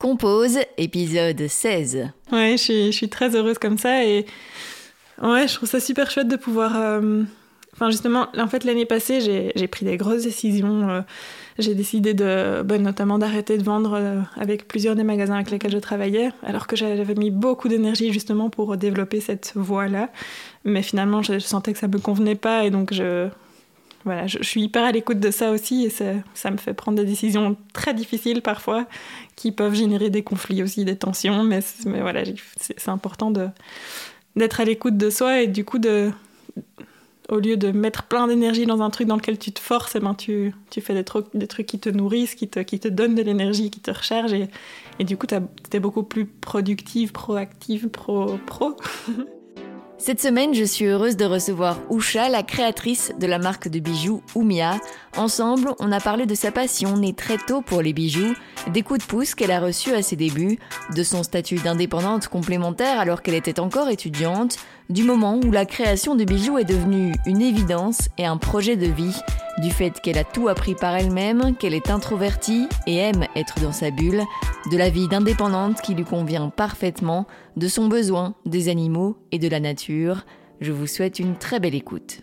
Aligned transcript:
Compose, 0.00 0.58
épisode 0.78 1.46
16. 1.46 2.08
Ouais, 2.32 2.56
je 2.56 2.90
suis, 2.90 3.08
très 3.10 3.36
heureuse 3.36 3.58
comme 3.58 3.76
ça 3.76 4.02
et 4.02 4.24
ouais, 5.22 5.46
je 5.46 5.54
trouve 5.54 5.68
ça 5.68 5.78
super 5.78 6.10
chouette 6.10 6.26
de 6.26 6.36
pouvoir. 6.36 6.72
euh, 6.74 7.22
Enfin, 7.74 7.90
justement, 7.90 8.28
en 8.38 8.46
fait, 8.48 8.64
l'année 8.64 8.86
passée, 8.86 9.52
j'ai 9.54 9.68
pris 9.68 9.84
des 9.84 9.98
grosses 9.98 10.22
décisions. 10.22 10.88
euh, 10.88 11.00
J'ai 11.58 11.74
décidé 11.74 12.14
de, 12.14 12.62
bah, 12.62 12.78
notamment 12.78 13.18
d'arrêter 13.18 13.58
de 13.58 13.62
vendre 13.62 13.92
euh, 13.94 14.20
avec 14.36 14.66
plusieurs 14.68 14.96
des 14.96 15.04
magasins 15.04 15.34
avec 15.34 15.50
lesquels 15.50 15.72
je 15.72 15.78
travaillais, 15.78 16.30
alors 16.42 16.66
que 16.66 16.76
j'avais 16.76 17.14
mis 17.14 17.30
beaucoup 17.30 17.68
d'énergie 17.68 18.10
justement 18.10 18.48
pour 18.48 18.78
développer 18.78 19.20
cette 19.20 19.52
voie-là. 19.54 20.08
Mais 20.64 20.82
finalement, 20.82 21.22
je, 21.22 21.34
je 21.34 21.38
sentais 21.40 21.74
que 21.74 21.78
ça 21.78 21.88
me 21.88 21.98
convenait 21.98 22.34
pas 22.36 22.64
et 22.64 22.70
donc 22.70 22.94
je, 22.94 23.28
voilà, 24.04 24.26
je, 24.26 24.42
suis 24.42 24.62
hyper 24.62 24.84
à 24.84 24.92
l'écoute 24.92 25.20
de 25.20 25.30
ça 25.30 25.50
aussi 25.50 25.84
et 25.84 25.90
ça, 25.90 26.04
ça 26.34 26.50
me 26.50 26.56
fait 26.56 26.72
prendre 26.72 26.96
des 26.96 27.04
décisions 27.04 27.56
très 27.74 27.92
difficiles 27.92 28.40
parfois 28.40 28.86
qui 29.36 29.52
peuvent 29.52 29.74
générer 29.74 30.08
des 30.08 30.22
conflits 30.22 30.62
aussi, 30.62 30.84
des 30.84 30.96
tensions. 30.96 31.44
Mais, 31.44 31.60
voilà, 31.84 32.22
c'est 32.56 32.88
important 32.88 33.30
d'être 33.30 34.60
à 34.60 34.64
l'écoute 34.64 34.96
de 34.96 35.10
soi 35.10 35.42
et 35.42 35.46
du 35.46 35.64
coup 35.64 35.78
au 37.28 37.38
lieu 37.38 37.56
de 37.56 37.70
mettre 37.70 38.04
plein 38.04 38.26
d'énergie 38.26 38.66
dans 38.66 38.82
un 38.82 38.90
truc 38.90 39.06
dans 39.06 39.16
lequel 39.16 39.38
tu 39.38 39.52
te 39.52 39.60
forces, 39.60 39.94
eh 39.94 40.00
ben 40.00 40.14
tu, 40.14 40.52
tu 40.70 40.80
fais 40.80 40.94
des 40.94 41.04
trucs, 41.04 41.26
des 41.34 41.46
trucs 41.46 41.66
qui 41.66 41.78
te 41.78 41.88
nourrissent, 41.88 42.34
qui 42.34 42.48
te, 42.48 42.60
qui 42.60 42.80
te 42.80 42.88
donnent 42.88 43.14
de 43.14 43.22
l'énergie, 43.22 43.70
qui 43.70 43.80
te 43.80 43.90
rechargent. 43.90 44.32
Et, 44.32 44.48
et 44.98 45.04
du 45.04 45.16
coup, 45.16 45.26
tu 45.26 45.36
es 45.36 45.80
beaucoup 45.80 46.02
plus 46.02 46.26
productive, 46.26 47.12
proactive, 47.12 47.88
pro. 47.88 48.38
pro. 48.46 48.76
Cette 50.02 50.22
semaine, 50.22 50.54
je 50.54 50.64
suis 50.64 50.86
heureuse 50.86 51.18
de 51.18 51.26
recevoir 51.26 51.76
Usha, 51.90 52.30
la 52.30 52.42
créatrice 52.42 53.12
de 53.20 53.26
la 53.26 53.38
marque 53.38 53.68
de 53.68 53.80
bijoux 53.80 54.22
Oumia. 54.34 54.80
Ensemble, 55.14 55.74
on 55.78 55.92
a 55.92 56.00
parlé 56.00 56.24
de 56.24 56.34
sa 56.34 56.50
passion 56.50 56.96
née 56.96 57.12
très 57.12 57.36
tôt 57.36 57.60
pour 57.60 57.82
les 57.82 57.92
bijoux, 57.92 58.32
des 58.72 58.80
coups 58.80 59.00
de 59.00 59.04
pouce 59.04 59.34
qu'elle 59.34 59.50
a 59.50 59.60
reçus 59.60 59.92
à 59.92 60.00
ses 60.00 60.16
débuts, 60.16 60.58
de 60.96 61.02
son 61.02 61.22
statut 61.22 61.56
d'indépendante 61.56 62.28
complémentaire 62.28 62.98
alors 62.98 63.20
qu'elle 63.20 63.34
était 63.34 63.60
encore 63.60 63.90
étudiante, 63.90 64.56
du 64.90 65.04
moment 65.04 65.38
où 65.42 65.52
la 65.52 65.64
création 65.64 66.16
de 66.16 66.24
bijoux 66.24 66.58
est 66.58 66.64
devenue 66.64 67.14
une 67.24 67.40
évidence 67.40 68.08
et 68.18 68.26
un 68.26 68.36
projet 68.36 68.76
de 68.76 68.86
vie, 68.86 69.16
du 69.58 69.70
fait 69.70 70.00
qu'elle 70.00 70.18
a 70.18 70.24
tout 70.24 70.48
appris 70.48 70.74
par 70.74 70.96
elle-même, 70.96 71.54
qu'elle 71.56 71.74
est 71.74 71.90
introvertie 71.90 72.66
et 72.88 72.96
aime 72.96 73.24
être 73.36 73.60
dans 73.60 73.72
sa 73.72 73.92
bulle, 73.92 74.24
de 74.70 74.76
la 74.76 74.90
vie 74.90 75.06
d'indépendante 75.06 75.80
qui 75.80 75.94
lui 75.94 76.04
convient 76.04 76.50
parfaitement, 76.50 77.28
de 77.56 77.68
son 77.68 77.86
besoin 77.86 78.34
des 78.46 78.68
animaux 78.68 79.16
et 79.30 79.38
de 79.38 79.48
la 79.48 79.60
nature. 79.60 80.26
Je 80.60 80.72
vous 80.72 80.88
souhaite 80.88 81.20
une 81.20 81.36
très 81.36 81.60
belle 81.60 81.76
écoute. 81.76 82.22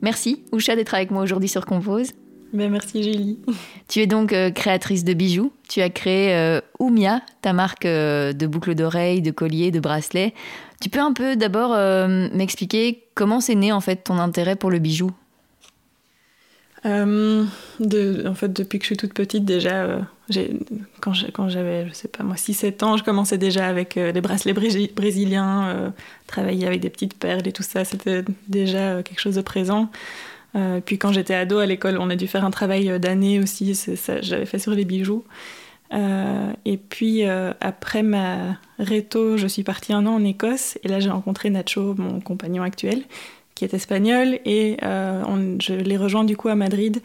Merci, 0.00 0.44
Usha, 0.52 0.76
d'être 0.76 0.94
avec 0.94 1.10
moi 1.10 1.22
aujourd'hui 1.22 1.48
sur 1.48 1.66
Compose. 1.66 2.12
Ben, 2.52 2.70
merci 2.70 3.02
Julie. 3.02 3.40
Tu 3.88 4.00
es 4.00 4.06
donc 4.06 4.32
euh, 4.32 4.50
créatrice 4.50 5.04
de 5.04 5.12
bijoux. 5.12 5.52
Tu 5.68 5.80
as 5.80 5.90
créé 5.90 6.34
euh, 6.34 6.60
Oumia, 6.78 7.20
ta 7.42 7.52
marque 7.52 7.84
euh, 7.84 8.32
de 8.32 8.46
boucles 8.46 8.74
d'oreilles, 8.74 9.20
de 9.20 9.30
colliers, 9.30 9.70
de 9.70 9.80
bracelets. 9.80 10.34
Tu 10.80 10.90
peux 10.90 11.00
un 11.00 11.12
peu 11.12 11.36
d'abord 11.36 11.72
euh, 11.74 12.28
m'expliquer 12.32 13.04
comment 13.14 13.40
c'est 13.40 13.56
né 13.56 13.72
en 13.72 13.80
fait 13.80 13.96
ton 13.96 14.18
intérêt 14.18 14.56
pour 14.56 14.70
le 14.70 14.78
bijou? 14.78 15.10
Euh, 16.86 17.44
en 17.80 18.34
fait, 18.34 18.52
depuis 18.52 18.78
que 18.78 18.84
je 18.84 18.88
suis 18.90 18.96
toute 18.96 19.12
petite, 19.12 19.44
déjà, 19.44 19.82
euh, 19.82 20.00
quand 21.00 21.48
j'avais, 21.48 21.88
je 21.88 21.92
sais 21.92 22.06
pas 22.06 22.22
moi, 22.22 22.36
6-7 22.36 22.84
ans, 22.84 22.96
je 22.96 23.02
commençais 23.02 23.38
déjà 23.38 23.66
avec 23.66 23.96
les 23.96 24.20
bracelets 24.20 24.52
brési- 24.52 24.94
brésiliens, 24.94 25.92
travailler 26.28 26.68
avec 26.68 26.80
des 26.80 26.90
petites 26.90 27.18
perles 27.18 27.48
et 27.48 27.52
tout 27.52 27.64
ça, 27.64 27.84
c'était 27.84 28.24
déjà 28.46 29.02
quelque 29.02 29.20
chose 29.20 29.34
de 29.34 29.40
présent. 29.40 29.90
Puis 30.84 30.98
quand 30.98 31.12
j'étais 31.12 31.34
ado 31.34 31.58
à 31.58 31.66
l'école, 31.66 31.98
on 31.98 32.10
a 32.10 32.16
dû 32.16 32.28
faire 32.28 32.44
un 32.44 32.50
travail 32.52 33.00
d'année 33.00 33.40
aussi, 33.40 33.78
j'avais 34.22 34.46
fait 34.46 34.60
sur 34.60 34.72
les 34.72 34.84
bijoux. 34.84 35.24
Euh, 35.92 36.52
et 36.64 36.76
puis 36.76 37.24
euh, 37.24 37.52
après 37.60 38.02
ma 38.02 38.58
réto, 38.78 39.36
je 39.36 39.46
suis 39.46 39.62
partie 39.62 39.92
un 39.92 40.06
an 40.06 40.14
en 40.14 40.24
Écosse 40.24 40.78
et 40.84 40.88
là 40.88 41.00
j'ai 41.00 41.10
rencontré 41.10 41.50
Nacho, 41.50 41.94
mon 41.96 42.20
compagnon 42.20 42.62
actuel, 42.62 43.04
qui 43.54 43.64
est 43.64 43.74
espagnol 43.74 44.38
et 44.44 44.76
euh, 44.82 45.56
je 45.60 45.74
l'ai 45.74 45.96
rejoint 45.96 46.24
du 46.24 46.36
coup 46.36 46.48
à 46.48 46.54
Madrid. 46.54 47.00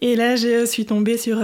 Et 0.00 0.16
là, 0.16 0.36
je 0.36 0.64
suis 0.64 0.86
tombée 0.86 1.18
sur 1.18 1.38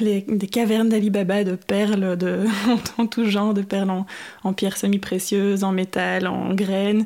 des 0.00 0.48
cavernes 0.50 0.88
d'Ali 0.88 1.10
Baba 1.10 1.44
de 1.44 1.54
perles 1.54 2.16
de, 2.16 2.46
en, 2.98 3.06
tout 3.06 3.26
genre, 3.26 3.52
de 3.52 3.60
perles 3.60 3.90
en, 3.90 4.06
en 4.42 4.54
pierres 4.54 4.78
semi-précieuses, 4.78 5.64
en 5.64 5.72
métal, 5.72 6.26
en 6.26 6.54
graines. 6.54 7.04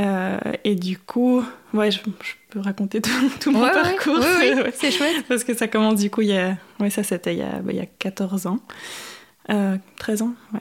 Euh, 0.00 0.38
et 0.64 0.74
du 0.76 0.96
coup, 0.98 1.42
ouais, 1.74 1.90
je, 1.90 1.98
je 1.98 2.32
peux 2.48 2.60
raconter 2.60 3.00
tout, 3.02 3.10
tout 3.40 3.50
mon 3.52 3.60
parcours. 3.60 4.18
Ouais. 4.18 4.70
c'est 4.74 4.90
chouette. 4.90 5.24
Parce 5.28 5.44
que 5.44 5.54
ça 5.54 5.68
commence 5.68 6.00
du 6.00 6.10
coup, 6.10 6.22
il 6.22 6.28
y 6.28 6.36
a, 6.38 6.56
ouais, 6.80 6.90
ça 6.90 7.02
c'était 7.02 7.34
il, 7.34 7.38
y 7.38 7.42
a- 7.42 7.58
bah, 7.60 7.70
il 7.72 7.76
y 7.76 7.80
a 7.80 7.86
14 7.86 8.46
ans, 8.46 8.60
Euh, 9.50 9.76
13 9.98 10.22
ans, 10.22 10.32
ouais. 10.54 10.60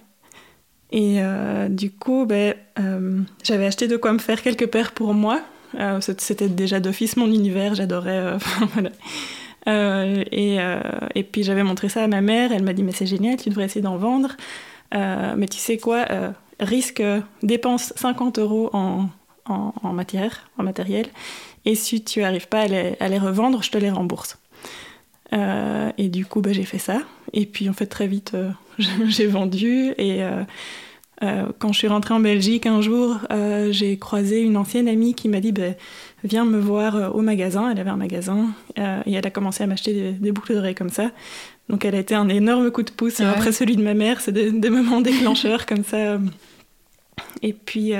Et 0.91 1.17
euh, 1.21 1.69
du 1.69 1.91
coup, 1.91 2.25
ben, 2.25 2.55
euh, 2.79 3.21
j'avais 3.43 3.67
acheté 3.67 3.87
de 3.87 3.95
quoi 3.95 4.11
me 4.11 4.17
faire 4.19 4.41
quelques 4.41 4.67
paires 4.67 4.91
pour 4.91 5.13
moi. 5.13 5.41
C'était 6.01 6.49
déjà 6.49 6.79
d'office 6.79 7.15
mon 7.15 7.27
univers, 7.27 7.75
j'adorais. 7.75 8.37
voilà. 8.73 8.89
Et, 10.31 10.57
et 11.13 11.23
puis 11.23 11.43
j'avais 11.43 11.61
montré 11.63 11.89
ça 11.89 12.03
à 12.03 12.07
ma 12.07 12.21
mère, 12.21 12.51
elle 12.51 12.63
m'a 12.63 12.73
dit 12.73 12.81
mais 12.81 12.91
c'est 12.91 13.05
génial, 13.05 13.37
tu 13.37 13.49
devrais 13.49 13.65
essayer 13.65 13.81
d'en 13.81 13.97
vendre. 13.97 14.35
Mais 14.91 15.47
tu 15.47 15.59
sais 15.59 15.77
quoi, 15.77 16.05
risque, 16.59 17.03
dépense 17.43 17.93
50 17.97 18.39
euros 18.39 18.71
en, 18.73 19.09
en, 19.49 19.73
en 19.83 19.93
matière, 19.93 20.49
en 20.57 20.63
matériel, 20.63 21.07
et 21.65 21.75
si 21.75 22.03
tu 22.03 22.23
arrives 22.23 22.47
pas 22.47 22.61
à 22.61 22.67
les, 22.67 22.95
à 22.99 23.09
les 23.09 23.19
revendre, 23.19 23.61
je 23.63 23.71
te 23.71 23.77
les 23.77 23.89
rembourse. 23.89 24.37
Euh, 25.33 25.91
et 25.97 26.09
du 26.09 26.25
coup, 26.25 26.41
bah, 26.41 26.53
j'ai 26.53 26.63
fait 26.63 26.77
ça. 26.77 27.01
Et 27.33 27.45
puis, 27.45 27.69
en 27.69 27.73
fait, 27.73 27.85
très 27.85 28.07
vite, 28.07 28.31
euh, 28.33 28.49
j'ai 29.05 29.27
vendu. 29.27 29.93
Et 29.97 30.23
euh, 30.23 31.45
quand 31.59 31.73
je 31.73 31.77
suis 31.77 31.87
rentrée 31.87 32.13
en 32.13 32.19
Belgique 32.19 32.65
un 32.65 32.81
jour, 32.81 33.17
j'ai 33.71 33.97
croisé 33.97 34.41
une 34.41 34.57
ancienne 34.57 34.87
amie 34.87 35.13
qui 35.13 35.27
m'a 35.27 35.39
dit 35.39 35.51
bah, 35.51 35.73
Viens 36.23 36.45
me 36.45 36.59
voir 36.59 37.15
au 37.15 37.21
magasin. 37.21 37.69
Elle 37.71 37.79
avait 37.79 37.89
un 37.89 37.97
magasin. 37.97 38.47
et 38.77 39.13
elle 39.13 39.27
a 39.27 39.31
commencé 39.31 39.63
à 39.63 39.67
m'acheter 39.67 39.93
des, 39.93 40.11
des 40.13 40.31
boucles 40.31 40.53
d'oreilles 40.53 40.75
comme 40.75 40.89
ça. 40.89 41.11
Donc, 41.67 41.85
elle 41.85 41.95
a 41.95 41.99
été 41.99 42.15
un 42.15 42.29
énorme 42.29 42.71
coup 42.71 42.83
de 42.83 42.91
pouce. 42.91 43.19
Ouais. 43.19 43.25
Après 43.25 43.51
celui 43.51 43.75
de 43.75 43.83
ma 43.83 43.93
mère, 43.93 44.21
c'est 44.21 44.31
des, 44.31 44.51
des 44.51 44.69
moments 44.69 45.01
déclencheurs 45.01 45.65
comme 45.65 45.83
ça. 45.83 46.17
Et 47.41 47.53
puis, 47.53 47.93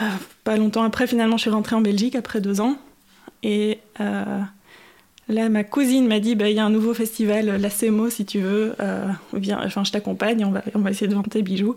euh, 0.00 0.04
pas 0.44 0.56
longtemps 0.56 0.82
après, 0.84 1.06
finalement, 1.06 1.36
je 1.36 1.42
suis 1.42 1.50
rentrée 1.50 1.76
en 1.76 1.80
Belgique 1.80 2.14
après 2.16 2.40
deux 2.40 2.60
ans. 2.60 2.76
Et. 3.42 3.78
euh, 4.00 4.40
Là, 5.28 5.48
ma 5.48 5.62
cousine 5.62 6.08
m'a 6.08 6.18
dit, 6.18 6.34
bah, 6.34 6.50
il 6.50 6.56
y 6.56 6.58
a 6.58 6.64
un 6.64 6.68
nouveau 6.68 6.92
festival, 6.94 7.46
la 7.46 7.70
CEMO, 7.70 8.10
si 8.10 8.26
tu 8.26 8.40
veux, 8.40 8.74
euh, 8.80 9.06
viens, 9.32 9.60
enfin, 9.64 9.84
je 9.84 9.92
t'accompagne, 9.92 10.44
on 10.44 10.50
va, 10.50 10.62
on 10.74 10.80
va 10.80 10.90
essayer 10.90 11.06
de 11.06 11.14
vendre 11.14 11.30
tes 11.30 11.42
bijoux. 11.42 11.76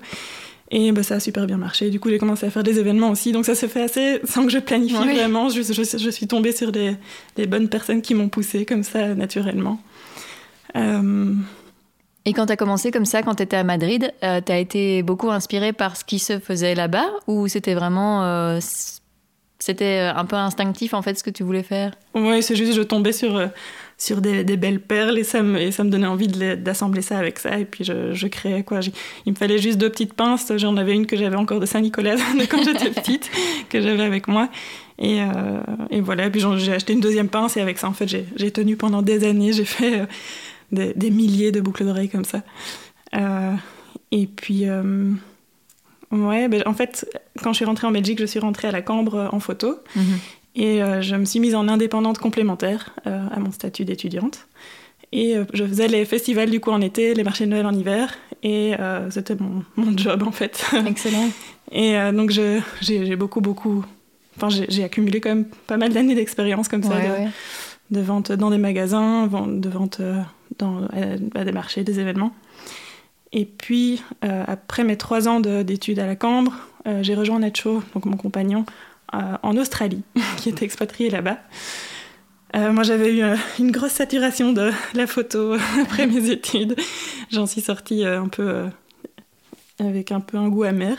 Et 0.71 0.91
bah, 0.91 1.03
ça 1.03 1.15
a 1.15 1.19
super 1.19 1.45
bien 1.45 1.55
marché. 1.57 1.91
Du 1.91 1.99
coup, 1.99 2.09
j'ai 2.09 2.17
commencé 2.17 2.47
à 2.47 2.49
faire 2.49 2.63
des 2.63 2.79
événements 2.79 3.11
aussi. 3.11 3.31
Donc 3.31 3.45
ça 3.45 3.53
se 3.53 3.67
fait 3.67 3.83
assez 3.83 4.19
sans 4.25 4.45
que 4.45 4.51
je 4.51 4.57
planifie 4.57 4.95
vraiment. 5.13 5.49
Je, 5.49 5.61
je- 5.61 5.97
je 5.97 6.09
suis 6.09 6.27
tombée 6.27 6.53
sur 6.53 6.71
des, 6.71 6.95
des 7.35 7.45
bonnes 7.45 7.69
personnes 7.69 8.01
qui 8.01 8.15
m'ont 8.15 8.29
poussée 8.29 8.65
comme 8.65 8.83
ça, 8.83 9.13
naturellement. 9.13 9.79
Euh, 12.25 12.29
Et 12.29 12.33
quand 12.33 12.47
tu 12.47 12.51
as 12.53 12.57
commencé 12.57 12.91
comme 12.91 13.05
ça, 13.05 13.21
quand 13.23 13.35
tu 13.35 13.43
étais 13.43 13.57
à 13.57 13.63
Madrid, 13.63 14.11
euh, 14.23 14.41
tu 14.45 14.51
as 14.51 14.57
été 14.59 15.03
beaucoup 15.03 15.31
inspirée 15.31 15.73
par 15.73 15.95
ce 15.95 16.03
qui 16.03 16.19
se 16.19 16.39
faisait 16.39 16.75
là-bas 16.75 17.05
ou 17.27 17.47
c'était 17.47 17.73
vraiment. 17.75 18.23
euh, 18.23 18.59
c'était 19.57 19.99
un 20.15 20.25
peu 20.25 20.35
instinctif 20.35 20.93
en 20.93 21.01
fait 21.01 21.17
ce 21.17 21.23
que 21.23 21.29
tu 21.29 21.41
voulais 21.43 21.63
faire? 21.63 21.93
Ouais, 22.13 22.41
c'est 22.41 22.55
juste, 22.55 22.73
je 22.73 22.81
tombais 22.81 23.13
sur, 23.13 23.35
euh, 23.37 23.47
sur 23.97 24.21
des, 24.21 24.43
des 24.43 24.57
belles 24.57 24.81
perles 24.81 25.17
et 25.17 25.23
ça, 25.23 25.41
me, 25.41 25.59
et 25.59 25.71
ça 25.71 25.83
me 25.83 25.89
donnait 25.89 26.05
envie 26.05 26.27
d'assembler 26.27 27.01
ça 27.01 27.17
avec 27.17 27.39
ça. 27.39 27.57
Et 27.57 27.65
puis 27.65 27.83
je, 27.83 28.13
je 28.13 28.27
créais 28.27 28.63
quoi. 28.63 28.81
Il 29.25 29.31
me 29.31 29.37
fallait 29.37 29.57
juste 29.57 29.77
deux 29.79 29.89
petites 29.89 30.13
pinces. 30.13 30.51
J'en 30.57 30.75
avais 30.77 30.93
une 30.93 31.07
que 31.07 31.15
j'avais 31.15 31.37
encore 31.37 31.59
de 31.61 31.65
Saint-Nicolas 31.65 32.15
de 32.39 32.45
quand 32.45 32.63
j'étais 32.63 32.89
petite, 33.01 33.31
que 33.69 33.81
j'avais 33.81 34.03
avec 34.03 34.27
moi. 34.27 34.49
Et, 34.99 35.21
euh, 35.21 35.27
et 35.89 36.01
voilà, 36.01 36.29
puis 36.29 36.43
j'ai 36.57 36.73
acheté 36.73 36.93
une 36.93 36.99
deuxième 37.01 37.29
pince 37.29 37.57
et 37.57 37.61
avec 37.61 37.77
ça, 37.77 37.87
en 37.87 37.93
fait, 37.93 38.07
j'ai 38.07 38.51
tenu 38.51 38.75
pendant 38.75 39.01
des 39.01 39.25
années. 39.27 39.53
J'ai 39.53 39.65
fait 39.65 40.01
euh, 40.01 40.05
des, 40.71 40.93
des 40.93 41.11
milliers 41.11 41.51
de 41.51 41.61
boucles 41.61 41.85
d'oreilles 41.85 42.09
comme 42.09 42.25
ça. 42.25 42.41
Euh, 43.15 43.53
et 44.11 44.27
puis. 44.27 44.67
euh, 44.67 45.11
Ouais, 46.11 46.47
ben, 46.47 46.61
en 46.65 46.73
fait, 46.73 47.09
quand 47.41 47.51
je 47.51 47.57
suis 47.57 47.65
rentrée 47.65 47.87
en 47.87 47.91
Belgique, 47.91 48.19
je 48.19 48.25
suis 48.25 48.39
rentrée 48.39 48.67
à 48.67 48.71
la 48.71 48.81
Cambre 48.81 49.27
en 49.33 49.39
photo. 49.39 49.79
Et 50.55 50.81
euh, 50.81 51.01
je 51.01 51.15
me 51.15 51.25
suis 51.25 51.39
mise 51.39 51.55
en 51.55 51.67
indépendante 51.67 52.19
complémentaire 52.19 52.95
à 53.05 53.39
mon 53.39 53.51
statut 53.51 53.83
d'étudiante. 53.85 54.47
Et 55.11 55.35
je 55.53 55.65
faisais 55.65 55.87
les 55.87 56.05
festivals 56.05 56.49
du 56.51 56.59
coup 56.59 56.71
en 56.71 56.79
été, 56.81 57.13
les 57.15 57.23
marchés 57.23 57.45
de 57.45 57.49
Noël 57.49 57.65
en 57.65 57.73
hiver. 57.73 58.13
Et 58.43 58.75
euh, 58.79 59.09
c'était 59.09 59.35
mon, 59.35 59.63
mon 59.75 59.97
job 59.97 60.23
en 60.23 60.31
fait. 60.31 60.63
Excellent. 60.87 61.29
Et 61.71 61.97
euh, 61.97 62.11
donc 62.11 62.29
j'ai 62.29 63.15
beaucoup, 63.15 63.41
beaucoup. 63.41 63.83
Enfin, 64.37 64.49
j'ai 64.49 64.83
accumulé 64.83 65.19
quand 65.19 65.29
même 65.29 65.45
pas 65.67 65.77
mal 65.77 65.91
d'années 65.91 66.15
d'expérience 66.15 66.67
comme 66.67 66.83
ça, 66.83 66.99
de, 66.99 67.23
ouais. 67.23 67.29
de 67.89 67.99
vente 68.01 68.31
dans 68.31 68.51
des 68.51 68.57
magasins, 68.59 69.27
de 69.27 69.69
vente 69.69 70.01
dans, 70.57 70.83
à, 70.85 71.39
à 71.39 71.43
des 71.43 71.51
marchés, 71.51 71.83
des 71.83 71.99
événements. 71.99 72.31
Et 73.31 73.45
puis, 73.45 74.01
euh, 74.23 74.43
après 74.47 74.83
mes 74.83 74.97
trois 74.97 75.27
ans 75.27 75.39
de- 75.39 75.61
d'études 75.63 75.99
à 75.99 76.07
la 76.07 76.15
Cambre, 76.15 76.53
euh, 76.87 77.03
j'ai 77.03 77.15
rejoint 77.15 77.39
Nacho, 77.39 77.83
donc 77.93 78.05
mon 78.05 78.17
compagnon, 78.17 78.65
euh, 79.13 79.17
en 79.43 79.57
Australie, 79.57 80.03
qui 80.37 80.49
était 80.49 80.63
expatrié 80.65 81.09
là-bas. 81.09 81.37
moi, 82.53 82.83
j'avais 82.83 83.13
eu 83.17 83.23
une 83.59 83.71
grosse 83.71 83.91
saturation 83.91 84.53
de 84.53 84.71
la 84.93 85.07
photo 85.07 85.53
après 85.81 86.07
mes 86.07 86.29
études. 86.29 86.75
J'en 87.31 87.45
suis 87.47 87.61
sortie 87.61 88.05
un 88.05 88.29
peu 88.29 88.67
avec 89.79 90.11
un 90.13 90.21
peu 90.21 90.37
un 90.37 90.47
goût 90.47 90.63
amer. 90.63 90.95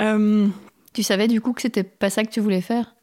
Mm. 0.00 0.48
tu 0.92 1.02
savais 1.04 1.28
du 1.28 1.40
coup 1.40 1.52
que 1.52 1.62
c'était 1.62 1.84
pas 1.84 2.10
ça 2.10 2.24
que 2.24 2.30
tu 2.30 2.40
voulais 2.40 2.60
faire? 2.62 2.94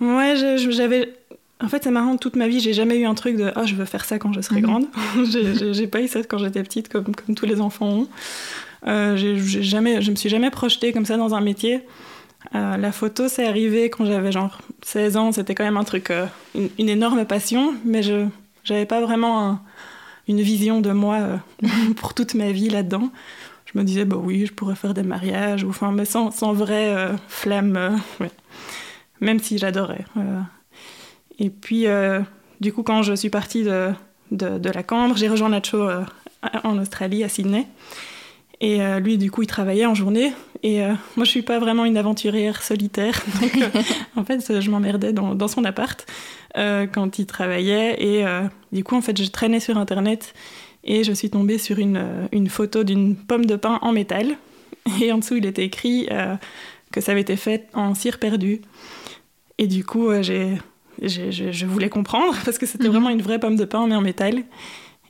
Ouais, 0.00 0.34
j'avais. 0.70 1.12
En 1.62 1.68
fait, 1.68 1.84
c'est 1.84 1.90
marrant, 1.90 2.16
toute 2.16 2.36
ma 2.36 2.48
vie, 2.48 2.60
j'ai 2.60 2.72
jamais 2.72 2.98
eu 2.98 3.04
un 3.04 3.14
truc 3.14 3.36
de 3.36 3.52
oh, 3.56 3.64
je 3.64 3.74
veux 3.74 3.84
faire 3.84 4.04
ça 4.04 4.18
quand 4.18 4.32
je 4.32 4.40
serai 4.40 4.60
mhm. 4.60 4.62
grande. 4.62 4.86
j'ai 5.72 5.86
pas 5.86 6.00
eu 6.00 6.08
ça 6.08 6.22
quand 6.22 6.38
j'étais 6.38 6.62
petite, 6.62 6.88
comme, 6.88 7.14
comme 7.14 7.34
tous 7.34 7.46
les 7.46 7.60
enfants 7.60 7.88
ont. 7.88 8.08
Euh, 8.86 9.16
jamais, 9.16 10.02
je 10.02 10.10
me 10.10 10.16
suis 10.16 10.28
jamais 10.28 10.50
projetée 10.50 10.92
comme 10.92 11.06
ça 11.06 11.16
dans 11.16 11.34
un 11.34 11.40
métier. 11.40 11.82
Euh, 12.56 12.76
la 12.76 12.90
photo, 12.90 13.28
c'est 13.28 13.46
arrivé 13.46 13.88
quand 13.90 14.04
j'avais 14.04 14.32
genre 14.32 14.58
16 14.82 15.16
ans, 15.16 15.32
c'était 15.32 15.54
quand 15.54 15.64
même 15.64 15.76
un 15.76 15.84
truc, 15.84 16.10
euh, 16.10 16.26
une, 16.78 16.88
énorme 16.88 17.24
passion, 17.24 17.74
mais 17.84 18.02
je 18.02 18.26
n'avais 18.68 18.84
pas 18.84 19.00
vraiment 19.00 19.60
une 20.26 20.40
vision 20.40 20.80
de 20.80 20.90
moi 20.90 21.16
euh, 21.16 21.36
pour 21.96 22.14
toute 22.14 22.34
ma 22.34 22.50
vie 22.50 22.68
là-dedans. 22.68 23.10
Je 23.72 23.78
me 23.78 23.84
disais, 23.84 24.04
bah 24.04 24.16
oui, 24.20 24.44
je 24.46 24.52
pourrais 24.52 24.74
faire 24.74 24.94
des 24.94 25.04
mariages, 25.04 25.62
ou, 25.62 25.70
enfin, 25.70 25.92
mais 25.92 26.04
sans, 26.04 26.32
sans 26.32 26.52
vraie 26.52 27.08
flamme. 27.28 28.00
Ouais 28.20 28.30
même 29.22 29.38
si 29.38 29.56
j'adorais. 29.56 30.04
Euh. 31.40 31.44
Et 31.44 31.50
puis, 31.50 31.86
euh, 31.86 32.20
du 32.60 32.72
coup, 32.72 32.82
quand 32.82 33.02
je 33.02 33.14
suis 33.14 33.30
partie 33.30 33.64
de, 33.64 33.90
de, 34.30 34.70
la 34.70 34.82
Cambre, 34.82 35.16
j'ai 35.16 35.28
rejoint 35.28 35.48
Nacho 35.48 35.78
euh, 35.78 36.04
en 36.64 36.78
Australie, 36.78 37.24
à 37.24 37.28
Sydney. 37.28 37.66
Et 38.60 38.78
lui, 39.00 39.18
du 39.18 39.28
coup, 39.28 39.42
il 39.42 39.48
travaillait 39.48 39.86
en 39.86 39.94
journée. 39.96 40.32
Et 40.62 40.84
moi, 41.16 41.24
je 41.24 41.30
suis 41.30 41.42
pas 41.42 41.58
vraiment 41.58 41.84
une 41.84 41.96
aventurière 41.96 42.62
solitaire. 42.62 43.20
En 44.16 44.24
fait, 44.24 44.60
je 44.60 44.70
m'emmerdais 44.70 45.12
dans, 45.12 45.34
dans, 45.34 45.48
son 45.48 45.64
appart 45.64 46.06
quand 46.54 47.18
il 47.18 47.26
travaillait. 47.26 48.00
Et 48.00 48.24
du 48.70 48.84
coup, 48.84 48.94
en 48.94 49.00
fait, 49.00 49.20
je 49.20 49.28
traînais 49.30 49.58
sur 49.58 49.78
Internet 49.78 50.32
et 50.84 51.02
je 51.02 51.12
suis 51.12 51.28
tombée 51.28 51.58
sur 51.58 51.80
une, 51.80 52.28
une 52.30 52.48
photo 52.48 52.84
d'une 52.84 53.16
pomme 53.16 53.46
de 53.46 53.56
pin 53.56 53.80
en 53.82 53.90
métal. 53.90 54.36
Et 55.02 55.10
en 55.10 55.18
dessous, 55.18 55.34
il 55.34 55.46
était 55.46 55.64
écrit 55.64 56.08
que 56.92 57.00
ça 57.00 57.10
avait 57.10 57.22
été 57.22 57.34
fait 57.34 57.66
en 57.74 57.96
cire 57.96 58.20
perdue. 58.20 58.60
Et 59.58 59.66
du 59.66 59.84
coup, 59.84 60.08
euh, 60.08 60.22
j'ai, 60.22 60.58
je 61.00 61.66
voulais 61.66 61.88
comprendre 61.88 62.34
parce 62.44 62.58
que 62.58 62.66
c'était 62.66 62.84
mhm. 62.84 62.90
vraiment 62.90 63.10
une 63.10 63.22
vraie 63.22 63.38
pomme 63.38 63.56
de 63.56 63.64
pain 63.64 63.86
mais 63.86 63.94
en 63.94 64.00
métal. 64.00 64.44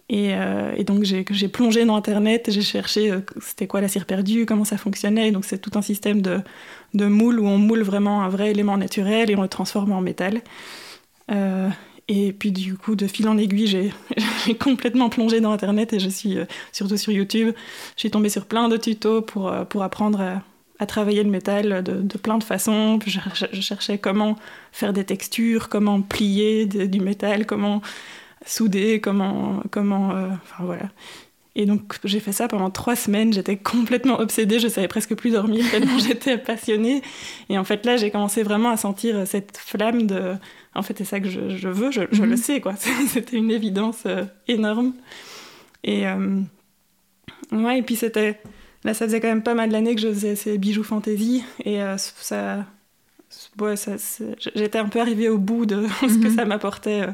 Et, 0.09 0.35
euh, 0.35 0.75
et 0.77 0.85
donc 0.85 1.05
j'ai 1.05 1.49
plongé 1.49 1.87
dans 1.87 1.97
Internet, 1.97 2.51
j'ai 2.51 2.61
cherché 2.61 3.11
euh, 3.11 3.21
c'était 3.41 3.67
quoi 3.67 3.81
la 3.81 3.89
cire 3.89 4.05
perdue, 4.05 4.45
comment 4.45 4.65
ça 4.65 4.77
fonctionnait. 4.77 5.31
donc 5.31 5.47
c'est 5.47 5.59
tout 5.59 5.71
un 5.75 5.81
système 5.81 6.21
de, 6.21 6.41
de, 6.93 7.07
moule 7.07 7.41
où 7.41 7.47
on 7.47 7.57
moule 7.57 7.83
vraiment 7.83 8.23
un 8.23 8.29
vrai 8.29 8.51
élément 8.51 8.77
naturel 8.77 9.31
et 9.31 9.37
on 9.37 9.43
le 9.43 9.49
transforme 9.49 9.93
en 9.93 10.03
métal. 10.03 10.43
et 12.09 12.33
puis 12.33 12.53
du 12.53 12.77
coup, 12.77 12.95
de 12.95 13.07
fil 13.07 13.27
en 13.27 13.39
aiguille, 13.39 13.67
j'ai 13.67 14.55
complètement 14.61 15.09
plongé 15.09 15.41
dans 15.41 15.53
Internet 15.53 15.95
et 15.95 16.01
je 16.01 16.11
suis 16.11 16.37
surtout 16.73 16.99
sur 16.99 17.13
YouTube. 17.13 17.55
Je 17.97 18.01
suis 18.01 18.11
tombée 18.11 18.29
sur 18.29 18.45
plein 18.45 18.69
de 18.69 18.77
tutos 18.77 19.23
pour, 19.23 19.51
pour 19.71 19.83
apprendre 19.83 20.21
à, 20.21 20.43
à 20.83 20.87
travailler 20.87 21.23
le 21.23 21.31
métal 21.31 21.85
de, 21.85 22.19
plein 22.19 22.39
de 22.39 22.45
façons. 22.45 22.99
Je, 23.07 23.61
cherchais 23.61 23.99
comment 23.99 24.37
faire 24.73 24.93
des 24.93 25.05
textures, 25.05 25.69
comment 25.69 26.03
plier 26.03 26.67
du 26.67 27.01
métal, 27.01 27.47
comment 27.47 27.81
souder, 28.45 29.01
comment... 29.01 29.63
comment 29.71 30.11
euh, 30.11 30.27
enfin 30.43 30.65
voilà. 30.65 30.89
Et 31.55 31.67
donc 31.67 31.99
j'ai 32.05 32.19
fait 32.19 32.33
ça 32.33 32.49
pendant 32.49 32.71
trois 32.71 32.97
semaines, 32.97 33.33
j'étais 33.33 33.57
complètement 33.57 34.19
obsédée, 34.19 34.59
je 34.59 34.69
savais 34.69 34.89
presque 34.89 35.15
plus 35.15 35.33
dormir 35.33 35.65
tellement 35.71 35.99
j'étais 36.07 36.37
passionnée. 36.37 37.03
Et 37.49 37.59
en 37.59 37.65
fait 37.65 37.87
là 37.87 37.97
j'ai 37.97 38.11
commencé 38.11 38.43
vraiment 38.43 38.71
à 38.71 38.77
sentir 38.77 39.27
cette 39.27 39.59
flamme 39.59 40.07
de... 40.07 40.35
En 40.75 40.83
fait 40.83 40.99
c'est 40.99 41.05
ça 41.05 41.21
que 41.21 41.29
je, 41.29 41.69
veux, 41.69 41.93
je, 41.93 42.01
le 42.01 42.27
mhm. 42.27 42.37
sais 42.37 42.61
quoi. 42.61 42.75
C'était 43.07 43.37
une 43.37 43.53
évidence 43.53 44.03
euh, 44.07 44.25
énorme. 44.49 44.95
Et, 45.85 46.09
euh, 46.09 46.41
ouais, 47.53 47.79
et 47.79 47.83
puis 47.83 47.97
c'était 47.97 48.41
Là, 48.85 48.95
ça 48.95 49.07
faisait 49.07 49.21
quand 49.21 49.29
même 49.29 49.43
pas 49.43 49.55
mal 49.55 49.71
d'années 49.71 49.95
que 49.95 50.01
je 50.01 50.09
faisais 50.09 50.35
ces 50.35 50.59
bijoux 50.59 50.83
fantasy 50.83 51.45
et 51.65 51.81
euh, 51.81 51.97
ça, 51.97 52.67
ça 53.29 54.25
j'étais 54.55 54.79
un 54.79 54.89
peu 54.89 55.01
arrivée 55.01 55.29
au 55.29 55.39
bout 55.39 55.67
de 55.67 55.87
ce 56.01 56.19
que 56.19 56.29
mhm. 56.29 56.37
ça 56.37 56.45
m'apportait 56.45 57.03
euh, 57.03 57.13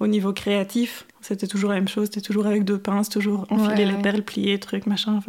au 0.00 0.06
niveau 0.06 0.32
créatif. 0.32 1.06
C'était 1.20 1.46
toujours 1.46 1.70
la 1.70 1.76
même 1.76 1.88
chose, 1.88 2.06
c'était 2.06 2.22
toujours 2.22 2.46
avec 2.46 2.64
deux 2.64 2.78
pinces, 2.78 3.08
toujours 3.08 3.46
enfiler 3.50 3.84
les 3.84 3.94
perles, 3.94 4.22
plier, 4.22 4.58
trucs, 4.58 4.86
machin. 4.86 5.20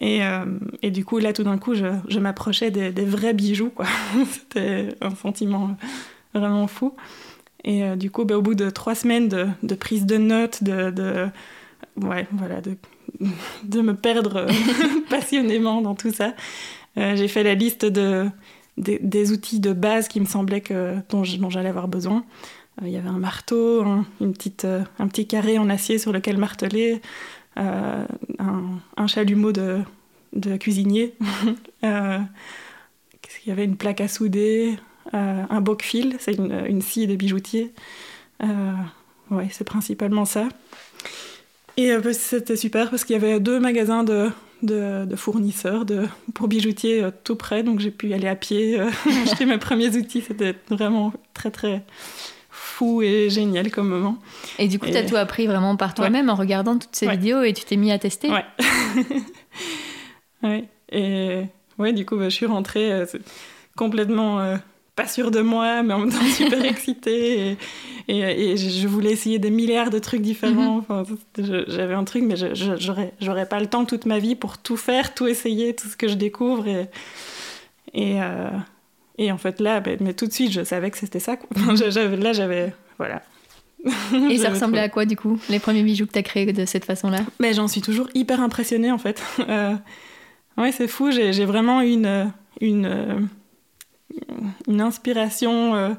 Et, 0.00 0.24
euh, 0.24 0.44
et, 0.82 0.90
du 0.90 1.04
coup, 1.04 1.18
là, 1.18 1.32
tout 1.32 1.42
d'un 1.42 1.58
coup, 1.58 1.74
je, 1.74 1.86
je 2.06 2.18
m'approchais 2.20 2.70
des, 2.70 2.92
des, 2.92 3.04
vrais 3.04 3.34
bijoux, 3.34 3.70
quoi. 3.70 3.86
c'était 4.32 4.94
un 5.00 5.14
sentiment 5.14 5.76
vraiment 6.32 6.68
fou. 6.68 6.94
Et 7.64 7.96
du 7.96 8.10
coup, 8.10 8.24
bah, 8.24 8.38
au 8.38 8.42
bout 8.42 8.54
de 8.54 8.70
trois 8.70 8.94
semaines 8.94 9.28
de, 9.28 9.48
de 9.62 9.74
prise 9.74 10.06
de 10.06 10.16
notes, 10.16 10.62
de, 10.62 10.90
de 10.90 11.26
ouais, 11.96 12.26
voilà, 12.32 12.60
de 12.60 12.76
de 13.64 13.80
me 13.80 13.94
perdre 13.94 14.36
euh, 14.36 14.52
passionnément 15.10 15.80
dans 15.80 15.94
tout 15.94 16.12
ça. 16.12 16.34
Euh, 16.96 17.16
j'ai 17.16 17.28
fait 17.28 17.42
la 17.42 17.54
liste 17.54 17.84
de, 17.84 18.28
des, 18.76 19.32
outils 19.32 19.60
de 19.60 19.72
base 19.72 20.08
qui 20.08 20.20
me 20.20 20.26
semblaient 20.26 20.60
que, 20.60 20.96
dont, 21.10 21.24
j'allais 21.24 21.68
avoir 21.68 21.88
besoin. 21.88 22.24
Euh, 22.82 22.86
il 22.86 22.92
y 22.92 22.96
avait 22.96 23.08
un 23.08 23.18
marteau, 23.18 23.82
un, 23.82 24.06
une 24.20 24.32
petite, 24.32 24.66
un 24.98 25.08
petit 25.08 25.26
carré 25.26 25.58
en 25.58 25.68
acier 25.68 25.98
sur 25.98 26.12
lequel 26.12 26.38
marteler, 26.38 27.00
un, 27.56 28.06
chalumeau 29.06 29.50
de, 29.52 29.80
de 30.32 30.56
cuisinier. 30.56 31.14
Qu'est-ce 31.80 33.40
qu'il 33.40 33.48
y 33.48 33.52
avait? 33.52 33.64
Une 33.64 33.76
plaque 33.76 34.00
à 34.00 34.06
souder, 34.06 34.76
un 35.12 35.60
boc-fil, 35.60 36.16
c'est 36.20 36.34
une, 36.34 36.64
une, 36.68 36.82
scie 36.82 37.08
de 37.08 37.16
bijoutier. 37.16 37.72
ouais, 38.40 39.48
c'est 39.50 39.64
principalement 39.64 40.24
ça. 40.24 40.48
Et 41.78 41.92
euh, 41.92 42.12
c'était 42.12 42.56
super 42.56 42.90
parce 42.90 43.04
qu'il 43.04 43.14
y 43.14 43.16
avait 43.16 43.38
deux 43.38 43.60
magasins 43.60 44.02
de, 44.02 44.30
de, 44.62 45.14
fournisseurs 45.14 45.84
de, 45.84 46.06
pour 46.34 46.48
bijoutiers 46.48 47.04
euh, 47.04 47.10
tout 47.22 47.36
près, 47.36 47.62
donc 47.62 47.78
j'ai 47.78 47.92
pu 47.92 48.12
aller 48.12 48.26
à 48.26 48.34
pied, 48.34 48.80
euh, 48.80 48.90
acheter 49.24 49.46
mes 49.46 49.58
premiers 49.58 49.96
outils. 49.96 50.20
C'était 50.20 50.56
vraiment 50.68 51.12
très 51.34 51.52
très 51.52 51.84
fou 52.50 53.00
et 53.00 53.30
génial 53.30 53.70
comme 53.70 53.88
moment. 53.88 54.18
Et 54.58 54.66
du 54.66 54.80
coup, 54.80 54.86
tu 54.86 54.96
as 54.96 55.04
tout 55.04 55.14
appris 55.14 55.46
vraiment 55.46 55.76
par 55.76 55.94
toi-même 55.94 56.28
en 56.28 56.34
regardant 56.34 56.76
toutes 56.76 56.96
ces 56.96 57.08
vidéos 57.08 57.42
et 57.42 57.52
tu 57.52 57.64
t'es 57.64 57.76
mis 57.76 57.92
à 57.92 57.98
tester 58.00 58.28
Ouais. 58.28 58.44
ouais. 60.42 60.64
Et 60.90 61.42
ouais, 61.78 61.92
du 61.92 62.04
coup, 62.04 62.16
bah, 62.16 62.28
je 62.28 62.34
suis 62.34 62.46
rentrée 62.46 63.04
complètement 63.76 64.58
pas 64.98 65.06
sûre 65.06 65.30
de 65.30 65.40
moi, 65.40 65.84
mais 65.84 65.94
en 65.94 66.00
même 66.00 66.10
temps 66.10 66.24
super 66.26 66.64
excitée. 66.64 67.56
Et, 68.08 68.18
et, 68.18 68.56
je 68.56 68.88
voulais 68.88 69.12
essayer 69.12 69.38
des 69.38 69.50
milliards 69.50 69.90
de 69.90 70.00
trucs 70.00 70.22
différents. 70.22 70.84
Mhm. 70.88 71.64
J'avais 71.68 71.94
un 71.94 72.02
truc, 72.02 72.24
mais 72.24 72.34
j'aurais 73.20 73.46
pas 73.46 73.60
le 73.60 73.68
temps 73.68 73.84
toute 73.84 74.06
ma 74.06 74.18
vie 74.18 74.34
pour 74.34 74.58
tout 74.58 74.76
faire, 74.76 75.14
tout 75.14 75.28
essayer, 75.28 75.74
tout 75.74 75.86
ce 75.86 75.96
que 75.96 76.08
je 76.08 76.14
découvre. 76.14 76.66
Et, 76.66 76.88
et, 77.94 78.20
euh, 78.20 78.50
et 79.18 79.30
en 79.30 79.38
fait, 79.38 79.60
là, 79.60 79.78
ben, 79.78 79.98
mais 80.00 80.14
tout 80.14 80.26
de 80.26 80.32
suite, 80.32 80.50
je 80.50 80.64
savais 80.64 80.90
que 80.90 80.98
c'était 80.98 81.20
ça. 81.20 81.36
là, 81.56 82.32
j'avais. 82.32 82.74
Voilà. 82.98 83.22
Et 84.28 84.38
ça 84.38 84.50
ressemblait 84.50 84.80
à 84.80 84.88
quoi 84.88 85.04
du 85.04 85.16
coup 85.16 85.38
Les 85.48 85.60
premiers 85.60 85.84
bijoux 85.84 86.06
que 86.06 86.12
tu 86.12 86.18
as 86.18 86.24
créés 86.24 86.52
de 86.52 86.64
cette 86.64 86.84
façon-là? 86.84 87.20
Mais 87.38 87.54
j'en 87.54 87.68
suis 87.68 87.82
toujours 87.82 88.08
hyper 88.14 88.40
impressionnée 88.40 88.90
en 88.90 88.98
fait. 88.98 89.22
Euh, 89.48 89.74
ouais, 90.56 90.72
c'est 90.72 90.88
fou, 90.88 91.12
j'ai 91.12 91.44
vraiment 91.44 91.80
une, 91.80 92.32
une, 92.60 93.28
une 94.66 94.80
inspiration. 94.80 95.74
Euh, 95.74 95.90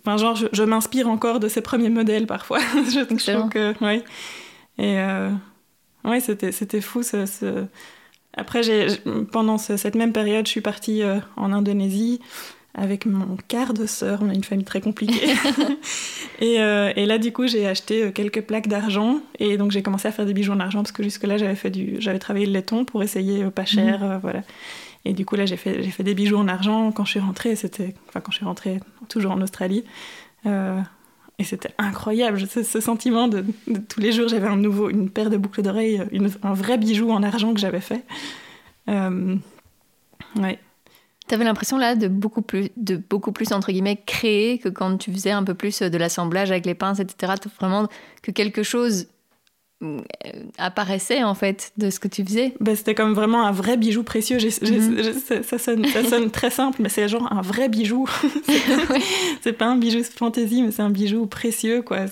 enfin, 0.00 0.16
genre, 0.16 0.36
je, 0.36 0.62
m'inspire 0.62 1.08
encore 1.08 1.40
de 1.40 1.48
ces 1.48 1.60
premiers 1.60 1.90
modèles 1.90 2.26
parfois. 2.26 2.58
je, 2.74 3.04
trouve 3.04 3.48
que, 3.48 3.84
ouais. 3.84 4.02
Et 4.78 4.98
euh, 4.98 5.30
ouais, 6.04 6.20
c'était, 6.20 6.52
c'était 6.52 6.80
fou. 6.80 7.02
Ce, 7.02 7.66
Après, 8.34 8.62
j'ai, 8.62 8.86
pendant 9.30 9.58
cette 9.58 9.94
même 9.94 10.12
période, 10.12 10.46
je 10.46 10.50
suis 10.50 10.60
partie 10.60 11.02
euh, 11.02 11.18
en 11.36 11.52
Indonésie 11.52 12.20
avec 12.74 13.04
mon 13.04 13.36
quart 13.48 13.74
de 13.74 13.84
sœur. 13.84 14.20
On 14.22 14.30
a 14.30 14.34
une 14.34 14.44
famille 14.44 14.64
très 14.64 14.80
compliquée. 14.80 15.34
et, 16.40 16.54
et, 16.54 17.04
là, 17.04 17.18
du 17.18 17.30
coup, 17.30 17.46
j'ai 17.46 17.66
acheté 17.66 18.10
quelques 18.14 18.40
plaques 18.40 18.66
d'argent. 18.66 19.20
Et 19.38 19.58
donc, 19.58 19.72
j'ai 19.72 19.82
commencé 19.82 20.08
à 20.08 20.10
faire 20.10 20.24
des 20.24 20.32
bijoux 20.32 20.52
en 20.52 20.60
argent 20.60 20.78
parce 20.78 20.92
que 20.92 21.02
jusque-là, 21.02 21.36
j'avais, 21.36 21.54
fait 21.54 21.68
du... 21.68 21.96
j'avais 21.98 22.18
travaillé 22.18 22.46
le 22.46 22.52
laiton 22.52 22.86
pour 22.86 23.02
essayer 23.02 23.44
pas 23.50 23.66
cher. 23.66 24.00
Mhm. 24.02 24.18
voilà. 24.22 24.42
Et 25.04 25.12
du 25.12 25.24
coup, 25.26 25.36
là, 25.36 25.46
j'ai 25.46 25.56
fait, 25.56 25.82
j'ai 25.82 25.90
fait 25.90 26.04
des 26.04 26.14
bijoux 26.14 26.36
en 26.36 26.48
argent 26.48 26.92
quand 26.92 27.04
je 27.04 27.10
suis 27.10 27.20
rentrée. 27.20 27.56
C'était, 27.56 27.94
enfin, 28.08 28.20
quand 28.20 28.30
je 28.30 28.36
suis 28.36 28.46
rentrée, 28.46 28.80
toujours 29.08 29.32
en 29.32 29.40
Australie. 29.40 29.84
Euh, 30.46 30.80
et 31.38 31.44
c'était 31.44 31.70
incroyable, 31.78 32.40
ce, 32.46 32.80
sentiment 32.80 33.26
de, 33.26 33.44
tous 33.88 34.00
les 34.00 34.12
jours, 34.12 34.28
j'avais 34.28 34.46
un 34.46 34.56
nouveau, 34.56 34.90
une 34.90 35.10
paire 35.10 35.30
de 35.30 35.36
boucles 35.36 35.62
d'oreilles, 35.62 36.02
un 36.42 36.52
vrai 36.52 36.78
bijou 36.78 37.10
en 37.10 37.22
argent 37.22 37.52
que 37.52 37.60
j'avais 37.60 37.80
fait. 37.80 38.04
Euh, 38.88 39.36
ouais. 40.36 40.58
T'avais 41.26 41.44
l'impression 41.44 41.78
là 41.78 41.96
de 41.96 42.08
beaucoup 42.08 42.42
plus, 42.42 42.68
de 42.76 42.96
beaucoup 42.96 43.32
plus 43.32 43.52
entre 43.52 43.72
guillemets 43.72 44.00
créer 44.04 44.58
que 44.58 44.68
quand 44.68 44.98
tu 44.98 45.12
faisais 45.12 45.30
un 45.30 45.44
peu 45.44 45.54
plus 45.54 45.80
de 45.80 45.96
l'assemblage 45.96 46.50
avec 46.50 46.66
les 46.66 46.74
pinces, 46.74 47.00
etc. 47.00 47.32
Vraiment 47.58 47.88
que 48.22 48.30
quelque 48.30 48.62
chose 48.62 49.06
apparaissait 50.58 51.24
en 51.24 51.34
fait 51.34 51.72
de 51.76 51.90
ce 51.90 51.98
que 51.98 52.08
tu 52.08 52.24
faisais. 52.24 52.54
Ben, 52.60 52.76
c'était 52.76 52.94
comme 52.94 53.14
vraiment 53.14 53.44
un 53.46 53.52
vrai 53.52 53.76
bijou 53.76 54.02
précieux. 54.02 54.38
Mhm. 54.38 55.02
ça, 55.42 55.58
sonne, 55.58 55.86
ça, 55.86 56.04
sonne, 56.04 56.30
très 56.30 56.50
simple, 56.50 56.82
mais 56.82 56.88
c'est 56.88 57.08
genre 57.08 57.32
un 57.32 57.42
vrai 57.42 57.68
bijou. 57.68 58.08
c'est 59.42 59.52
pas, 59.52 59.66
un 59.66 59.76
bijou 59.76 60.02
fantaisie, 60.04 60.62
mais 60.62 60.70
c'est 60.70 60.82
un 60.82 60.90
bijou 60.90 61.26
précieux. 61.26 61.82
Quoi. 61.82 62.06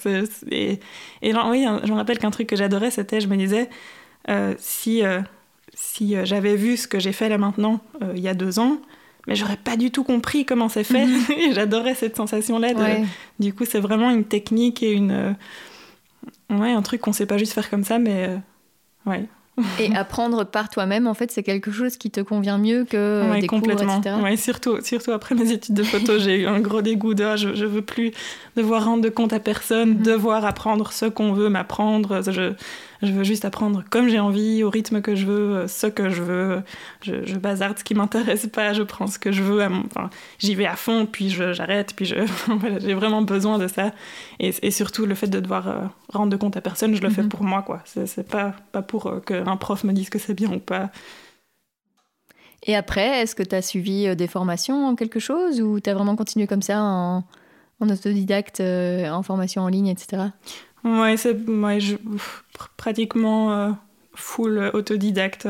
et, 0.51 0.81
oui, 1.23 1.67
je 1.85 1.91
me 1.93 1.97
rappelle 1.97 2.19
qu'un 2.19 2.31
truc 2.31 2.49
que 2.49 2.57
j'adorais, 2.57 2.91
c'était, 2.91 3.21
je 3.21 3.29
me 3.29 3.37
disais, 3.37 3.69
euh, 4.29 4.55
si, 4.59 5.05
euh, 5.05 5.21
si 5.75 6.17
euh, 6.17 6.25
j'avais 6.25 6.57
vu 6.57 6.77
ce 6.77 6.89
que 6.89 6.99
j'ai 6.99 7.13
fait 7.13 7.29
là 7.29 7.39
maintenant, 7.39 7.81
il 8.15 8.21
y 8.21 8.29
a 8.29 8.35
deux 8.35 8.59
ans, 8.59 8.79
mais 9.29 9.37
j'aurais 9.37 9.59
pas 9.59 9.77
du 9.77 9.91
tout 9.91 10.03
compris 10.03 10.45
comment 10.45 10.69
c'est 10.69 10.85
fait. 10.85 11.07
Mhm. 11.07 11.23
J'adorais 11.53 11.95
cette 11.95 12.17
sensation-là. 12.17 12.73
Du 13.39 13.55
coup, 13.55 13.65
c'est 13.65 13.81
vraiment 13.81 14.11
une 14.11 14.25
technique 14.25 14.83
et 14.83 14.93
une 14.93 15.37
Ouais, 16.51 16.73
un 16.73 16.83
truc 16.83 17.01
qu'on 17.01 17.13
sait 17.13 17.27
pas 17.27 17.39
juste 17.39 17.53
faire 17.53 17.71
comme 17.71 17.85
ça, 17.85 17.99
mais 17.99 18.27
euh, 18.29 18.37
ouais. 19.07 19.27
Et 19.79 19.95
apprendre 19.97 20.45
par 20.45 20.69
toi-même, 20.69 21.07
en 21.07 21.15
fait, 21.15 21.31
c'est 21.31 21.43
quelque 21.43 21.71
chose 21.71 21.97
qui 21.97 22.11
te 22.11 22.21
convient 22.21 22.59
mieux 22.59 22.85
que 22.85 23.41
des 23.41 23.47
complètement. 23.47 23.87
cours, 23.87 23.99
etc. 23.99 24.17
Ouais, 24.23 24.37
surtout, 24.37 24.81
surtout 24.83 25.13
après 25.13 25.35
mes 25.35 25.53
études 25.53 25.75
de 25.75 25.83
photo, 25.83 26.19
j'ai 26.19 26.41
eu 26.41 26.47
un 26.47 26.61
gros 26.61 26.83
dégoût 26.83 27.15
de 27.15 27.25
ah, 27.25 27.37
je, 27.37 27.55
je 27.55 27.65
veux 27.65 27.83
plus 27.83 28.13
devoir 28.57 28.85
rendre 28.85 29.03
de 29.03 29.09
compte 29.09 29.33
à 29.33 29.41
personne, 29.41 29.91
mhm. 29.91 30.03
devoir 30.03 30.45
apprendre 30.45 30.93
ce 30.93 31.07
qu'on 31.07 31.33
veut 31.33 31.49
m'apprendre. 31.49 32.23
Je, 32.31 32.53
je 33.03 33.13
veux 33.13 33.25
juste 33.25 33.45
apprendre 33.45 33.83
comme 33.89 34.09
j'ai 34.09 34.21
envie, 34.21 34.63
au 34.63 34.71
rythme 34.71 35.01
que 35.01 35.15
je 35.15 35.27
veux, 35.27 35.67
ce 35.69 35.87
que 35.87 36.11
je 36.11 36.23
veux. 36.23 36.63
Je, 37.03 37.25
je 37.25 37.37
bazarde 37.37 37.79
ce 37.79 37.85
qui 37.85 37.95
m'intéresse 37.95 38.47
pas, 38.47 38.73
je 38.73 38.83
prends 38.83 39.07
ce 39.07 39.19
que 39.19 39.33
je 39.33 39.43
veux. 39.43 39.63
Enfin, 39.63 40.11
j'y 40.39 40.55
vais 40.55 40.67
à 40.67 40.77
fond, 40.77 41.07
puis 41.07 41.31
j'arrête, 41.31 41.95
puis 41.95 42.05
je, 42.05 42.17
j'ai 42.81 42.95
vraiment 42.95 43.23
besoin 43.23 43.59
de 43.59 43.69
ça. 43.69 43.93
Et, 44.39 44.55
et, 44.63 44.71
surtout, 44.71 45.07
le 45.07 45.15
fait 45.15 45.29
de 45.29 45.41
devoir 45.41 45.69
euh, 45.69 45.85
rendre 46.13 46.37
compte 46.37 46.57
à 46.57 46.61
personne, 46.61 46.95
je 46.95 47.03
le 47.03 47.11
fais 47.11 47.23
mhm. 47.23 47.29
pour 47.29 47.43
moi, 47.43 47.63
quoi. 47.63 47.83
C'est, 47.85 48.29
pas, 48.29 48.55
pas 48.73 48.83
pour 48.83 49.07
euh, 49.07 49.21
qu'un 49.21 49.57
prof 49.57 49.85
me 49.85 49.93
dise 49.93 50.11
que 50.11 50.19
c'est 50.19 50.35
bien 50.35 50.53
ou 50.53 50.59
pas. 50.59 50.91
Et 52.65 52.77
après, 52.77 53.23
est-ce 53.23 53.35
que 53.35 53.43
tu 53.43 53.55
as 53.55 53.63
suivi 53.63 54.07
euh, 54.07 54.15
des 54.15 54.27
formations 54.27 54.87
en 54.87 54.95
quelque 54.95 55.21
chose 55.21 55.61
ou 55.63 55.81
tu 55.81 55.89
as 55.89 55.95
vraiment 55.95 56.17
continué 56.17 56.47
comme 56.47 56.63
ça 56.63 56.83
en, 56.83 57.25
en 57.81 57.89
autodidacte, 57.89 58.61
en 58.61 59.23
formation 59.23 59.63
en 59.63 59.69
ligne, 59.69 59.89
etc. 59.89 60.25
Ouais, 60.85 61.17
c'est 61.17 61.37
je, 61.37 61.97
pratiquement 62.77 63.53
euh, 63.53 63.71
full 64.15 64.71
autodidacte. 64.73 65.49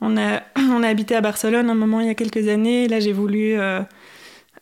On 0.00 0.16
a, 0.16 0.42
on 0.56 0.82
a 0.82 0.88
habité 0.88 1.16
à 1.16 1.20
Barcelone 1.20 1.68
un 1.70 1.74
moment 1.74 2.00
il 2.00 2.06
y 2.06 2.10
a 2.10 2.14
quelques 2.14 2.48
années. 2.48 2.88
Là, 2.88 3.00
j'ai 3.00 3.12
voulu 3.12 3.58
euh, 3.58 3.80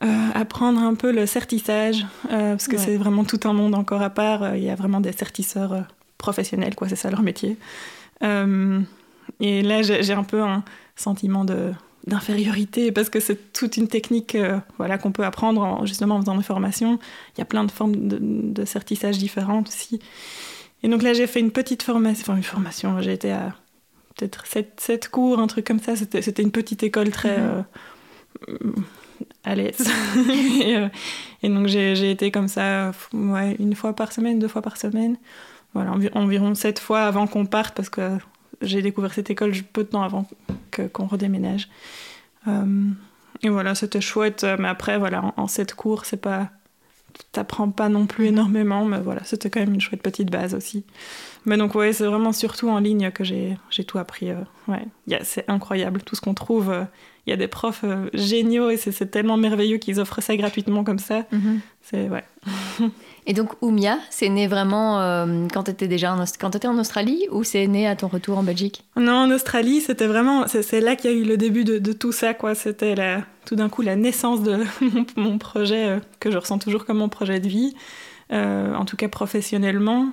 euh, 0.02 0.28
apprendre 0.34 0.82
un 0.82 0.94
peu 0.94 1.12
le 1.12 1.26
certissage, 1.26 2.06
parce 2.28 2.68
que 2.68 2.78
c'est 2.78 2.96
vraiment 2.96 3.25
tout 3.25 3.40
un 3.44 3.52
monde 3.52 3.75
encore 3.75 4.02
à 4.02 4.10
part. 4.10 4.56
Il 4.56 4.62
y 4.62 4.70
a 4.70 4.75
vraiment 4.75 5.00
des 5.00 5.12
certisseurs 5.12 5.84
professionnels, 6.16 6.75
quoi, 6.75 6.88
c'est 6.88 6.96
ça 6.96 7.10
leur 7.10 7.22
métier. 7.22 7.56
et 8.22 9.62
là, 9.62 9.82
j'ai 9.82 10.12
un 10.12 10.25
peu 10.25 10.42
un 10.42 10.64
sentiment 10.96 11.44
de 11.44 11.72
d'infériorité 12.07 12.93
parce 12.93 13.11
que 13.11 13.21
c'est 13.21 13.52
toute 13.52 13.76
une 13.76 13.88
technique 13.88 14.35
euh, 14.35 14.59
voilà 14.78 14.99
qu'on 14.99 15.12
peut 15.12 15.25
apprendre 15.25 15.61
en, 15.61 15.87
justement 15.87 16.17
en 16.17 16.21
faisant 16.21 16.37
des 16.37 16.43
formations. 16.43 16.99
Il 17.37 17.38
y 17.38 17.43
a 17.43 17.45
plein 17.45 17.64
de 17.64 17.71
formes 17.71 18.09
de, 18.09 18.19
de 18.21 18.64
certissage 18.64 19.19
différentes 19.19 19.69
aussi. 19.69 20.00
Et 20.83 20.88
donc 20.88 21.02
là 21.02 21.12
j'ai 21.12 21.26
fait 21.26 21.40
une 21.40 21.50
petite 21.50 21.83
formation 21.83 22.23
enfin 22.23 22.37
une 22.37 22.43
formation. 22.43 23.00
J'ai 23.00 23.12
été 23.12 23.33
à 23.33 23.55
peut-être 24.17 24.45
7, 24.47 25.09
cours 25.11 25.38
un 25.38 25.47
truc 25.47 25.67
comme 25.67 25.81
ça. 25.81 25.95
C'était 25.97 26.43
une 26.43 26.50
petite 26.50 26.83
école 26.83 27.11
très 27.11 27.38
mhm. 27.38 27.64
euh, 28.49 28.73
à 29.45 29.55
l'aise. 29.55 29.88
Et, 30.62 30.76
euh, 30.76 30.88
et, 31.43 31.49
donc 31.49 31.67
j'ai 31.67 32.11
été 32.11 32.31
comme 32.31 32.49
ça 32.49 32.93
ouais, 33.12 33.57
une 33.59 33.75
fois 33.75 33.95
par 33.95 34.12
semaine 34.12 34.38
deux 34.38 34.49
fois 34.49 34.62
par 34.62 34.76
semaine. 34.76 35.17
Voilà 35.75 35.93
environ 36.14 36.55
sept 36.55 36.78
fois 36.78 37.02
avant 37.02 37.26
qu'on 37.26 37.45
parte 37.45 37.75
parce 37.75 37.90
que 37.90 38.19
j'ai 38.62 38.83
découvert 38.83 39.12
cette 39.12 39.31
école 39.31 39.53
peu 39.73 39.85
de 39.85 39.88
temps 39.88 40.03
avant 40.03 40.27
qu'on 40.93 41.07
redéménage. 41.07 41.69
Euh, 42.47 42.91
et 43.43 43.49
voilà, 43.49 43.75
c'était 43.75 44.00
chouette. 44.00 44.45
Mais 44.59 44.69
après, 44.69 44.99
voilà, 44.99 45.33
en, 45.37 45.47
cette 45.47 45.75
cours, 45.75 46.05
c'est 46.05 46.21
pas. 46.21 46.50
T'apprends 47.33 47.71
pas 47.71 47.88
non 47.88 48.07
plus 48.07 48.27
énormément, 48.27 48.85
mais 48.85 49.00
voilà, 49.00 49.25
c'était 49.25 49.50
quand 49.50 49.59
même 49.59 49.75
une 49.75 49.81
chouette 49.81 50.03
petite 50.03 50.31
base 50.31 50.55
aussi. 50.55 50.85
Mais 51.47 51.57
donc, 51.57 51.75
ouais, 51.75 51.93
c'est 51.93 52.07
vraiment 52.07 52.33
surtout 52.33 52.69
en 52.69 52.79
ligne 52.79 53.11
que 53.11 53.25
j'ai 53.25 53.57
tout 53.87 53.99
appris. 53.99 54.31
Euh, 54.31 54.37
ouais, 54.69 54.87
c'est 55.25 55.49
incroyable 55.49 56.03
tout 56.03 56.15
ce 56.15 56.21
qu'on 56.21 56.35
trouve. 56.35 56.73
Euh, 57.28 57.30
il 57.30 57.30
y 57.30 57.32
a 57.32 57.37
des 57.37 57.49
profs 57.49 57.85
géniaux 58.14 58.70
et 58.70 58.76
c'est 58.76 59.11
tellement 59.11 59.37
merveilleux 59.37 59.76
qu'ils 59.76 60.00
offrent 60.00 60.23
ça 60.23 60.37
gratuitement 60.37 60.82
comme 60.82 60.99
ça. 60.99 61.20
Mm-hmm. 61.32 61.58
C'est, 61.82 62.08
ouais. 62.08 62.25
Et 63.28 63.35
donc 63.35 63.50
Oumia, 63.61 63.99
c'est 64.08 64.30
né 64.30 64.47
vraiment 64.47 65.02
euh, 65.02 65.47
quand 65.52 65.64
tu 65.64 65.70
étais 65.70 65.87
déjà 65.87 66.14
en, 66.14 66.25
quand 66.40 66.56
étais 66.56 66.66
en 66.66 66.78
Australie 66.78 67.26
ou 67.30 67.44
c'est 67.44 67.66
né 67.66 67.87
à 67.87 67.94
ton 67.94 68.08
retour 68.08 68.38
en 68.38 68.42
Belgique? 68.42 68.85
Non, 68.97 69.16
en 69.16 69.30
Australie, 69.30 69.82
c'était 69.82 70.06
vraiment 70.06 70.47
c'est 70.49 70.80
là 70.80 70.97
qu'il 70.97 71.11
y 71.11 71.14
a 71.14 71.16
eu 71.16 71.25
le 71.25 71.37
début 71.37 71.62
de, 71.62 71.92
tout 71.92 72.11
ça 72.11 72.32
quoi. 72.32 72.54
C'était 72.54 72.94
tout 73.44 73.54
d'un 73.54 73.68
coup 73.68 73.82
la 73.82 73.97
naissance 73.97 74.42
de 74.42 74.56
mon, 75.16 75.37
projet 75.37 75.88
euh, 75.88 75.99
que 76.20 76.30
je 76.30 76.38
ressens 76.38 76.58
toujours 76.58 76.87
comme 76.87 76.99
mon 76.99 77.11
projet 77.11 77.38
de 77.38 77.49
vie, 77.49 77.75
euh, 78.32 78.75
en 78.75 78.87
tout 78.87 78.97
cas 78.97 79.08
professionnellement. 79.08 80.08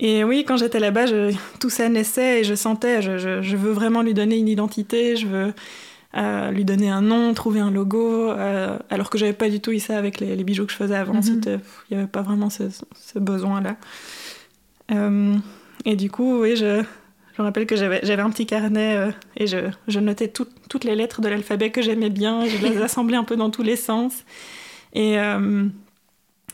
Et 0.00 0.24
oui, 0.24 0.44
quand 0.46 0.56
j'étais 0.56 0.80
là-bas, 0.80 1.06
tout 1.60 1.70
ça 1.70 1.88
naissait 1.88 2.40
et 2.40 2.44
je 2.44 2.54
sentais, 2.54 3.00
je, 3.00 3.16
je, 3.18 3.56
veux 3.56 3.72
vraiment 3.72 4.02
lui 4.02 4.14
donner 4.14 4.36
une 4.36 4.48
identité, 4.48 5.16
je 5.16 5.26
veux 5.26 5.52
lui 6.52 6.64
donner 6.64 6.90
un 6.90 7.02
nom, 7.02 7.34
trouver 7.34 7.60
un 7.60 7.70
logo, 7.70 8.30
euh, 8.30 8.78
alors 8.90 9.10
que 9.10 9.18
j'avais 9.18 9.32
pas 9.32 9.48
du 9.48 9.60
tout 9.60 9.72
eu 9.72 9.80
ça 9.80 9.98
avec 9.98 10.20
les, 10.20 10.36
bijoux 10.44 10.66
que 10.66 10.72
je 10.72 10.76
faisais 10.76 10.96
avant. 10.96 11.20
Il 11.20 11.60
n'y 11.90 11.96
avait 11.96 12.06
pas 12.06 12.22
vraiment 12.22 12.50
ce, 12.50 12.64
besoin-là. 13.18 13.76
Euh, 14.92 15.34
et 15.84 15.96
du 15.96 16.10
coup, 16.10 16.40
oui, 16.40 16.56
je, 16.56 16.82
je 17.36 17.42
me 17.42 17.46
rappelle 17.46 17.66
que 17.66 17.76
j'avais 17.76 18.20
un 18.20 18.30
petit 18.30 18.46
carnet 18.46 18.96
euh, 18.96 19.10
et 19.36 19.46
je, 19.46 19.58
je 19.88 20.00
notais 20.00 20.28
toutes 20.28 20.84
les 20.84 20.94
lettres 20.94 21.20
de 21.20 21.28
l'alphabet 21.28 21.70
que 21.70 21.82
j'aimais 21.82 22.10
bien. 22.10 22.46
Je 22.46 22.64
les 22.64 22.76
assemblais 22.82 23.16
un 23.16 23.24
peu 23.24 23.36
dans 23.36 23.50
tous 23.50 23.62
les 23.62 23.76
sens. 23.76 24.24
Et, 24.92 25.16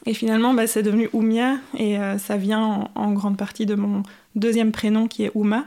et 0.06 0.14
finalement, 0.14 0.54
bah, 0.54 0.66
c'est 0.66 0.82
devenu 0.82 1.08
Oumia 1.12 1.56
et 1.78 1.98
ça 2.18 2.36
vient 2.36 2.62
en, 2.62 2.90
en, 2.94 3.12
grande 3.12 3.36
partie 3.36 3.66
de 3.66 3.74
mon 3.74 4.02
deuxième 4.34 4.72
prénom 4.72 5.06
qui 5.06 5.24
est 5.24 5.30
Ouma. 5.34 5.66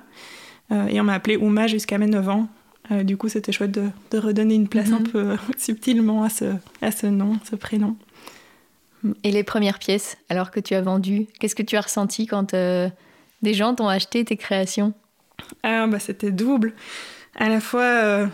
et 0.72 1.00
on 1.00 1.04
m'a 1.04 1.14
appelé 1.14 1.38
Ouma 1.38 1.68
jusqu'à 1.68 1.98
mes 1.98 2.08
9 2.08 2.30
ans. 2.30 2.48
Euh, 2.92 3.04
du 3.04 3.18
coup, 3.18 3.30
c'était 3.30 3.52
chouette 3.52 3.72
de, 3.72 4.18
redonner 4.18 4.56
une 4.56 4.68
place 4.68 4.92
un 4.92 5.00
mhm. 5.00 5.08
peu 5.08 5.38
subtilement 5.58 6.24
à 6.24 6.30
ce, 6.30 6.46
à 6.82 6.92
ce 6.92 7.08
nom, 7.08 7.40
ce 7.50 7.56
prénom. 7.56 7.96
Et 9.24 9.32
les 9.32 9.44
premières 9.44 9.80
pièces, 9.80 10.18
alors 10.30 10.52
que 10.52 10.60
tu 10.60 10.76
as 10.76 10.82
vendu, 10.82 11.28
qu'est-ce 11.40 11.56
que 11.56 11.64
tu 11.64 11.76
as 11.76 11.82
ressenti 11.82 12.26
quand 12.26 12.54
euh, 12.54 12.90
des 13.42 13.54
gens 13.54 13.76
t'ont 13.76 13.88
acheté 13.88 14.24
tes 14.24 14.38
créations? 14.38 14.94
Ah, 15.64 15.88
bah, 15.88 16.00
C'était 16.00 16.32
double. 16.32 16.74
À 17.36 17.50
la 17.50 17.60
fois 17.60 17.82
euh, 17.82 18.28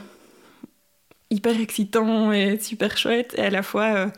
hyper 1.32 1.60
excitant 1.60 2.32
et 2.32 2.60
super 2.60 2.98
chouette, 2.98 3.34
et 3.38 3.42
à 3.42 3.50
la 3.50 3.64
fois 3.64 4.12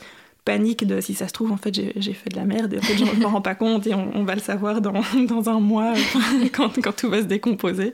panique 0.46 0.88
de 0.88 1.02
si 1.02 1.14
ça 1.14 1.28
se 1.28 1.34
trouve, 1.34 1.52
en 1.52 1.58
fait, 1.58 1.74
j'ai 1.74 2.14
fait 2.14 2.30
de 2.30 2.36
la 2.36 2.46
merde, 2.46 2.74
et 2.74 2.78
en 2.80 2.82
fait, 2.82 2.98
je 2.98 3.06
ne 3.06 3.20
me 3.20 3.26
rends 3.26 3.42
pas 3.42 3.56
compte, 3.56 3.86
et 3.88 3.94
on, 3.94 4.24
va 4.24 4.36
le 4.36 4.42
savoir 4.42 4.82
dans, 4.82 5.02
dans 5.28 5.50
un 5.50 5.60
mois, 5.60 5.94
quand, 6.54 6.82
quand, 6.82 6.96
tout 6.96 7.10
va 7.10 7.20
se 7.20 7.28
décomposer. 7.28 7.94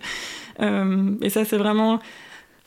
et 0.61 1.29
ça, 1.29 1.45
c'est 1.45 1.57
vraiment 1.57 1.99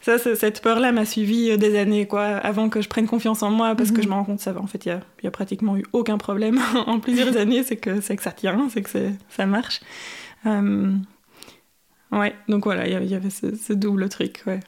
ça, 0.00 0.18
cette 0.18 0.62
peur-là 0.62 0.92
m'a 0.92 1.04
suivi 1.04 1.50
euh, 1.50 1.56
des 1.56 1.78
années, 1.78 2.06
quoi, 2.06 2.24
avant 2.24 2.68
que 2.70 2.80
je 2.80 2.88
prenne 2.88 3.06
confiance 3.06 3.42
en 3.42 3.50
moi, 3.50 3.74
parce 3.74 3.90
que 3.90 3.98
mhm. 3.98 4.02
je 4.02 4.08
me 4.08 4.14
rends 4.14 4.24
compte, 4.24 4.40
ça 4.40 4.52
va, 4.52 4.60
en 4.60 4.66
fait, 4.66 4.86
il 4.86 4.98
y 5.22 5.26
a, 5.26 5.30
pratiquement 5.30 5.76
eu 5.76 5.84
aucun 5.92 6.16
problème 6.16 6.58
en 6.86 7.00
plusieurs 7.00 7.36
années, 7.36 7.62
c'est 7.62 7.76
que, 7.76 8.00
que 8.00 8.22
ça 8.22 8.32
tient, 8.32 8.68
c'est 8.70 8.82
que 8.82 9.10
ça 9.28 9.46
marche. 9.46 9.80
Euh, 10.46 10.92
ouais, 12.12 12.34
donc 12.48 12.64
voilà, 12.64 12.86
il 12.86 13.10
y 13.10 13.14
avait 13.14 13.30
ce, 13.30 13.72
double 13.72 14.08
truc, 14.08 14.42
ouais. 14.46 14.60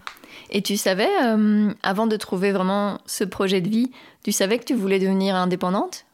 Et 0.51 0.63
tu 0.63 0.77
savais, 0.77 1.09
euh, 1.25 1.73
avant 1.83 2.07
de 2.07 2.17
trouver 2.17 2.53
vraiment 2.53 2.99
ce 3.07 3.25
projet 3.25 3.61
de 3.61 3.69
vie, 3.69 3.91
tu 4.23 4.33
savais 4.33 4.59
que 4.59 4.65
tu 4.65 4.75
voulais 4.75 4.99
devenir 4.99 5.35
indépendante? 5.35 6.05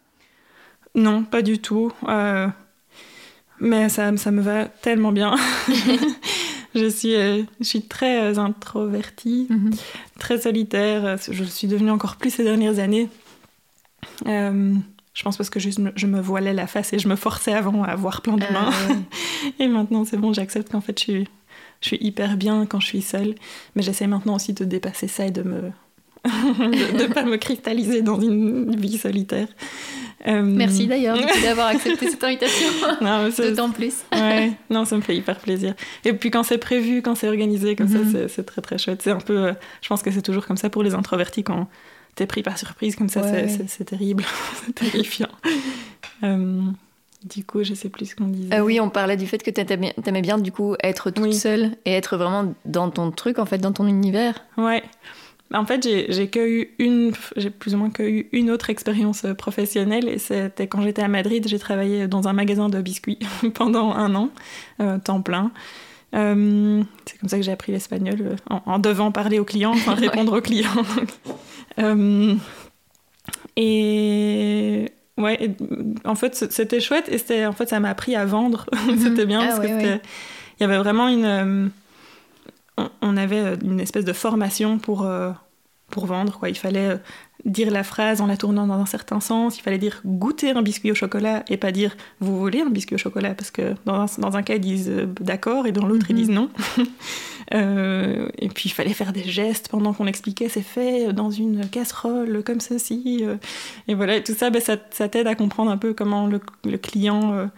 Non, 0.94 1.24
pas 1.24 1.42
du 1.42 1.58
tout. 1.58 1.92
mais 3.60 3.88
ça, 3.88 4.16
ça 4.16 4.30
me 4.30 4.40
va 4.40 4.66
tellement 4.66 5.12
bien. 5.12 5.36
je, 6.74 6.88
suis, 6.88 7.14
euh, 7.14 7.42
je 7.60 7.64
suis 7.64 7.82
très 7.82 8.22
euh, 8.22 8.38
introvertie, 8.38 9.46
mhm. 9.50 9.70
très 10.18 10.38
solitaire. 10.38 11.16
Je 11.30 11.44
suis 11.44 11.68
devenue 11.68 11.90
encore 11.90 12.16
plus 12.16 12.30
ces 12.30 12.44
dernières 12.44 12.78
années. 12.78 13.08
Euh, 14.26 14.74
je 15.14 15.22
pense 15.22 15.36
parce 15.36 15.50
que 15.50 15.58
juste 15.58 15.80
je 15.96 16.06
me 16.06 16.20
voilais 16.20 16.54
la 16.54 16.66
face 16.66 16.92
et 16.92 16.98
je 16.98 17.08
me 17.08 17.16
forçais 17.16 17.52
avant 17.52 17.82
à 17.82 17.94
voir 17.96 18.22
plein 18.22 18.36
de 18.36 18.52
mains. 18.52 18.70
et 19.58 19.68
maintenant, 19.68 20.04
c'est 20.04 20.16
bon, 20.16 20.32
j'accepte 20.32 20.70
qu'en 20.70 20.80
fait, 20.80 20.98
je 20.98 21.04
suis, 21.04 21.28
je 21.80 21.88
suis 21.88 21.98
hyper 22.00 22.36
bien 22.36 22.66
quand 22.66 22.80
je 22.80 22.86
suis 22.86 23.02
seule. 23.02 23.34
Mais 23.74 23.82
j'essaie 23.82 24.06
maintenant 24.06 24.36
aussi 24.36 24.52
de 24.52 24.64
dépasser 24.64 25.08
ça 25.08 25.26
et 25.26 25.30
de 25.30 25.42
me 25.42 25.70
de 26.24 27.02
ne 27.02 27.12
pas 27.12 27.22
me 27.22 27.36
cristalliser 27.36 28.02
dans 28.02 28.20
une 28.20 28.74
vie 28.76 28.98
solitaire. 28.98 29.48
Euh, 30.26 30.42
Merci 30.42 30.88
d'ailleurs 30.88 31.16
d'avoir 31.42 31.68
accepté 31.68 32.10
cette 32.10 32.22
invitation. 32.24 32.66
D'autant 33.38 33.70
plus. 33.70 33.94
ouais, 34.12 34.52
non, 34.68 34.84
ça 34.84 34.96
me 34.96 35.00
fait 35.00 35.16
hyper 35.16 35.38
plaisir. 35.38 35.74
Et 36.04 36.12
puis 36.12 36.30
quand 36.30 36.42
c'est 36.42 36.58
prévu, 36.58 37.02
quand 37.02 37.14
c'est 37.14 37.28
organisé, 37.28 37.76
comme 37.76 37.88
ça, 37.88 37.98
mhm. 37.98 38.28
c'est 38.28 38.44
très 38.44 38.60
très 38.60 38.78
chouette. 38.78 39.00
C'est 39.02 39.12
un 39.12 39.20
peu, 39.20 39.38
euh, 39.38 39.52
je 39.80 39.88
pense 39.88 40.02
que 40.02 40.10
c'est 40.10 40.22
toujours 40.22 40.46
comme 40.46 40.56
ça 40.56 40.70
pour 40.70 40.82
les 40.82 40.94
introvertis 40.94 41.44
quand 41.44 41.68
t'es 42.16 42.26
pris 42.26 42.42
par 42.42 42.58
surprise, 42.58 42.96
comme 42.96 43.08
ça, 43.08 43.22
c'est 43.68 43.84
terrible, 43.84 44.24
c'est 44.66 44.74
terrifiant. 44.74 45.28
Euh, 46.24 46.62
du 47.24 47.44
coup, 47.44 47.64
je 47.64 47.74
sais 47.74 47.88
plus 47.88 48.06
ce 48.06 48.16
qu'on 48.16 48.28
disait. 48.28 48.54
Euh, 48.54 48.60
oui, 48.60 48.80
on 48.80 48.90
parlait 48.90 49.16
du 49.16 49.26
fait 49.26 49.42
que 49.42 49.50
tu 49.50 49.60
aimais 49.60 50.22
bien, 50.22 50.38
du 50.38 50.52
coup, 50.52 50.76
être 50.82 51.10
toute 51.10 51.32
seule 51.32 51.72
et 51.84 51.92
être 51.92 52.16
vraiment 52.16 52.54
dans 52.64 52.90
ton 52.90 53.10
truc, 53.10 53.38
en 53.38 53.46
fait, 53.46 53.58
dans 53.58 53.72
ton 53.72 53.86
univers. 53.86 54.44
Ouais. 54.56 54.82
En 55.54 55.64
fait, 55.64 55.88
j'ai 56.10 56.28
que 56.28 56.46
eu 56.46 56.74
une, 56.78 57.12
j'ai 57.36 57.48
plus 57.48 57.74
ou 57.74 57.78
moins 57.78 57.90
que 57.90 58.02
eu 58.02 58.28
une 58.32 58.50
autre 58.50 58.68
expérience 58.68 59.24
euh, 59.24 59.32
professionnelle 59.32 60.06
et 60.06 60.18
c'était 60.18 60.66
quand 60.66 60.82
j'étais 60.82 61.02
à 61.02 61.08
Madrid. 61.08 61.46
J'ai 61.48 61.58
travaillé 61.58 62.06
dans 62.06 62.28
un 62.28 62.34
magasin 62.34 62.68
de 62.68 62.80
biscuits 62.82 63.18
pendant 63.54 63.92
un 63.92 64.14
an, 64.14 64.30
euh, 64.80 64.98
temps 64.98 65.22
plein. 65.22 65.50
Euh, 66.14 66.82
c'est 67.06 67.18
comme 67.18 67.28
ça 67.28 67.38
que 67.38 67.42
j'ai 67.42 67.52
appris 67.52 67.72
l'espagnol 67.72 68.36
en, 68.48 68.78
devant 68.78 69.10
parler 69.10 69.38
aux 69.38 69.44
clients, 69.44 69.72
enfin 69.72 69.94
répondre 69.94 70.36
aux 70.36 70.42
clients. 70.42 70.84
et 73.56 74.92
ouais, 75.18 75.54
en 76.04 76.14
fait, 76.14 76.34
c'était 76.50 76.80
chouette 76.80 77.08
et 77.08 77.18
c'était, 77.18 77.46
en 77.46 77.52
fait, 77.52 77.68
ça 77.68 77.80
m'a 77.80 77.90
appris 77.90 78.16
à 78.16 78.24
vendre. 78.24 78.66
Mhm. 78.88 78.98
c'était 78.98 79.26
bien 79.26 79.40
ah 79.42 79.46
parce 79.48 79.60
qu'il 79.60 79.76
que 79.76 79.94
il 80.58 80.62
y 80.62 80.64
avait 80.64 80.78
vraiment 80.78 81.08
une 81.08 81.70
on 83.00 83.16
avait 83.16 83.54
une 83.64 83.80
espèce 83.80 84.04
de 84.04 84.12
formation 84.12 84.78
pour, 84.78 85.04
euh, 85.04 85.30
pour 85.90 86.06
vendre. 86.06 86.38
Quoi. 86.38 86.48
Il 86.48 86.56
fallait 86.56 86.90
euh, 86.90 86.96
dire 87.44 87.70
la 87.70 87.82
phrase 87.82 88.20
en 88.20 88.26
la 88.26 88.36
tournant 88.36 88.66
dans 88.66 88.78
un 88.78 88.86
certain 88.86 89.20
sens. 89.20 89.58
Il 89.58 89.62
fallait 89.62 89.78
dire 89.78 90.00
goûter 90.04 90.50
un 90.50 90.62
biscuit 90.62 90.90
au 90.90 90.94
chocolat 90.94 91.44
et 91.48 91.56
pas 91.56 91.72
dire 91.72 91.96
vous 92.20 92.38
voulez 92.38 92.60
un 92.60 92.70
biscuit 92.70 92.94
au 92.94 92.98
chocolat 92.98 93.34
parce 93.34 93.50
que 93.50 93.74
dans 93.84 94.02
un, 94.02 94.06
dans 94.18 94.36
un 94.36 94.42
cas 94.42 94.54
ils 94.54 94.60
disent 94.60 94.90
euh, 94.90 95.06
d'accord 95.20 95.66
et 95.66 95.72
dans 95.72 95.86
l'autre 95.86 96.06
ils 96.10 96.16
disent 96.16 96.30
non. 96.30 96.50
et 97.50 98.48
puis 98.54 98.68
il 98.68 98.72
fallait 98.72 98.92
faire 98.92 99.12
des 99.12 99.24
gestes 99.24 99.68
pendant 99.68 99.94
qu'on 99.94 100.06
expliquait 100.06 100.48
c'est 100.48 100.60
fait 100.60 101.12
dans 101.12 101.30
une 101.30 101.66
casserole 101.68 102.42
comme 102.44 102.60
ceci. 102.60 103.24
et 103.88 103.94
voilà, 103.94 104.16
et 104.16 104.22
tout 104.22 104.34
ça, 104.34 104.50
ben, 104.50 104.60
ça, 104.60 104.76
ça 104.90 105.08
t'aide 105.08 105.26
à 105.26 105.34
comprendre 105.34 105.70
un 105.70 105.78
peu 105.78 105.94
comment 105.94 106.26
le, 106.26 106.40
le 106.64 106.78
client 106.78 107.48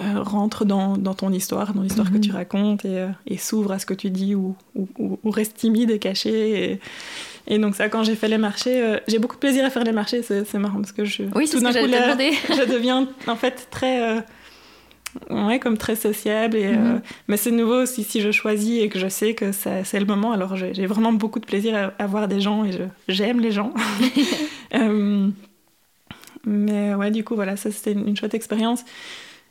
euh, 0.00 0.22
rentre 0.22 0.64
dans, 0.64 0.96
dans, 0.96 1.12
ton 1.12 1.30
histoire, 1.32 1.74
dans 1.74 1.82
l'histoire 1.82 2.10
que 2.10 2.16
tu 2.16 2.30
mhm. 2.30 2.36
racontes 2.36 2.84
et, 2.86 2.98
euh, 2.98 3.08
et 3.26 3.36
s'ouvre 3.36 3.72
à 3.72 3.78
ce 3.78 3.84
que 3.84 3.92
tu 3.92 4.08
dis 4.08 4.34
ou, 4.34 4.56
ou, 4.74 5.18
reste 5.30 5.56
timide 5.56 5.90
et 5.90 5.98
caché. 5.98 6.64
Et, 6.64 6.80
et 7.46 7.58
donc 7.58 7.74
ça, 7.74 7.90
quand 7.90 8.02
j'ai 8.02 8.14
fait 8.14 8.28
les 8.28 8.38
marchés, 8.38 8.82
euh, 8.82 8.98
j'ai 9.06 9.18
beaucoup 9.18 9.34
de 9.34 9.40
plaisir 9.40 9.66
à 9.66 9.70
faire 9.70 9.84
les 9.84 9.92
marchés, 9.92 10.22
c'est 10.22 10.54
marrant 10.54 10.80
parce 10.80 10.92
que 10.92 11.04
je, 11.04 11.24
oui, 11.34 11.46
tout 11.46 11.60
d'un 11.60 11.72
coup, 11.72 11.78
je 11.86 12.72
deviens 12.72 13.06
en 13.26 13.36
fait 13.36 13.68
très... 13.70 14.24
ouais, 15.30 15.58
comme 15.58 15.78
très 15.78 15.96
sociable. 15.96 16.56
Et, 16.56 16.72
mhm. 16.72 17.02
mais 17.28 17.36
c'est 17.36 17.50
nouveau 17.50 17.86
si, 17.86 18.04
si 18.04 18.20
je 18.20 18.30
choisis 18.30 18.82
et 18.82 18.88
que 18.88 18.98
je 18.98 19.08
sais 19.08 19.34
que 19.34 19.52
c'est 19.52 19.98
le 19.98 20.06
moment. 20.06 20.32
Alors 20.32 20.56
j'ai 20.56 20.86
vraiment 20.86 21.12
beaucoup 21.12 21.40
de 21.40 21.46
plaisir 21.46 21.92
à, 21.98 22.06
voir 22.06 22.28
des 22.28 22.40
gens 22.40 22.64
et 22.64 22.70
j'aime 23.08 23.40
les 23.40 23.52
gens. 23.52 23.72
mais 26.44 26.94
ouais, 26.94 27.10
du 27.10 27.24
coup, 27.24 27.34
voilà, 27.34 27.56
ça 27.56 27.70
c'était 27.70 27.92
une, 27.92 28.08
une 28.08 28.16
chouette 28.16 28.34
expérience. 28.34 28.84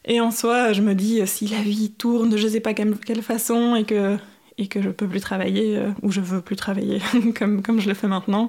Et 0.05 0.19
en 0.19 0.31
soi, 0.31 0.73
je 0.73 0.81
me 0.81 0.95
dis, 0.95 1.21
euh, 1.21 1.25
si 1.25 1.47
la 1.47 1.61
vie 1.61 1.91
tourne 1.91 2.29
de 2.29 2.37
je 2.37 2.47
sais 2.47 2.59
pas 2.59 2.73
quelle, 2.73 2.95
façon 3.21 3.75
et 3.75 3.83
que, 3.83 4.17
et 4.57 4.67
que 4.67 4.81
je 4.81 4.89
peux 4.89 5.07
plus 5.07 5.21
travailler, 5.21 5.77
euh, 5.77 5.89
ou 6.01 6.11
je 6.11 6.21
veux 6.21 6.41
plus 6.41 6.55
travailler 6.55 6.99
comme, 7.37 7.61
comme 7.61 7.79
je 7.79 7.87
le 7.87 7.93
fais 7.93 8.07
maintenant, 8.07 8.47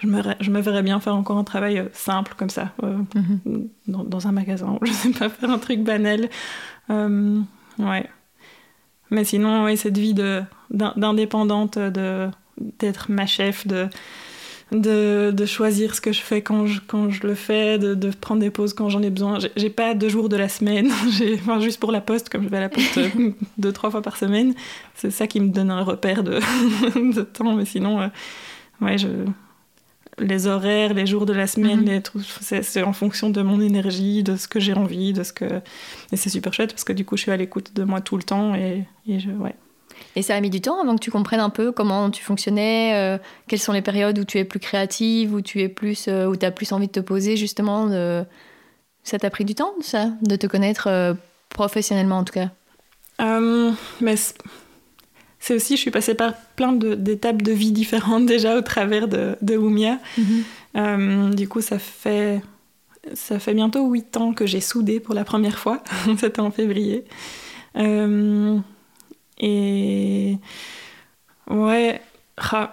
je 0.00 0.06
me, 0.06 0.22
je 0.40 0.50
me 0.50 0.60
verrais 0.60 0.82
bien 0.82 1.00
faire 1.00 1.14
encore 1.14 1.38
un 1.38 1.44
travail 1.44 1.78
euh, 1.78 1.88
simple 1.92 2.34
comme 2.36 2.50
ça, 2.50 2.72
mhm. 2.82 3.68
dans, 3.86 4.04
dans, 4.04 4.26
un 4.26 4.32
magasin. 4.32 4.78
Je 4.82 4.92
sais 4.92 5.10
pas 5.10 5.28
faire 5.28 5.50
un 5.50 5.58
truc 5.58 5.82
banal. 5.82 6.28
ouais. 6.88 8.10
Mais 9.10 9.24
sinon, 9.24 9.64
oui, 9.64 9.76
cette 9.76 9.98
vie 9.98 10.14
d'indépendante, 10.70 11.78
d'être 11.78 13.10
ma 13.10 13.26
chef, 13.26 13.66
de 13.66 13.88
de, 14.72 15.32
de, 15.32 15.46
choisir 15.46 15.94
ce 15.94 16.00
que 16.00 16.12
je 16.12 16.20
fais 16.20 16.42
quand 16.42 16.66
je, 16.66 16.80
quand 16.86 17.10
je 17.10 17.26
le 17.26 17.34
fais, 17.34 17.78
de, 17.78 17.94
de 17.94 18.10
prendre 18.10 18.40
des 18.40 18.50
pauses 18.50 18.72
quand 18.72 18.88
j'en 18.88 19.02
ai 19.02 19.10
besoin. 19.10 19.38
J'ai 19.56 19.70
pas 19.70 19.94
deux 19.94 20.08
jours 20.08 20.28
de 20.28 20.36
la 20.36 20.48
semaine, 20.48 20.90
enfin, 21.34 21.60
juste 21.60 21.80
pour 21.80 21.92
la 21.92 22.00
poste, 22.00 22.28
comme 22.28 22.44
je 22.44 22.48
vais 22.48 22.58
à 22.58 22.60
la 22.60 22.68
poste 22.68 22.98
euh, 22.98 23.08
deux, 23.58 23.72
trois 23.72 23.90
fois 23.90 24.02
par 24.02 24.16
semaine. 24.16 24.54
C'est 24.94 25.10
ça 25.10 25.26
qui 25.26 25.40
me 25.40 25.48
donne 25.48 25.70
un 25.70 25.82
repère 25.82 26.22
de, 26.22 26.40
de 26.94 27.22
temps, 27.22 27.54
mais 27.54 27.64
sinon, 27.64 28.00
euh, 28.00 28.08
ouais, 28.80 28.98
je... 28.98 29.08
les 30.20 30.46
horaires, 30.46 30.94
les 30.94 31.06
jours 31.06 31.26
de 31.26 31.32
la 31.32 31.46
semaine, 31.46 31.84
mm-hmm. 31.84 32.62
c'est 32.62 32.82
en 32.82 32.92
fonction 32.92 33.30
de 33.30 33.42
mon 33.42 33.60
énergie, 33.60 34.22
de 34.22 34.36
ce 34.36 34.46
que 34.48 34.60
j'ai 34.60 34.74
envie, 34.74 35.12
de 35.12 35.22
ce 35.22 35.32
que... 35.32 35.60
Et 36.12 36.16
c'est 36.16 36.30
super 36.30 36.52
chouette 36.52 36.72
parce 36.72 36.84
que 36.84 36.92
du 36.92 37.04
coup, 37.04 37.16
je 37.16 37.22
suis 37.22 37.32
à 37.32 37.36
l'écoute 37.36 37.74
de 37.74 37.84
moi 37.84 38.00
tout 38.00 38.16
le 38.16 38.22
temps 38.22 38.54
et, 38.54 38.84
et 39.06 39.18
je... 39.18 39.30
Ouais. 39.30 39.54
Et 40.16 40.22
ça 40.22 40.34
a 40.34 40.40
mis 40.40 40.50
du 40.50 40.60
temps 40.60 40.80
avant 40.80 40.96
que 40.96 41.00
tu 41.00 41.10
comprennes 41.10 41.40
un 41.40 41.50
peu 41.50 41.72
comment 41.72 42.10
tu 42.10 42.22
fonctionnais, 42.22 42.94
euh, 42.94 43.18
quelles 43.48 43.60
sont 43.60 43.72
les 43.72 43.82
périodes 43.82 44.18
où 44.18 44.24
tu 44.24 44.38
es 44.38 44.44
plus 44.44 44.60
créative, 44.60 45.34
où 45.34 45.40
tu 45.40 45.60
es 45.60 45.68
plus, 45.68 46.06
euh, 46.08 46.26
où 46.26 46.34
as 46.42 46.50
plus 46.50 46.72
envie 46.72 46.86
de 46.86 46.92
te 46.92 47.00
poser 47.00 47.36
justement. 47.36 47.88
Ça 49.02 49.18
t'a 49.18 49.30
pris 49.30 49.44
du 49.44 49.54
temps, 49.54 49.72
ça, 49.80 50.10
de 50.22 50.36
te 50.36 50.46
connaître 50.46 50.86
euh, 50.88 51.14
professionnellement 51.48 52.18
en 52.18 52.24
tout 52.24 52.34
cas? 52.34 52.50
mais 54.00 54.14
c'est 55.40 55.54
aussi, 55.54 55.76
je 55.76 55.80
suis 55.80 55.90
passée 55.90 56.14
par 56.14 56.34
plein 56.56 56.72
d'étapes 56.72 57.42
de, 57.42 57.52
vie 57.52 57.72
différentes 57.72 58.26
déjà 58.34 58.56
au 58.56 58.62
travers 58.62 59.08
de, 59.08 59.36
de 59.42 59.56
Oumia. 59.56 59.98
Mhm. 60.18 61.34
du 61.34 61.48
coup, 61.48 61.60
ça 61.60 61.78
fait 61.78 62.40
ça 63.14 63.38
fait 63.38 63.54
bientôt 63.54 63.88
huit 63.88 64.14
ans 64.18 64.34
que 64.34 64.44
j'ai 64.44 64.60
soudé 64.60 65.00
pour 65.00 65.14
la 65.14 65.24
première 65.24 65.58
fois. 65.58 65.82
C'était 66.18 66.40
en 66.40 66.50
février. 66.50 67.04
Et 69.40 70.36
ouais, 71.50 72.00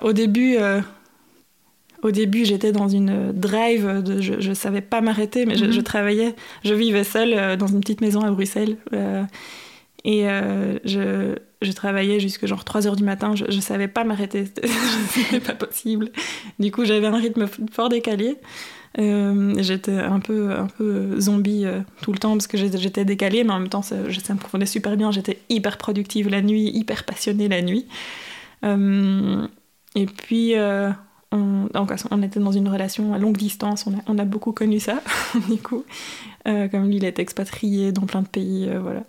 au 0.02 0.14
début, 0.14 0.58
euh, 0.58 0.82
au 2.04 2.12
début, 2.12 2.46
j'étais 2.46 2.72
dans 2.72 2.90
une 2.90 3.32
drive, 3.32 4.04
de, 4.04 4.22
je, 4.22 4.50
ne 4.50 4.54
savais 4.54 4.82
pas 4.82 5.02
m'arrêter, 5.02 5.46
mais 5.46 5.56
je, 5.56 5.66
mhm. 5.66 5.84
travaillais, 5.84 6.36
je 6.64 6.74
vivais 6.74 7.04
seule 7.04 7.34
euh, 7.34 7.56
dans 7.56 7.68
une 7.68 7.80
petite 7.80 8.02
maison 8.02 8.22
à 8.22 8.32
Bruxelles. 8.32 8.78
Euh, 10.08 10.76
et 10.84 10.88
je, 10.88 11.36
je, 11.62 11.72
travaillais 11.74 12.20
jusque 12.20 12.46
genre 12.46 12.64
3 12.64 12.88
heures 12.88 12.96
du 12.96 13.04
matin, 13.04 13.36
je, 13.36 13.46
ne 13.46 13.62
savais 13.62 13.88
pas 13.88 14.04
m'arrêter, 14.04 14.46
c'était 15.10 15.40
pas 15.40 15.54
possible. 15.54 16.12
Du 16.60 16.72
coup, 16.72 16.86
j'avais 16.86 17.08
un 17.08 17.18
rythme 17.18 17.48
fort 17.72 17.90
décalé. 17.90 18.38
Euh, 19.00 19.54
j'étais 19.60 20.00
un 20.00 20.20
peu, 20.20 20.52
un 20.52 20.68
peu 20.68 21.20
zombie 21.20 21.66
euh, 21.66 21.82
tout 22.02 22.12
le 22.12 22.18
temps 22.18 22.32
parce 22.32 22.48
que 22.48 22.58
j'étais 22.58 23.06
décalée, 23.06 23.44
mais 23.44 23.52
en 23.52 23.60
même 23.60 23.70
temps, 23.70 23.82
ça, 23.82 23.96
me 23.96 24.42
confondait 24.42 24.66
super 24.66 24.96
bien. 24.98 25.12
J'étais 25.12 25.40
hyper 25.50 25.78
productive 25.78 26.30
la 26.30 26.42
nuit, 26.42 26.70
hyper 26.74 27.04
passionnée 27.04 27.48
la 27.48 27.62
nuit. 27.62 27.86
Euh, 28.66 29.48
et 29.96 30.06
puis, 30.06 30.54
on, 31.32 31.68
donc, 31.74 31.92
on 32.12 32.24
était 32.24 32.40
dans 32.40 32.52
une 32.52 32.70
relation 32.70 33.14
à 33.14 33.18
longue 33.18 33.38
distance, 33.38 33.86
on 33.86 33.94
a, 33.94 34.02
on 34.08 34.18
a 34.18 34.26
beaucoup 34.26 34.52
connu 34.52 34.80
ça, 34.80 35.02
du 35.50 35.58
coup. 35.58 35.84
comme 36.46 36.88
lui, 36.88 36.98
il 36.98 37.06
est 37.06 37.20
expatrié 37.20 37.92
dans 37.92 38.06
plein 38.06 38.22
de 38.22 38.28
pays, 38.28 38.70
voilà. 38.82 39.04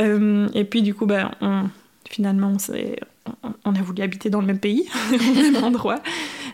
Et 0.00 0.64
puis, 0.64 0.82
du 0.82 0.94
coup, 0.94 1.06
on, 1.40 1.64
finalement, 2.08 2.52
on, 3.42 3.52
on, 3.64 3.74
a 3.74 3.82
voulu 3.82 4.02
habiter 4.02 4.30
dans 4.30 4.40
le 4.40 4.46
même 4.46 4.58
pays, 4.58 4.88
au 5.12 5.34
même 5.34 5.64
endroit. 5.64 6.00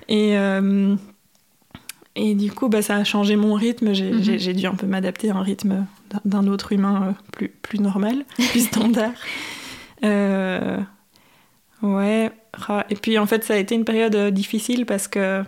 Et 0.08 0.36
et 2.16 2.34
du 2.34 2.50
coup, 2.50 2.68
bah, 2.68 2.80
ça 2.80 2.96
a 2.96 3.04
changé 3.04 3.36
mon 3.36 3.54
rythme. 3.54 3.92
J'ai 3.92 4.10
mhm. 4.10 4.52
dû 4.54 4.66
un 4.66 4.74
peu 4.74 4.86
m'adapter 4.86 5.30
à 5.30 5.36
un 5.36 5.42
rythme 5.42 5.86
d'un 6.24 6.46
autre 6.46 6.72
humain 6.72 7.08
euh, 7.08 7.12
plus, 7.32 7.48
plus 7.50 7.78
normal, 7.78 8.24
plus 8.50 8.68
standard. 8.68 9.12
Euh, 10.02 10.78
ouais. 11.82 12.32
Et 12.88 12.96
puis, 12.96 13.18
en 13.18 13.26
fait, 13.26 13.44
ça 13.44 13.54
a 13.54 13.58
été 13.58 13.74
une 13.74 13.84
période 13.84 14.14
euh, 14.14 14.30
difficile 14.30 14.86
parce 14.86 15.08
que 15.08 15.44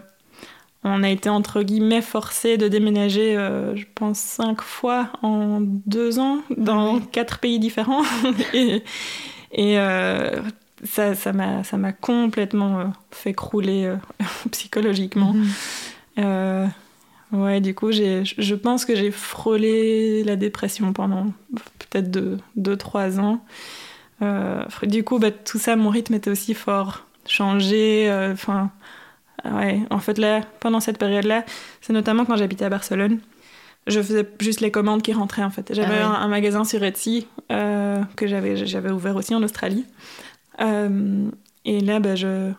on 0.89 1.03
a 1.03 1.11
été, 1.11 1.29
entre 1.29 1.63
guillemets, 1.63 2.03
forcé 2.03 2.57
de 2.57 2.69
déménager, 2.69 3.35
je 3.75 3.85
pense, 3.95 4.19
cinq 4.19 4.63
fois 4.63 5.11
en 5.23 5.61
deux 5.61 6.19
ans 6.19 6.39
dans 6.57 7.01
quatre 7.01 7.39
pays 7.39 7.59
différents. 7.59 8.03
et, 8.55 8.83
et 9.53 9.77
ça 10.85 11.33
m'a 11.33 11.93
complètement 11.93 12.93
fait 13.11 13.35
crouler 13.35 13.95
psychologiquement. 14.51 15.33
Mhm. 15.33 15.49
Euh, 16.19 16.67
ouais, 17.33 17.61
du 17.61 17.75
coup, 17.75 17.93
je 17.93 18.55
pense 18.55 18.85
que 18.85 18.95
j'ai 18.95 19.11
frôlé 19.11 20.25
la 20.25 20.37
dépression 20.37 20.93
pendant 20.93 21.27
peut-être 21.79 22.11
2-3 22.57 23.21
ans. 23.21 23.45
Euh, 24.23 24.65
du 24.83 25.05
coup, 25.05 25.19
bah, 25.19 25.31
tout 25.31 25.59
ça, 25.59 25.77
mon 25.77 25.91
rythme 25.91 26.15
était 26.15 26.31
aussi 26.31 26.55
fort 26.55 27.07
changé. 27.27 28.11
Euh, 28.11 28.33
enfin, 28.33 28.71
ouais. 29.45 29.81
En 29.91 29.99
fait, 29.99 30.19
là, 30.19 30.43
pendant 30.61 30.81
cette 30.81 30.99
période-là, 30.99 31.45
c'est 31.81 31.93
notamment 31.93 32.25
quand 32.25 32.37
j'habitais 32.37 32.65
à 32.65 32.71
Barcelone. 32.71 33.19
Je 33.87 34.03
faisais 34.03 34.29
juste 34.41 34.61
les 34.61 34.71
commandes 34.71 35.03
qui 35.03 35.13
rentraient 35.15 35.45
en 35.45 35.51
fait. 35.51 35.73
J'avais 35.73 36.01
ah 36.03 36.19
un, 36.21 36.29
magasin 36.29 36.65
sur 36.65 36.83
Etsy 36.85 37.27
que 37.49 38.27
j'avais 38.27 38.91
ouvert 38.91 39.17
aussi 39.17 39.35
en 39.35 39.43
Australie. 39.43 39.87
et 40.61 41.81
là, 41.81 41.99
bah, 41.99 42.15
je, 42.15 42.53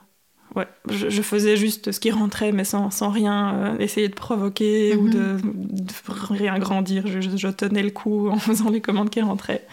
ouais, 0.56 0.68
je, 0.90 1.22
faisais 1.22 1.58
juste 1.58 1.92
ce 1.92 2.00
qui 2.00 2.12
rentrait, 2.12 2.52
mais 2.52 2.64
sans, 2.64 2.90
sans 2.90 3.10
rien 3.10 3.54
euh, 3.54 3.78
essayer 3.80 4.08
de 4.08 4.14
provoquer 4.14 4.96
ou 4.96 5.10
de, 5.10 5.20
mhm. 5.20 5.88
rien 6.30 6.58
grandir. 6.60 7.08
Je, 7.08 7.22
je, 7.22 7.48
tenais 7.48 7.84
le 7.84 7.92
coup 7.92 8.30
en 8.30 8.38
faisant 8.40 8.70
les 8.70 8.82
commandes 8.82 9.10
qui 9.10 9.22
rentraient. 9.22 9.66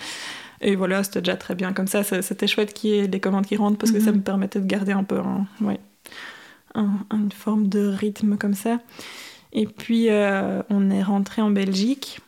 Et 0.61 0.75
voilà, 0.75 1.03
c'était 1.03 1.21
déjà 1.21 1.37
très 1.37 1.55
bien. 1.55 1.73
Comme 1.73 1.87
ça, 1.87 2.03
c'était 2.03 2.47
chouette 2.47 2.73
qu'il 2.73 2.91
y 2.91 2.95
ait 2.95 3.09
des 3.09 3.21
commandes 3.21 3.47
qui 3.47 3.57
rentrent 3.57 3.79
parce 3.79 3.93
que 3.93 4.01
ça 4.01 4.11
mhm. 4.11 4.19
me 4.19 4.23
permettait 4.23 4.61
de 4.61 4.67
garder 4.67 4.93
un 4.93 5.05
peu 5.05 5.21
ouais, 5.61 5.81
une 6.77 7.33
forme 7.33 7.69
de 7.69 7.87
rythme 7.87 8.37
comme 8.37 8.55
ça. 8.55 8.79
Et 9.53 9.67
puis, 9.67 10.11
euh, 10.11 10.63
on 10.71 10.91
est 10.91 11.03
rentré 11.03 11.43
en 11.43 11.51
Belgique 11.51 12.21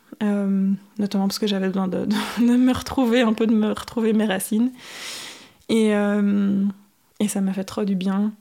notamment 0.98 1.28
parce 1.28 1.38
que 1.38 1.46
j'avais 1.46 1.68
besoin 1.68 1.86
de, 1.86 2.06
me 2.40 2.72
retrouver, 2.72 3.20
un 3.20 3.34
peu 3.34 3.46
de 3.46 3.54
me 3.54 3.68
retrouver 3.68 4.12
mes 4.12 4.24
racines. 4.24 4.72
Et, 5.68 5.90
et 5.90 7.28
ça 7.28 7.40
m'a 7.40 7.52
fait 7.52 7.62
trop 7.62 7.84
du 7.84 7.94
bien. 7.94 8.32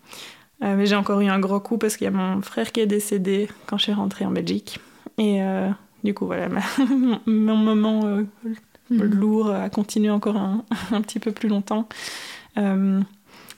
mais 0.59 0.87
j'ai 0.87 0.95
encore 0.95 1.21
eu 1.21 1.27
un 1.27 1.37
gros 1.39 1.59
coup 1.59 1.77
parce 1.77 1.95
qu'il 1.95 2.05
y 2.05 2.07
a 2.07 2.11
mon 2.11 2.41
frère 2.41 2.71
qui 2.71 2.79
est 2.79 2.87
décédé 2.87 3.47
quand 3.67 3.77
je 3.77 3.83
suis 3.83 3.93
rentrée 3.93 4.25
en 4.25 4.31
Belgique. 4.31 4.79
Et 5.19 5.39
du 6.03 6.15
coup, 6.15 6.25
voilà, 6.25 6.49
mon 7.27 7.57
moment 7.57 8.01
mhm. 8.89 9.03
lourd 9.03 9.51
a 9.51 9.69
continué 9.69 10.09
encore 10.09 10.37
un, 10.37 10.65
un, 10.91 11.01
petit 11.01 11.19
peu 11.19 11.31
plus 11.31 11.47
longtemps. 11.47 11.87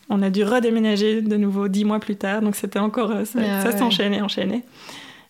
On 0.10 0.24
a 0.24 0.32
dû 0.32 0.44
redéménager 0.44 1.22
de 1.22 1.38
nouveau 1.38 1.68
dix 1.68 1.86
mois 1.86 2.00
plus 2.00 2.16
tard, 2.16 2.42
donc 2.42 2.56
c'était 2.56 2.80
encore 2.80 3.12
euh, 3.12 3.26
ça, 3.26 3.40
ah 3.44 3.78
s'enchaînait, 3.78 4.22
enchaînait. 4.22 4.64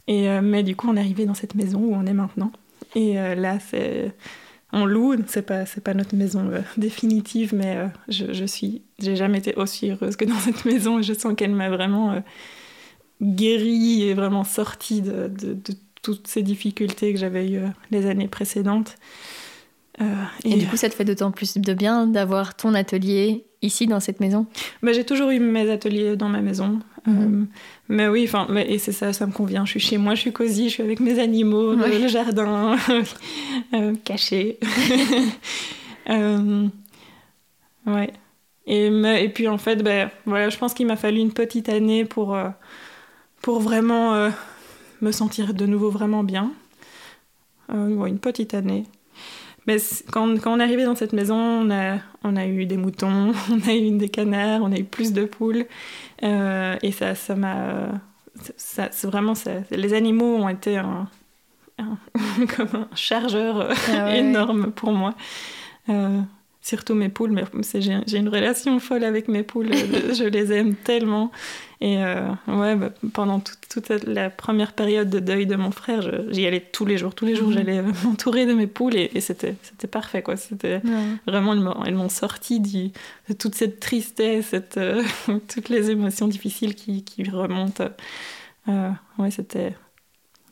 Et 0.07 0.29
euh, 0.29 0.39
mais 0.41 0.63
du 0.63 0.75
coup, 0.75 0.87
on 0.89 0.95
est 0.95 1.01
arrivé 1.01 1.25
dans 1.25 1.33
cette 1.33 1.53
maison 1.53 1.79
où 1.79 1.93
on 1.93 2.05
est 2.05 2.13
maintenant. 2.13 2.51
Et 2.95 3.19
euh, 3.19 3.35
là, 3.35 3.59
c'est 3.59 4.13
on 4.71 4.85
loue, 4.85 5.15
c'est 5.27 5.41
pas 5.41 5.65
c'est 5.65 5.83
pas 5.83 5.93
notre 5.93 6.15
maison 6.15 6.49
définitive, 6.77 7.53
mais 7.53 7.77
je, 8.07 8.31
je, 8.31 8.45
suis 8.45 8.81
j'ai 8.99 9.17
jamais 9.17 9.39
été 9.39 9.53
aussi 9.55 9.91
heureuse 9.91 10.15
que 10.15 10.23
dans 10.23 10.39
cette 10.39 10.63
maison. 10.63 10.99
Et 10.99 11.03
je 11.03 11.13
sens 11.13 11.33
qu'elle 11.35 11.53
m'a 11.53 11.69
vraiment 11.69 12.23
guérie 13.21 14.03
et 14.03 14.13
vraiment 14.13 14.45
sortie 14.45 15.01
de, 15.01 15.27
de, 15.27 15.53
de, 15.53 15.73
toutes 16.01 16.27
ces 16.27 16.41
difficultés 16.41 17.11
que 17.11 17.19
j'avais 17.19 17.51
eues 17.51 17.59
les 17.91 18.05
années 18.05 18.29
précédentes. 18.29 18.95
et, 20.45 20.55
du 20.55 20.65
coup, 20.67 20.77
ça 20.77 20.87
te 20.87 20.95
fait 20.95 21.03
d'autant 21.03 21.31
plus 21.31 21.57
de 21.57 21.73
bien 21.73 22.07
d'avoir 22.07 22.55
ton 22.55 22.73
atelier 22.73 23.43
ici 23.61 23.87
dans 23.87 23.99
cette 23.99 24.19
maison? 24.19 24.45
Bah, 24.81 24.93
J'ai 24.93 25.03
toujours 25.03 25.29
eu 25.31 25.39
mes 25.39 25.69
ateliers 25.69 26.15
dans 26.15 26.29
ma 26.29 26.41
maison. 26.41 26.79
Euh, 27.07 27.43
mais 27.87 28.07
oui, 28.07 28.25
enfin, 28.27 28.47
et 28.55 28.77
c'est 28.77 28.91
ça, 28.91 29.13
ça 29.13 29.25
me 29.25 29.31
convient. 29.31 29.65
Je 29.65 29.71
suis 29.71 29.79
chez 29.79 29.97
moi, 29.97 30.15
je 30.15 30.21
suis 30.21 30.31
cosy, 30.31 30.69
je 30.69 30.75
suis 30.75 30.83
avec 30.83 30.99
mes 30.99 31.19
animaux, 31.19 31.73
le, 31.73 32.07
jardin, 32.07 32.77
euh, 33.73 33.93
caché. 34.03 34.59
euh, 36.09 36.67
ouais. 37.87 38.13
Et, 38.67 38.87
et, 38.87 39.29
puis 39.29 39.47
en 39.47 39.57
fait, 39.57 39.77
ben, 39.77 40.11
voilà, 40.25 40.49
je 40.49 40.57
pense 40.57 40.73
qu'il 40.73 40.85
m'a 40.85 40.95
fallu 40.95 41.19
une 41.19 41.33
petite 41.33 41.69
année 41.69 42.05
pour, 42.05 42.37
pour 43.41 43.59
vraiment 43.59 44.29
me 45.01 45.11
sentir 45.11 45.55
de 45.55 45.65
nouveau 45.65 45.89
vraiment 45.89 46.23
bien. 46.23 46.51
Une 47.69 48.19
petite 48.19 48.53
année. 48.53 48.85
Mais 49.69 49.77
quand, 50.11 50.39
quand, 50.39 50.55
on 50.55 50.59
est 50.59 50.63
arrivé 50.63 50.83
dans 50.83 50.95
cette 50.95 51.13
maison, 51.13 51.35
on 51.35 51.69
a, 51.69 51.99
on 52.23 52.35
a 52.35 52.47
eu 52.47 52.65
des 52.65 52.75
moutons, 52.75 53.33
on 53.51 53.69
a 53.69 53.73
eu 53.75 53.91
des 53.91 54.09
canards, 54.09 54.63
on 54.63 54.71
a 54.71 54.77
eu 54.77 54.83
plus 54.83 55.13
de 55.13 55.25
poules. 55.25 55.67
Euh, 56.23 56.75
et 56.81 56.91
ça, 56.91 57.13
ça 57.13 57.35
m'a. 57.35 57.89
Ça, 58.57 58.89
c'est 58.91 59.05
vraiment. 59.05 59.35
Ça, 59.35 59.51
les 59.69 59.93
animaux 59.93 60.37
ont 60.37 60.49
été 60.49 60.77
un, 60.77 61.07
comme 62.57 62.69
un 62.73 62.87
chargeur 62.95 63.71
ah 63.93 64.15
énorme 64.15 64.71
pour 64.71 64.91
moi. 64.91 65.13
Euh, 65.89 66.19
surtout 66.61 66.95
mes 66.95 67.09
poules, 67.09 67.31
mais 67.31 67.43
j'ai 67.75 68.17
une 68.17 68.29
relation 68.29 68.79
folle 68.79 69.03
avec 69.03 69.27
mes 69.27 69.43
poules, 69.43 69.69
je 69.71 70.23
les 70.23 70.51
aime 70.51 70.73
tellement. 70.73 71.31
Et 71.81 72.03
euh, 72.03 72.27
ouais, 72.47 72.75
bah, 72.75 72.89
pendant 73.13 73.39
toute, 73.39 73.89
la 74.05 74.29
première 74.29 74.73
période 74.73 75.09
de 75.09 75.19
deuil 75.19 75.45
de 75.45 75.55
mon 75.55 75.71
frère, 75.71 76.01
j'y 76.29 76.45
allais 76.45 76.59
tous 76.59 76.85
les 76.85 76.97
jours. 76.97 77.15
Tous 77.15 77.25
les 77.25 77.35
jours, 77.35 77.47
mhm. 77.47 77.53
j'allais 77.53 77.81
m'entourer 78.03 78.45
de 78.45 78.53
mes 78.53 78.67
poules 78.67 78.95
et, 78.95 79.21
c'était 79.21 79.55
parfait. 79.89 80.21
quoi. 80.21 80.35
C'était 80.35 80.81
vraiment, 81.25 81.83
elles 81.85 81.95
m'ont 81.95 82.09
sorti 82.09 82.59
de 82.59 83.33
toute 83.33 83.55
cette 83.55 83.79
tristesse, 83.79 84.47
cette, 84.47 84.77
euh, 84.77 85.03
toutes 85.53 85.69
les 85.69 85.89
émotions 85.89 86.27
difficiles 86.27 86.75
qui, 86.75 87.03
qui 87.03 87.29
remontent. 87.29 87.85
Euh, 88.67 88.91
ouais, 89.17 89.31
c'était 89.31 89.73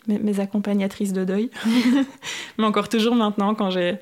mes, 0.07 0.19
mes, 0.19 0.39
accompagnatrices 0.39 1.11
de 1.11 1.25
deuil. 1.25 1.49
Mais 2.57 2.65
encore 2.65 2.87
toujours 2.87 3.15
maintenant, 3.15 3.53
quand 3.53 3.69
j'ai 3.69 3.97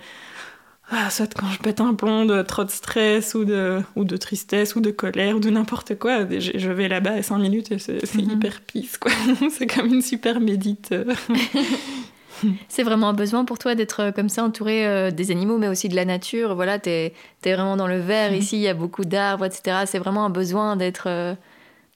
ah, 0.91 1.09
soit 1.09 1.33
quand 1.33 1.47
je 1.47 1.59
pète 1.59 1.81
un 1.81 1.95
plomb 1.95 2.25
de 2.25 2.43
trop 2.43 2.63
de 2.63 2.69
stress 2.69 3.33
ou 3.33 3.43
de, 3.43 3.81
ou 3.95 4.03
de 4.03 4.17
tristesse 4.17 4.75
ou 4.75 4.81
de 4.81 4.91
colère 4.91 5.35
ou 5.35 5.39
de 5.39 5.49
n'importe 5.49 5.97
quoi, 5.97 6.27
je, 6.29 6.71
vais 6.71 6.87
là-bas 6.87 7.17
et 7.17 7.23
5 7.23 7.39
minutes 7.39 7.71
et 7.71 7.79
c'est 7.79 8.15
mhm. 8.15 8.31
hyper 8.31 8.61
pisse, 8.61 8.97
quoi. 8.97 9.11
c'est 9.51 9.65
comme 9.65 9.87
une 9.87 10.03
super 10.03 10.39
médite. 10.39 10.93
c'est 12.67 12.83
vraiment 12.83 13.09
un 13.09 13.13
besoin 13.13 13.45
pour 13.45 13.57
toi 13.57 13.73
d'être 13.73 14.01
euh, 14.01 14.11
comme 14.11 14.29
ça 14.29 14.43
entouré 14.43 14.85
euh, 14.85 15.09
des 15.09 15.31
animaux 15.31 15.57
mais 15.57 15.67
aussi 15.67 15.89
de 15.89 15.95
la 15.95 16.05
nature. 16.05 16.53
Voilà, 16.53 16.77
t'es 16.77 17.13
es 17.43 17.53
vraiment 17.55 17.77
dans 17.77 17.87
le 17.87 17.99
vert, 17.99 18.31
mhm. 18.31 18.37
ici 18.37 18.57
il 18.57 18.61
y 18.61 18.67
a 18.67 18.75
beaucoup 18.75 19.05
d'arbres, 19.05 19.45
etc. 19.45 19.85
C'est 19.85 19.99
vraiment 19.99 20.25
un 20.25 20.29
besoin 20.29 20.75
d'être... 20.75 21.07
Euh, 21.07 21.33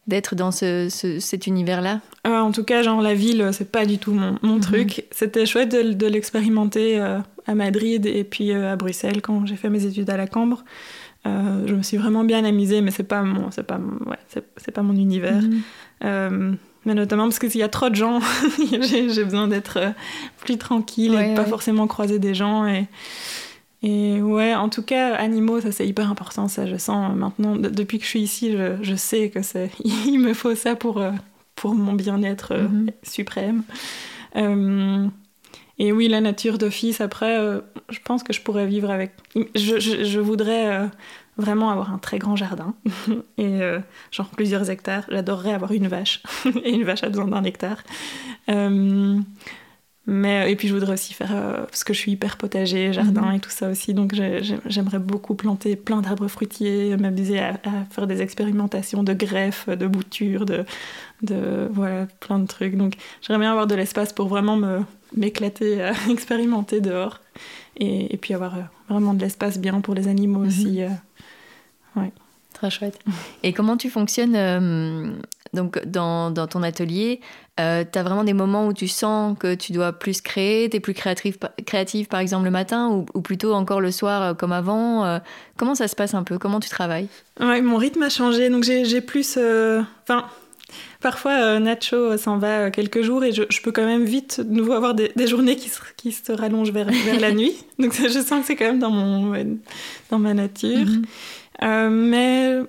d'être 0.10 0.36
dans 0.36 0.52
ce, 0.52 0.90
cet 0.90 1.48
univers-là 1.48 2.02
En 2.26 2.52
tout 2.52 2.64
cas, 2.64 2.82
genre 2.82 3.02
la 3.02 3.14
ville, 3.14 3.50
c'est 3.54 3.72
pas 3.72 3.86
du 3.86 3.98
tout 3.98 4.12
mon, 4.12 4.38
mon 4.42 4.56
mhm. 4.56 4.62
truc. 4.62 5.06
C'était 5.12 5.46
chouette 5.46 5.72
de, 5.72 5.94
de 5.94 6.08
l'expérimenter 6.08 7.00
à 7.50 7.56
Madrid 7.56 8.06
et 8.06 8.24
puis 8.24 8.52
euh, 8.52 8.72
à 8.72 8.76
Bruxelles 8.76 9.22
quand 9.22 9.46
j'ai 9.46 9.56
fait 9.56 9.70
mes 9.70 9.86
études 9.86 10.10
à 10.10 10.18
la 10.18 10.28
Cambre. 10.28 10.64
Euh, 11.26 11.66
je 11.66 11.74
me 11.74 11.82
suis 11.82 11.98
vraiment 11.98 12.24
bien 12.24 12.46
amusée, 12.46 12.82
mais 12.82 12.92
c'est 12.92 13.04
pas 13.04 13.24
mon, 13.24 13.52
c'est 13.52 13.64
pas, 13.64 13.80
ouais, 14.06 14.18
c'est, 14.28 14.72
pas 14.72 14.84
mon 14.84 14.96
univers. 14.96 15.42
Mhm. 15.42 15.62
Euh, 16.06 16.52
mais 16.86 16.94
notamment 16.94 17.24
parce 17.24 17.40
qu'il 17.40 17.58
y 17.58 17.64
a 17.64 17.68
trop 17.68 17.90
de 17.90 17.96
gens, 17.96 18.20
j'ai, 18.82 19.24
besoin 19.24 19.48
d'être 19.48 19.80
plus 20.38 20.58
tranquille 20.58 21.14
et 21.16 21.34
pas 21.34 21.44
forcément 21.44 21.88
croiser 21.88 22.20
des 22.20 22.34
gens. 22.34 22.66
Et, 22.68 22.88
et 23.82 24.22
ouais, 24.22 24.56
en 24.56 24.70
tout 24.70 24.84
cas, 24.84 25.16
animaux, 25.16 25.62
ça 25.62 25.72
c'est 25.72 25.88
hyper 25.88 26.10
important. 26.10 26.48
Ça, 26.48 26.68
je 26.68 26.76
sens 26.76 27.16
maintenant, 27.16 27.56
depuis 27.56 27.98
que 27.98 28.04
je 28.04 28.10
suis 28.10 28.22
ici, 28.22 28.52
je, 28.52 28.78
je 28.82 28.96
sais 28.96 29.30
que 29.30 29.42
c'est, 29.42 29.72
il 29.84 30.20
me 30.20 30.34
faut 30.34 30.56
ça 30.56 30.76
pour, 30.76 31.02
pour 31.56 31.76
mon 31.76 31.94
bien-être 31.94 32.56
mhm. 32.56 32.92
suprême. 33.04 33.64
Et 35.80 35.94
oui, 35.94 36.10
la 36.10 36.20
nature 36.20 36.58
d'office, 36.58 37.00
après, 37.00 37.40
euh, 37.40 37.62
je 37.90 38.00
pense 38.04 38.22
que 38.22 38.34
je 38.34 38.42
pourrais 38.42 38.68
vivre 38.68 38.92
avec. 38.92 39.14
Je, 39.56 39.80
je, 39.80 40.20
voudrais 40.20 40.68
euh, 40.68 40.88
vraiment 41.38 41.70
avoir 41.70 41.94
un 41.94 41.98
très 41.98 42.20
grand 42.20 42.36
jardin 42.36 42.76
et 43.38 43.62
euh, 43.62 43.80
genre 44.12 44.28
plusieurs 44.28 44.70
hectares. 44.70 45.06
J'adorerais 45.10 45.54
avoir 45.54 45.72
une 45.72 45.88
vache 45.88 46.22
et 46.66 46.72
une 46.72 46.84
vache 46.84 47.04
a 47.04 47.10
besoin 47.10 47.28
d'un 47.28 47.46
hectare. 47.46 47.82
Mais 50.10 50.52
et 50.52 50.56
puis 50.56 50.68
je 50.68 50.74
voudrais 50.74 50.94
aussi 50.94 51.14
faire 51.14 51.30
parce 51.68 51.84
que 51.84 51.94
je 51.94 52.00
suis 52.00 52.12
hyper 52.14 52.38
potager, 52.38 52.92
jardin 52.94 53.22
mhm. 53.22 53.36
et 53.36 53.40
tout 53.40 53.50
ça 53.50 53.70
aussi. 53.70 53.94
Donc 53.94 54.14
j'aimerais 54.66 55.00
beaucoup 55.00 55.36
planter 55.36 55.76
plein 55.76 56.02
d'arbres 56.02 56.28
fruitiers, 56.28 56.98
m'amuser 56.98 57.40
à, 57.40 57.60
à, 57.64 57.86
faire 57.92 58.08
des 58.08 58.22
expérimentations 58.22 59.04
de 59.04 59.14
greffe, 59.14 59.70
de 59.70 59.88
bouture, 59.88 60.46
de, 60.46 60.66
de 61.22 61.70
voilà 61.72 62.08
plein 62.20 62.40
de 62.40 62.48
trucs. 62.48 62.76
Donc 62.76 62.96
j'aimerais 63.22 63.42
bien 63.42 63.52
avoir 63.52 63.68
de 63.68 63.76
l'espace 63.76 64.12
pour 64.14 64.28
vraiment 64.28 64.58
me 64.58 64.82
m'éclater 65.16 65.82
à 65.82 65.94
expérimenter 66.10 66.82
dehors. 66.82 67.20
Et, 67.78 68.14
et, 68.14 68.18
puis 68.18 68.34
avoir 68.34 68.56
euh, 68.58 68.62
vraiment 68.90 69.14
de 69.14 69.22
l'espace 69.22 69.58
bien 69.58 69.80
pour 69.82 69.96
les 69.96 70.08
animaux 70.08 70.42
mhm. 70.42 70.48
aussi. 70.48 70.84
Euh, 70.84 70.90
ouais. 71.96 72.12
Très 72.60 72.70
chouette. 72.70 73.00
Et 73.44 73.54
comment 73.54 73.78
tu 73.78 73.90
fonctionnes 73.90 74.36
euh, 74.36 75.12
donc 75.54 75.84
dans, 75.86 76.30
dans, 76.30 76.46
ton 76.46 76.62
atelier 76.62 77.22
euh, 77.60 77.84
Tu 77.90 77.98
as 77.98 78.04
vraiment 78.04 78.24
des 78.24 78.34
moments 78.34 78.68
où 78.68 78.74
tu 78.74 78.88
sens 78.88 79.38
que 79.40 79.56
tu 79.56 79.72
dois 79.72 79.94
plus 79.94 80.22
créer, 80.22 80.70
tu 80.70 80.78
es 80.78 80.80
plus 80.80 80.94
créative, 80.94 81.38
créative 81.66 82.08
par 82.08 82.20
exemple 82.20 82.46
le 82.46 82.52
matin 82.52 82.90
ou, 82.90 83.06
ou 83.14 83.22
plutôt 83.22 83.54
encore 83.54 83.82
le 83.82 83.92
soir 83.92 84.36
comme 84.36 84.52
avant 84.52 85.20
Comment 85.58 85.76
ça 85.76 85.88
se 85.88 85.96
passe 85.96 86.14
un 86.14 86.24
peu? 86.24 86.38
Comment 86.38 86.60
tu 86.60 86.70
travailles? 86.70 87.08
Mon 87.40 87.78
rythme 87.78 88.04
a 88.04 88.10
changé. 88.10 88.50
Donc 88.50 88.64
j'ai 88.64 89.02
plus... 89.02 89.38
Enfin 90.04 90.26
Parfois, 91.02 91.32
euh, 91.32 91.60
Nacho 91.60 92.18
s'en 92.18 92.38
va 92.38 92.66
euh, 92.66 92.70
quelques 92.72 93.02
jours 93.02 93.24
et 93.24 93.32
je, 93.32 93.62
peux 93.62 93.72
quand 93.72 93.86
même 93.86 94.04
vite 94.04 94.42
de 94.42 94.54
nouveau 94.54 94.74
avoir 94.74 94.94
des, 94.94 95.28
journées 95.28 95.56
qui 95.56 95.70
se, 95.70 95.80
qui 95.96 96.12
se 96.12 96.34
rallongent 96.34 96.72
vers, 96.72 96.88
vers 97.06 97.20
la 97.20 97.32
nuit. 97.32 97.54
Donc 97.80 97.94
je 97.94 98.20
sens 98.20 98.42
que 98.42 98.48
c'est 98.48 98.56
quand 98.58 98.66
même 98.66 98.80
dans, 98.80 98.92
mon, 98.92 99.58
dans 100.12 100.20
ma 100.20 100.34
nature. 100.34 100.86
Mhm. 100.86 101.06
Euh, 101.62 101.90
mais 101.90 102.60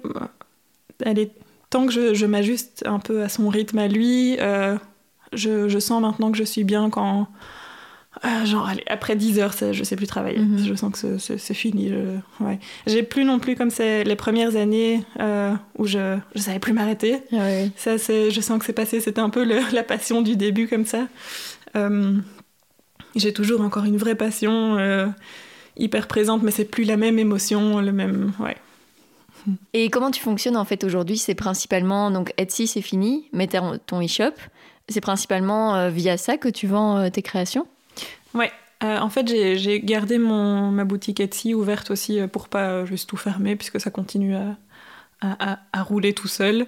est 1.05 1.33
tant 1.71 1.87
que 1.87 1.93
je, 1.93 2.15
je 2.15 2.27
m'ajuste 2.27 2.85
un 2.87 2.99
peu 3.01 3.23
à 3.23 3.29
son 3.29 3.49
rythme 3.49 3.79
à 3.79 3.89
lui, 3.89 4.37
je, 5.33 5.69
je, 5.69 5.79
sens 5.79 6.01
maintenant 6.01 6.33
que 6.33 6.39
je 6.39 6.43
suis 6.43 6.65
bien 6.65 6.91
quand 6.91 7.29
ah, 8.23 8.45
genre, 8.45 8.67
allez, 8.67 8.83
après 8.89 9.15
10 9.15 9.39
heures, 9.39 9.55
ça, 9.55 9.73
je 9.73 9.85
sais 9.85 9.95
plus 9.95 10.09
travailler. 10.09 10.41
Mhm. 10.41 10.67
Je 10.67 10.75
sens 10.75 11.01
que 11.01 11.19
c'est 11.19 11.55
fini. 11.55 11.93
Ouais. 12.41 12.59
J'ai 12.87 13.05
plus 13.05 13.25
non 13.25 13.39
plus 13.39 13.55
comme 13.55 13.71
c'est 13.71 14.03
les 14.03 14.17
premières 14.17 14.57
années 14.57 15.05
euh, 15.21 15.55
où 15.79 15.87
je 15.87 16.19
je 16.35 16.41
savais 16.41 16.59
plus 16.59 16.73
m'arrêter. 16.73 17.19
Ah 17.33 17.47
ça, 17.77 17.97
je 17.97 18.41
sens 18.41 18.59
que 18.59 18.65
c'est 18.65 18.73
passé. 18.73 19.01
C'était 19.01 19.21
un 19.21 19.31
peu 19.31 19.45
la 19.45 19.83
passion 19.85 20.23
du 20.23 20.37
début 20.37 20.67
comme 20.67 20.87
ça. 20.87 21.07
Euh, 21.77 22.19
j'ai 23.15 23.33
toujours 23.33 23.61
encore 23.61 23.85
une 23.85 23.97
vraie 23.97 24.17
passion 24.17 24.77
euh, 24.77 25.07
hyper 25.77 26.09
présente, 26.09 26.43
mais 26.43 26.51
c'est 26.51 26.65
plus 26.65 26.85
la 26.85 26.97
même 26.97 27.19
émotion, 27.19 27.81
le 27.81 27.93
même. 27.93 28.33
Ouais. 28.41 28.57
Et 29.73 29.89
comment 29.89 30.11
tu 30.11 30.21
fonctionnes 30.21 30.57
en 30.57 30.65
fait 30.65 30.83
aujourd'hui? 30.83 31.17
C'est 31.17 31.37
principalement 31.37 32.11
donc 32.11 32.35
Etsy, 32.39 32.67
c'est 32.67 32.83
fini, 32.83 33.29
mais 33.33 33.47
ton 33.47 34.05
e-shop. 34.05 34.35
C'est 34.89 35.01
principalement 35.01 35.89
via 35.89 36.17
ça 36.17 36.37
que 36.37 36.49
tu 36.49 36.67
vends 36.67 37.09
tes 37.11 37.23
créations? 37.23 37.69
Ouais. 38.35 38.53
Euh, 38.83 38.99
en 38.99 39.11
fait, 39.11 39.29
j'ai 39.29 39.81
gardé 39.81 40.19
mon, 40.19 40.71
ma 40.71 40.85
boutique 40.85 41.21
Etsy 41.21 41.53
ouverte 41.55 41.91
aussi 41.91 42.19
euh, 42.19 42.27
pour 42.29 42.49
pas 42.49 42.85
juste 42.87 43.09
tout 43.11 43.19
fermer, 43.19 43.57
puisque 43.57 43.79
ça 43.81 43.91
continue 43.91 44.35
à, 44.35 44.57
à, 45.21 45.83
rouler 45.83 46.15
tout 46.15 46.29
seul. 46.29 46.67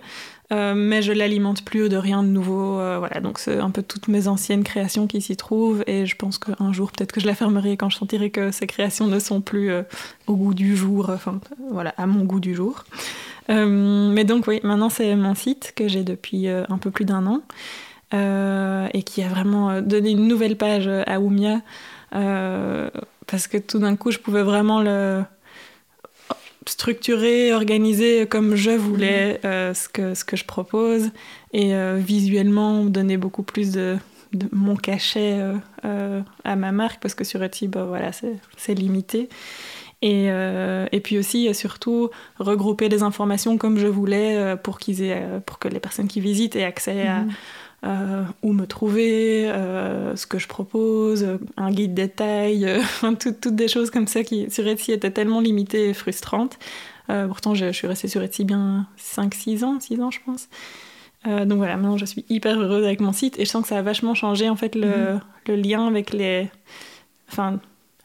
euh, 0.52 0.74
mais 0.76 1.00
je 1.00 1.12
l'alimente 1.12 1.64
plus 1.64 1.88
de 1.88 1.96
rien 1.96 2.22
de 2.22 2.28
nouveau. 2.28 2.78
Euh, 2.78 2.98
voilà, 2.98 3.20
donc 3.20 3.38
c'est 3.38 3.58
un 3.58 3.70
peu 3.70 3.82
toutes 3.82 4.08
mes 4.08 4.28
anciennes 4.28 4.64
créations 4.64 5.06
qui 5.06 5.22
s'y 5.22 5.36
trouvent 5.36 5.82
et 5.86 6.04
je 6.04 6.14
pense 6.16 6.38
qu'un 6.38 6.72
jour 6.72 6.92
peut-être 6.92 7.12
que 7.12 7.20
je 7.20 7.26
la 7.26 7.34
fermerai 7.34 7.76
quand 7.78 7.88
je 7.88 7.96
sentirai 7.96 8.30
que 8.30 8.50
ces 8.50 8.66
créations 8.66 9.06
ne 9.06 9.18
sont 9.18 9.40
plus 9.40 9.70
euh, 9.70 9.82
au 10.26 10.36
goût 10.36 10.52
du 10.54 10.76
jour, 10.76 11.08
enfin 11.08 11.40
voilà, 11.70 11.94
à 11.96 12.06
mon 12.06 12.24
goût 12.24 12.40
du 12.40 12.54
jour. 12.54 12.84
mais 13.48 14.24
donc 14.24 14.46
oui, 14.46 14.60
maintenant 14.62 14.90
c'est 14.90 15.14
mon 15.16 15.34
site 15.34 15.72
que 15.74 15.88
j'ai 15.88 16.04
depuis 16.04 16.48
un 16.48 16.78
peu 16.78 16.90
plus 16.90 17.04
d'un 17.04 17.26
an 17.26 17.42
et 18.12 19.02
qui 19.02 19.22
a 19.22 19.28
vraiment 19.28 19.80
donné 19.80 20.10
une 20.10 20.28
nouvelle 20.28 20.56
page 20.56 20.88
à 20.88 21.20
Oumia 21.20 21.60
parce 22.10 23.46
que 23.48 23.56
tout 23.56 23.78
d'un 23.78 23.96
coup 23.96 24.10
je 24.10 24.18
pouvais 24.18 24.42
vraiment 24.42 24.82
le 24.82 25.22
structuré, 26.68 27.52
organisé 27.52 28.26
comme 28.26 28.54
je 28.54 28.70
voulais 28.70 29.34
mhm. 29.34 29.50
euh, 29.50 29.74
ce, 29.74 29.88
que, 29.88 30.14
ce 30.14 30.24
que 30.24 30.36
je 30.36 30.44
propose 30.44 31.10
et 31.52 31.74
euh, 31.74 31.98
visuellement 31.98 32.84
donner 32.84 33.16
beaucoup 33.16 33.42
plus 33.42 33.72
de, 33.72 33.98
mon 34.52 34.76
cachet 34.76 35.38
euh, 35.84 36.22
à 36.44 36.56
ma 36.56 36.72
marque 36.72 37.02
parce 37.02 37.14
que 37.14 37.24
sur 37.24 37.42
Etsy, 37.42 37.68
bah, 37.68 37.84
voilà, 37.84 38.10
c'est 38.12 38.74
limité. 38.74 39.28
Et, 40.04 40.26
et, 40.26 41.00
puis 41.00 41.16
aussi, 41.16 41.54
surtout, 41.54 42.10
regrouper 42.40 42.88
les 42.88 43.04
informations 43.04 43.56
comme 43.56 43.78
je 43.78 43.86
voulais 43.86 44.56
pour, 44.64 44.80
qu'ils 44.80 45.16
pour 45.46 45.60
que 45.60 45.68
les 45.68 45.78
personnes 45.78 46.08
qui 46.08 46.20
visitent 46.20 46.56
aient 46.56 46.64
accès 46.64 47.06
à, 47.06 47.20
mhm. 47.20 47.32
Euh, 47.84 48.22
où 48.44 48.52
me 48.52 48.64
trouver, 48.64 49.50
euh, 49.50 50.14
ce 50.14 50.24
que 50.24 50.38
je 50.38 50.46
propose, 50.46 51.26
un 51.56 51.72
guide 51.72 51.94
détail, 51.94 52.64
euh, 52.64 52.80
toutes 53.18 53.56
des 53.56 53.66
choses 53.66 53.90
comme 53.90 54.06
ça 54.06 54.22
qui 54.22 54.48
sur 54.52 54.68
Etsy 54.68 54.92
étaient 54.92 55.10
tellement 55.10 55.40
limitées 55.40 55.88
et 55.88 55.94
frustrantes. 55.94 56.60
pourtant, 57.08 57.56
je, 57.56 57.72
suis 57.72 57.88
restée 57.88 58.06
sur 58.06 58.22
Etsy 58.22 58.44
bien 58.44 58.86
5-6 59.00 59.64
ans, 59.64 59.80
6 59.80 60.00
ans 60.00 60.12
je 60.12 60.20
pense. 60.24 60.48
donc 61.26 61.58
voilà, 61.58 61.76
maintenant 61.76 61.96
je 61.96 62.04
suis 62.04 62.24
hyper 62.28 62.56
heureuse 62.60 62.84
avec 62.84 63.00
mon 63.00 63.12
site 63.12 63.36
et 63.40 63.44
je 63.44 63.50
sens 63.50 63.62
que 63.62 63.68
ça 63.68 63.78
a 63.78 63.82
vachement 63.82 64.14
changé 64.14 64.48
en 64.48 64.56
fait 64.56 64.76
le, 64.76 64.86
mhm. 64.86 65.20
le 65.48 65.56
lien 65.56 65.86
avec 65.88 66.12
les, 66.12 66.48
enfin, 67.28 67.58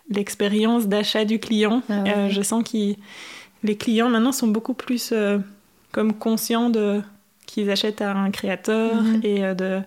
l'expérience 0.09 0.87
d'achat 0.87 1.23
du 1.23 1.37
client. 1.37 1.83
Ah 1.87 2.29
je 2.29 2.41
sens 2.41 2.63
que 2.63 2.95
les 3.63 3.77
clients 3.77 4.09
maintenant 4.09 4.31
sont 4.31 4.47
beaucoup 4.47 4.73
plus 4.73 5.13
comme 5.91 6.13
conscients 6.13 6.71
de 6.71 7.03
qu'ils 7.47 7.71
achètent 7.71 8.01
à 8.01 8.13
un 8.13 8.29
créateur 8.29 9.01
mhm. 9.01 9.21
et 9.23 9.43
euh, 9.43 9.53
de 9.55 9.81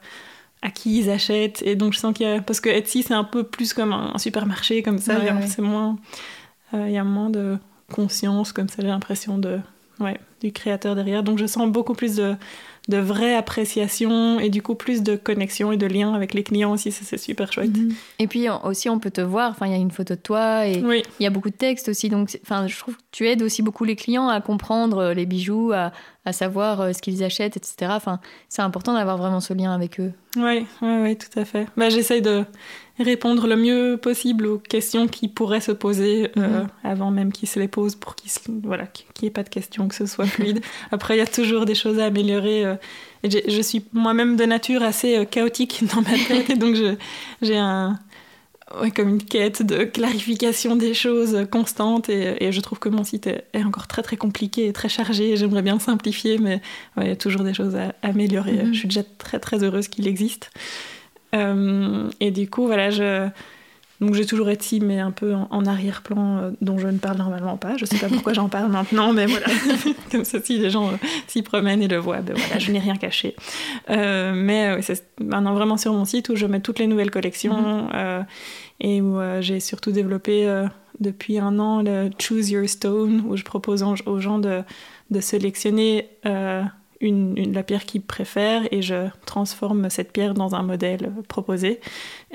à 0.63 0.71
qui 0.71 0.99
ils 0.99 1.11
achètent. 1.11 1.63
Et 1.63 1.77
donc 1.77 1.95
je 1.95 1.99
sens 1.99 2.13
qu'il 2.13 2.27
y 2.27 2.31
a... 2.31 2.43
Parce 2.43 2.61
que 2.61 2.69
Etsy, 2.69 3.03
c'est 3.03 3.15
un 3.15 3.25
peu 3.25 3.45
plus 3.45 3.73
comme 3.73 3.93
un 3.93 4.19
supermarché, 4.19 4.83
comme 4.83 4.99
ça. 4.99 5.15
C'est 5.47 5.63
moins... 5.63 5.97
Euh, 6.75 6.85
il 6.87 6.93
y 6.93 6.99
a 6.99 7.05
moins 7.05 7.31
de 7.31 7.57
conscience, 7.91 8.53
comme 8.53 8.69
ça, 8.69 8.83
j'ai 8.83 8.89
l'impression, 8.89 9.39
de... 9.39 9.59
Ouais, 10.01 10.21
du 10.43 10.53
créateur 10.53 10.95
derrière. 10.95 11.23
Donc 11.23 11.39
je 11.39 11.47
sens 11.47 11.71
beaucoup 11.71 11.95
plus 11.95 12.17
de 12.17 12.37
de 12.89 12.97
vraie 12.97 13.35
appréciation 13.35 14.41
et 14.41 14.49
du 14.49 14.63
coup 14.63 14.75
plus 14.75 15.03
de 15.03 15.17
connexion 15.17 15.73
et 15.73 15.77
de 15.77 15.87
lien 15.87 16.15
avec 16.15 16.35
les 16.35 16.43
clients 16.43 16.73
aussi, 16.73 16.91
ça 16.91 17.03
c'est 17.05 17.19
super 17.19 17.53
chouette. 17.53 17.77
Mhm. 17.77 17.95
Et 18.19 18.27
puis 18.27 18.49
aussi 18.65 18.89
on 18.89 18.99
peut 18.99 19.11
te 19.11 19.21
voir, 19.21 19.51
enfin 19.51 19.67
il 19.67 19.73
y 19.73 19.75
a 19.75 19.79
une 19.79 19.91
photo 19.91 20.15
de 20.15 20.21
toi 20.21 20.67
et 20.67 20.83
il 20.83 21.23
y 21.23 21.27
a 21.27 21.31
beaucoup 21.31 21.51
de 21.51 21.57
textes 21.57 21.89
aussi, 21.89 22.09
donc 22.09 22.39
enfin 22.43 22.67
je 22.67 22.79
trouve 22.79 22.97
que 22.97 23.03
tu 23.13 23.29
aides 23.29 23.43
aussi 23.43 23.63
beaucoup 23.63 23.85
les 23.85 23.97
clients 23.97 24.29
à 24.29 24.41
comprendre 24.41 24.99
euh, 24.99 25.15
les 25.15 25.27
bijoux, 25.27 25.73
à, 25.73 25.93
à 26.31 26.33
savoir 26.33 26.81
euh, 26.81 26.93
ce 26.93 27.03
qu'ils 27.03 27.23
achètent, 27.25 27.57
etc. 27.57 27.93
Enfin 27.95 28.21
c'est 28.49 28.63
important 28.63 28.95
d'avoir 28.95 29.19
vraiment 29.19 29.41
ce 29.41 29.53
lien 29.53 29.73
avec 29.73 30.01
eux. 30.01 30.13
Oui, 30.37 30.65
oui, 30.81 30.97
oui, 31.03 31.17
tout 31.17 31.39
à 31.39 31.45
fait. 31.45 31.67
Bah, 31.77 31.89
J'essaye 31.89 32.23
de 32.23 32.45
répondre 33.01 33.49
le 33.49 33.57
mieux 33.57 33.99
possible 34.01 34.47
aux 34.47 34.59
questions 34.59 35.09
qui 35.09 35.27
pourraient 35.27 35.61
se 35.61 35.73
poser 35.73 36.31
euh, 36.37 36.63
mhm. 36.63 36.69
avant 36.85 37.11
même 37.11 37.33
qu'ils 37.33 37.49
se 37.49 37.59
les 37.59 37.67
posent 37.67 37.97
pour 37.97 38.15
qu'il 38.15 38.31
voilà, 38.63 38.85
n'y 39.21 39.29
ait 39.29 39.33
pas 39.33 39.43
de 39.43 39.49
questions, 39.49 39.89
que 39.89 39.95
ce 39.95 40.07
soit 40.07 40.27
fluide. 40.27 40.61
Après, 40.93 41.17
il 41.17 41.19
y 41.19 41.23
a 41.23 41.27
toujours 41.27 41.65
des 41.65 41.75
choses 41.75 41.99
à 41.99 42.05
améliorer. 42.07 42.65
Euh, 42.65 42.77
je 43.25 43.61
suis 43.61 43.85
moi-même 43.93 44.37
de 44.37 44.45
nature 44.45 44.83
assez 44.83 45.27
chaotique 45.27 45.83
dans 45.95 46.03
ma 46.03 46.17
tête 46.17 46.51
et 46.51 46.57
donc 46.57 46.77
j'ai 47.43 47.59
un, 47.59 47.99
ouais, 48.81 48.91
comme 48.91 49.09
une 49.09 49.23
quête 49.23 49.63
de 49.63 49.85
clarification 49.85 50.77
des 50.77 50.95
choses 50.95 51.47
constante 51.51 52.09
et, 52.09 52.53
je 52.53 52.61
trouve 52.61 52.79
que 52.79 52.89
mon 52.89 53.05
site 53.05 53.27
est, 53.27 53.65
encore 53.65 53.87
très 53.87 54.03
très 54.03 54.17
compliqué 54.17 54.67
et 54.67 54.73
très 54.73 54.89
chargé. 54.89 55.37
J'aimerais 55.37 55.63
bien 55.63 55.79
simplifier, 55.79 56.39
mais 56.39 56.61
il 57.01 57.07
y 57.07 57.11
a 57.11 57.17
toujours 57.17 57.43
des 57.43 57.55
choses 57.55 57.77
à 57.77 57.95
améliorer. 58.03 58.65
Mhm. 58.65 58.75
Je 58.75 58.79
suis 58.79 58.89
déjà 58.89 59.03
très 59.19 59.39
très 59.39 59.63
heureuse 59.63 59.89
qu'il 59.89 60.07
existe. 60.07 60.51
Euh, 61.35 62.11
et 62.21 62.31
du 62.31 62.49
coup, 62.49 62.67
voilà, 62.67 62.91
je. 62.91 63.29
Donc 64.01 64.15
j'ai 64.15 64.27
toujours 64.27 64.51
été 64.51 64.81
mais 64.81 64.99
un 64.99 65.11
peu 65.11 65.35
en, 65.35 65.67
arrière-plan, 65.67 66.39
euh, 66.39 66.51
dont 66.61 66.79
je 66.79 66.89
ne 66.89 66.99
parle 66.99 67.19
normalement 67.19 67.57
pas. 67.57 67.77
Je 67.77 67.85
sais 67.85 67.99
pas 67.99 68.09
pourquoi 68.09 68.33
j'en 68.33 68.49
parle 68.49 68.71
maintenant, 68.71 69.13
mais 69.13 69.27
voilà. 69.27 69.47
Comme 70.13 70.25
ça, 70.25 70.41
si 70.41 70.59
les 70.59 70.71
gens 70.71 70.89
euh, 70.89 70.97
s'y 71.27 71.43
promènent 71.43 71.83
et 71.83 71.89
le 71.89 71.99
voient, 71.99 72.21
ben 72.21 72.35
voilà, 72.37 72.59
je 72.59 72.73
n'ai 72.73 72.79
rien 72.79 72.97
caché. 72.97 73.37
mais 73.89 74.81
c'est 74.83 75.05
maintenant 75.21 75.55
vraiment 75.55 75.77
sur 75.77 75.93
mon 75.93 76.05
site 76.05 76.29
où 76.29 76.37
je 76.37 76.47
mets 76.47 76.61
toutes 76.61 76.79
les 76.79 76.87
nouvelles 76.87 77.11
collections 77.11 77.89
mhm. 77.89 78.27
et 78.81 79.01
où 79.01 79.19
j'ai 79.41 79.61
surtout 79.61 79.93
développé 79.93 80.65
depuis 80.99 81.39
un 81.39 81.59
an 81.59 81.83
le 81.83 82.11
Choose 82.19 82.51
Your 82.51 82.69
Stone, 82.69 83.25
où 83.27 83.37
je 83.37 83.45
propose 83.45 83.83
aux 83.83 84.21
gens 84.21 84.39
de, 84.39 84.63
de 85.11 85.21
sélectionner 85.21 86.09
une, 87.01 87.53
la 87.53 87.63
pierre 87.63 87.85
qu'ils 87.85 88.03
préfèrent 88.03 88.63
et 88.71 88.83
je 88.83 89.09
transforme 89.27 89.91
cette 89.91 90.13
pierre 90.13 90.35
dans 90.35 90.55
un 90.55 90.63
modèle 90.63 91.13
proposé. 91.29 91.81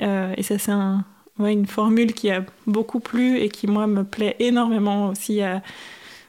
Euh, 0.02 0.34
et 0.36 0.42
ça, 0.42 0.58
c'est 0.58 0.72
un, 0.72 1.04
une 1.40 1.66
formule 1.66 2.12
qui 2.14 2.30
a 2.30 2.44
beaucoup 2.66 3.00
plu 3.00 3.38
et 3.38 3.48
qui, 3.48 3.66
moi, 3.66 3.86
me 3.86 4.04
plaît 4.04 4.36
énormément 4.38 5.08
aussi. 5.08 5.40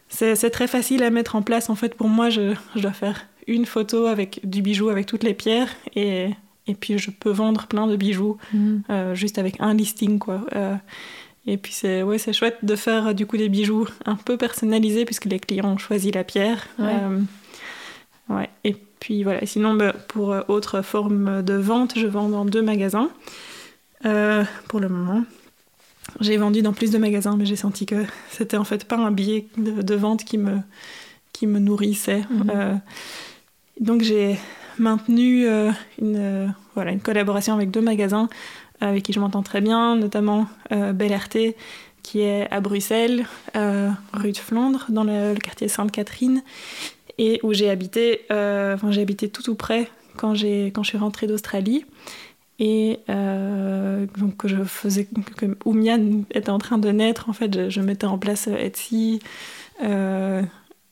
C'est 0.10 0.50
très 0.50 0.68
facile 0.68 1.04
à 1.04 1.10
mettre 1.10 1.36
en 1.36 1.42
place. 1.42 1.70
En 1.70 1.76
fait, 1.76 1.96
pour 1.96 2.10
moi, 2.10 2.30
je, 2.30 2.54
je, 2.76 2.82
dois 2.82 2.92
faire 2.92 3.26
une 3.48 3.66
photo 3.66 4.06
avec 4.06 4.42
du 4.44 4.62
bijou 4.62 4.90
avec 4.90 5.06
toutes 5.06 5.24
les 5.24 5.34
pierres 5.34 5.70
et, 5.96 6.30
et 6.68 6.76
puis 6.76 6.98
je 6.98 7.10
peux 7.12 7.32
vendre 7.32 7.68
plein 7.68 7.88
de 7.88 7.96
bijoux 7.96 8.38
mm. 8.54 8.78
euh, 8.90 9.16
juste 9.16 9.38
avec 9.38 9.56
un 9.60 9.74
listing, 9.74 10.20
quoi. 10.20 10.42
Euh, 10.56 10.76
et 11.46 11.56
puis 11.56 11.72
c'est 11.72 12.04
ouais, 12.04 12.18
c'est 12.18 12.34
chouette 12.34 12.58
de 12.64 12.76
faire 12.76 13.16
du 13.16 13.26
coup 13.26 13.38
des 13.38 13.48
bijoux 13.48 13.88
un 14.06 14.16
peu 14.16 14.36
personnalisés 14.36 15.06
puisque 15.06 15.26
les 15.26 15.40
clients 15.40 15.74
ont 15.74 15.78
choisi 15.78 16.12
la 16.12 16.26
pierre. 16.26 16.68
Ouais. 18.30 18.50
Et 18.66 18.76
puis 19.00 19.24
voilà, 19.24 19.46
sinon 19.46 19.74
bah, 19.76 19.94
pour 20.10 20.34
euh, 20.34 20.42
autre 20.50 20.82
forme 20.82 21.42
de 21.42 21.54
vente, 21.54 21.98
je 21.98 22.08
vends 22.08 22.28
dans 22.28 22.44
deux 22.44 22.62
magasins 22.62 23.10
euh, 24.06 24.44
pour 24.68 24.80
le 24.80 24.90
moment. 24.90 25.24
J'ai 26.22 26.38
vendu 26.38 26.62
dans 26.62 26.74
plus 26.74 26.92
de 26.92 26.98
magasins, 26.98 27.36
mais 27.38 27.46
j'ai 27.46 27.56
senti 27.56 27.86
que 27.86 28.06
c'était 28.30 28.58
en 28.58 28.64
fait 28.64 28.86
pas 28.86 28.98
un 28.98 29.12
billet 29.12 29.48
de, 29.58 29.96
vente 29.96 30.24
qui 30.24 30.38
me, 30.38 30.60
qui 31.34 31.48
me 31.48 31.60
nourrissait. 31.60 32.24
Mhm. 32.30 32.52
Euh, 32.54 32.76
donc 33.80 34.02
j'ai 34.02 34.40
maintenu 34.80 35.48
une, 36.00 36.54
voilà, 36.76 36.92
une 36.92 37.00
collaboration 37.02 37.54
avec 37.56 37.72
deux 37.72 37.82
magasins 37.82 38.30
avec 38.80 39.04
qui 39.04 39.12
je 39.12 39.20
m'entends 39.20 39.42
très 39.42 39.60
bien, 39.60 39.96
notamment 39.96 40.48
Bel 40.70 41.14
RT 41.14 41.56
qui 42.04 42.22
est 42.22 42.50
à 42.52 42.62
Bruxelles, 42.62 43.26
rue 44.14 44.32
de 44.32 44.38
Flandre, 44.38 44.86
dans 44.90 45.04
le 45.04 45.34
quartier 45.36 45.68
Sainte-Catherine, 45.68 46.44
et 47.18 47.40
où 47.44 47.54
j'ai 47.54 47.70
habité, 47.70 48.22
euh, 48.32 48.76
enfin 48.76 48.92
j'ai 48.92 49.02
habité 49.02 49.30
tout 49.30 49.44
tout 49.44 49.56
près 49.56 49.90
quand, 50.16 50.34
quand 50.34 50.84
je 50.84 50.88
suis 50.88 50.98
rentrée 50.98 51.28
d'Australie. 51.28 51.86
Et 52.60 53.00
euh, 53.10 54.06
donc 54.18 54.48
je 54.48 54.64
faisais 54.64 55.08
que 55.36 55.46
Oumia 55.66 55.98
était 56.32 56.50
en 56.50 56.58
train 56.58 56.78
de 56.78 56.90
naître, 56.90 57.30
en 57.30 57.34
fait, 57.34 57.70
je, 57.70 57.82
mettais 57.82 58.08
en 58.08 58.18
place 58.18 58.48
Etsy. 58.48 59.20
Euh, 59.84 60.42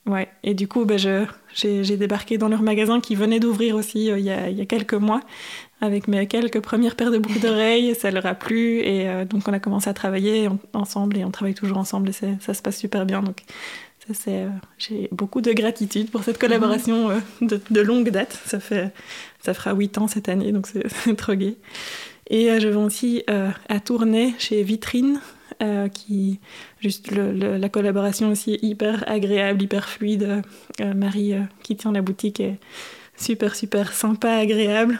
ouais. 0.06 0.30
Et 0.44 0.54
du 0.54 0.68
coup, 0.68 0.86
ben, 0.86 1.00
je, 1.00 1.26
j'ai, 1.54 1.84
j'ai 1.84 1.98
débarqué 1.98 2.38
dans 2.38 2.50
leur 2.50 2.62
magasin 2.62 3.02
qui 3.02 3.16
venait 3.16 3.40
d'ouvrir 3.40 3.76
aussi 3.76 4.06
il, 4.06 4.20
y 4.20 4.30
a, 4.30 4.50
il, 4.50 4.58
y 4.58 4.62
a, 4.62 4.66
quelques 4.66 4.94
mois 4.94 5.22
avec 5.82 6.08
mes 6.08 6.28
quelques 6.28 6.62
premières 6.62 6.96
paires 6.96 7.12
de 7.12 7.18
boucles 7.18 7.40
d'oreilles. 7.40 7.96
ça 7.96 8.12
leur 8.12 8.26
a 8.26 8.36
plu 8.36 8.80
et 8.80 9.26
donc 9.26 9.48
on 9.48 9.54
a 9.54 9.60
commencé 9.60 9.90
à 9.90 9.94
travailler 9.94 10.50
ensemble 10.74 11.18
et 11.18 11.26
on 11.26 11.32
travaille 11.32 11.54
toujours 11.54 11.78
ensemble 11.78 12.10
et 12.10 12.14
ça 12.40 12.54
se 12.54 12.62
passe 12.62 12.78
super 12.78 13.06
bien. 13.06 13.22
Donc 13.22 13.42
euh, 14.28 14.50
j'ai 14.78 15.10
beaucoup 15.12 15.42
de 15.42 15.52
gratitude 15.52 16.12
pour 16.12 16.24
cette 16.24 16.38
collaboration 16.38 17.10
euh, 17.10 17.20
de, 17.42 17.82
longue 17.82 18.10
date. 18.10 18.40
Ça, 18.46 18.60
fait, 18.60 18.92
ça 19.42 19.54
fera 19.54 19.74
8 19.74 19.98
ans 19.98 20.08
cette 20.08 20.30
année, 20.30 20.52
donc 20.52 20.68
c'est 21.04 21.16
trop 21.16 21.34
gai. 21.34 21.58
Et 22.30 22.50
euh, 22.50 22.60
je 22.60 22.68
vais 22.68 22.76
aussi 22.76 23.24
à 23.28 23.80
Tournai 23.80 24.34
chez 24.40 24.64
Vitrine, 24.64 25.20
qui 25.94 26.40
juste 26.80 27.12
la 27.12 27.70
collaboration 27.70 28.30
aussi 28.30 28.60
hyper 28.62 29.04
agréable, 29.08 29.62
hyper 29.64 29.88
fluide. 29.88 30.42
Marie 30.80 31.34
qui 31.64 31.76
tient 31.76 31.92
la 31.92 32.02
boutique 32.02 32.40
est 32.40 32.58
super 33.16 33.56
super 33.56 33.94
sympa, 33.94 34.32
agréable. 34.32 35.00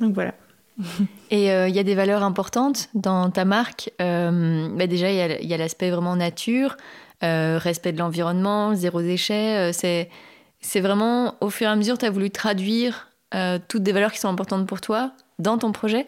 donc 0.00 0.14
voilà. 0.14 0.34
Et 1.30 1.46
il 1.46 1.74
y 1.74 1.78
a 1.78 1.82
des 1.84 1.94
valeurs 1.94 2.22
importantes 2.22 2.88
dans 2.94 3.30
ta 3.30 3.44
marque. 3.44 3.90
Bah 3.98 4.86
déjà, 4.88 5.10
il 5.10 5.46
y 5.46 5.54
a 5.54 5.56
l'aspect 5.58 5.90
vraiment 5.90 6.16
nature. 6.16 6.76
Euh, 7.22 7.58
respect 7.58 7.92
de 7.92 7.98
l'environnement, 7.98 8.74
zéro 8.74 9.02
déchet. 9.02 9.58
Euh, 9.58 9.72
c'est, 9.74 10.08
c'est 10.62 10.80
vraiment, 10.80 11.34
au 11.42 11.50
fur 11.50 11.66
et 11.66 11.70
à 11.70 11.76
mesure, 11.76 11.98
tu 11.98 12.06
as 12.06 12.10
voulu 12.10 12.30
traduire 12.30 13.10
euh, 13.34 13.58
toutes 13.68 13.82
des 13.82 13.92
valeurs 13.92 14.10
qui 14.10 14.18
sont 14.18 14.28
importantes 14.28 14.66
pour 14.66 14.80
toi 14.80 15.12
dans 15.38 15.58
ton 15.58 15.72
projet? 15.72 16.06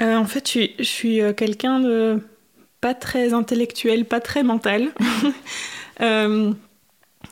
En 0.00 0.24
fait, 0.24 0.46
je 0.46 0.50
suis, 0.50 0.74
je 0.78 0.84
suis 0.84 1.20
quelqu'un 1.36 1.80
de 1.80 2.20
pas 2.80 2.94
très 2.94 3.32
intellectuel, 3.32 4.04
pas 4.04 4.20
très 4.20 4.42
mental. 4.42 4.88
je 6.00 6.54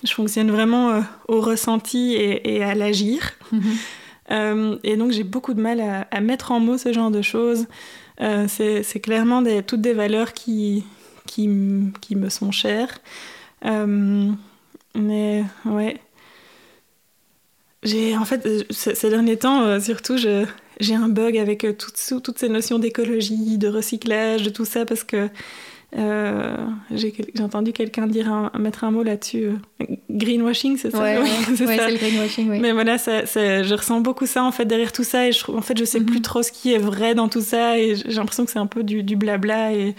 fonctionne 0.07 0.51
vraiment 0.51 1.03
au 1.29 1.41
ressenti 1.41 2.15
et, 2.15 2.63
à 2.63 2.75
l'agir. 2.75 3.33
Mhm. 3.51 4.79
et 4.85 4.97
donc 4.97 5.11
j'ai 5.11 5.25
beaucoup 5.25 5.53
de 5.53 5.61
mal 5.61 6.07
à, 6.11 6.21
mettre 6.21 6.53
en 6.53 6.61
mots 6.61 6.79
ce 6.79 6.93
genre 6.93 7.11
de 7.11 7.21
choses. 7.21 7.67
c'est 8.19 9.01
clairement 9.03 9.43
des, 9.43 9.63
toutes 9.63 9.83
des 9.83 9.93
valeurs 9.93 10.33
qui, 10.33 10.85
qui, 11.27 11.49
qui 12.01 12.17
me 12.17 12.29
sont 12.29 12.53
chères. 12.53 13.01
mais 13.63 15.45
ouais. 15.65 16.01
J'ai 17.83 18.17
en 18.17 18.25
fait 18.25 18.47
ces 18.71 19.11
derniers 19.11 19.39
temps 19.39 19.81
surtout 19.81 20.17
je 20.17 20.47
j'ai 20.83 20.95
un 20.95 21.09
bug 21.09 21.39
avec 21.39 21.65
euh, 21.65 21.73
toutes, 21.73 22.23
toutes 22.23 22.39
ces 22.39 22.49
notions 22.49 22.79
d'écologie, 22.79 23.59
de 23.59 23.69
recyclage, 23.69 24.43
de 24.43 24.51
tout 24.51 24.65
ça, 24.65 24.85
parce 24.85 25.05
que 25.05 25.29
euh, 25.97 26.57
j'ai 26.91 27.13
entendu 27.41 27.73
quelqu'un 27.73 28.07
dire 28.07 28.51
mettre 28.59 28.85
un 28.85 28.91
mot 28.91 29.03
là-dessus. 29.03 29.45
Euh, 29.45 29.87
greenwashing, 30.11 30.79
c'est 30.79 30.91
ça? 30.91 31.21
Oui, 31.21 31.29
c'est 31.57 31.67
le 31.67 31.97
greenwashing, 31.97 32.51
oui. 32.51 32.59
Mais 32.61 32.73
voilà, 32.73 32.99
ça, 32.99 33.25
je 33.25 33.75
ressens 33.75 34.01
beaucoup 34.01 34.27
ça 34.27 34.43
en 34.43 34.53
fait 34.53 34.65
derrière 34.65 34.93
tout 34.93 35.05
ça, 35.05 35.29
et 35.29 35.33
je, 35.33 35.51
en 35.51 35.63
fait, 35.63 35.79
je 35.79 35.85
sais 35.85 36.01
plus 36.01 36.17
mhm. 36.17 36.23
trop 36.23 36.43
ce 36.43 36.51
qui 36.51 36.73
est 36.73 36.79
vrai 36.79 37.15
dans 37.15 37.29
tout 37.29 37.43
ça, 37.43 37.79
et 37.79 37.95
j'ai 37.95 38.13
l'impression 38.13 38.45
que 38.45 38.51
c'est 38.51 38.59
un 38.59 38.67
peu 38.67 38.83
du, 38.83 39.03
du, 39.03 39.17
blabla. 39.17 39.73
Et 39.73 39.95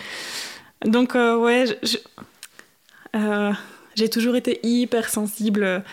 donc 0.86 1.15
ouais, 1.15 1.65
j'ai 3.96 4.10
toujours 4.10 4.36
été 4.36 4.60
hyper 4.63 5.10
sensible 5.10 5.84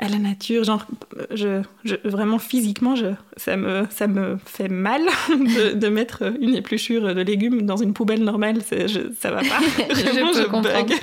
à 0.00 0.08
la 0.08 0.18
nature. 0.18 0.64
Genre, 0.64 0.84
je, 1.30 1.62
vraiment 2.04 2.38
physiquement, 2.38 2.96
je, 2.96 3.06
ça, 3.36 3.56
me, 3.56 3.86
ça 3.90 4.06
me 4.06 4.38
fait 4.44 4.68
mal 4.68 5.02
de, 5.30 5.88
mettre 5.88 6.32
une 6.40 6.54
épluchure 6.54 7.14
de 7.14 7.20
légumes 7.20 7.62
dans 7.62 7.76
une 7.76 7.92
poubelle 7.92 8.24
normale. 8.24 8.62
Je, 8.70 9.12
ça 9.18 9.30
va 9.30 9.42
pas. 9.42 9.60
Vraiment, 9.94 10.32
je, 10.32 10.48
bug. 10.48 10.94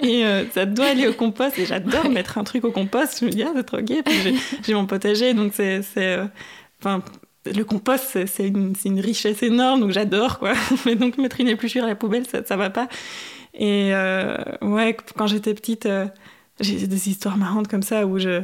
Et 0.02 0.24
euh, 0.24 0.44
ça 0.50 0.66
doit 0.66 0.86
aller 0.86 1.06
au 1.06 1.12
compost. 1.12 1.58
Et 1.58 1.66
j'adore 1.66 2.08
mettre 2.08 2.38
un 2.38 2.44
truc 2.44 2.64
au 2.64 2.72
compost. 2.72 3.20
Je 3.20 3.26
me 3.26 3.30
dis, 3.30 3.42
ah, 3.42 3.52
c'est 3.54 3.64
trop 3.64 3.80
gai. 3.80 4.02
J'ai 4.66 4.74
mon 4.74 4.86
potager. 4.86 5.34
Donc, 5.34 5.52
c'est. 5.54 5.82
Euh, 5.98 6.24
enfin, 6.80 7.02
le 7.54 7.64
compost, 7.64 8.18
c'est 8.26 8.48
une, 8.48 9.00
richesse 9.00 9.42
énorme, 9.42 9.80
donc 9.80 9.90
j'adore, 9.90 10.38
quoi. 10.38 10.54
Mais 10.86 10.94
donc, 10.94 11.18
mettre 11.18 11.40
une 11.40 11.48
épluchure 11.48 11.84
à 11.84 11.88
la 11.88 11.96
poubelle, 11.96 12.26
ça, 12.26 12.44
ça 12.44 12.56
va 12.56 12.70
pas. 12.70 12.88
Et 13.54 13.94
euh, 13.94 14.36
ouais, 14.62 14.96
quand 15.16 15.26
j'étais 15.26 15.54
petite, 15.54 15.88
j'ai 16.60 16.86
des 16.86 17.08
histoires 17.08 17.36
marrantes 17.36 17.68
comme 17.68 17.82
ça 17.82 18.06
où 18.06 18.18
je, 18.18 18.42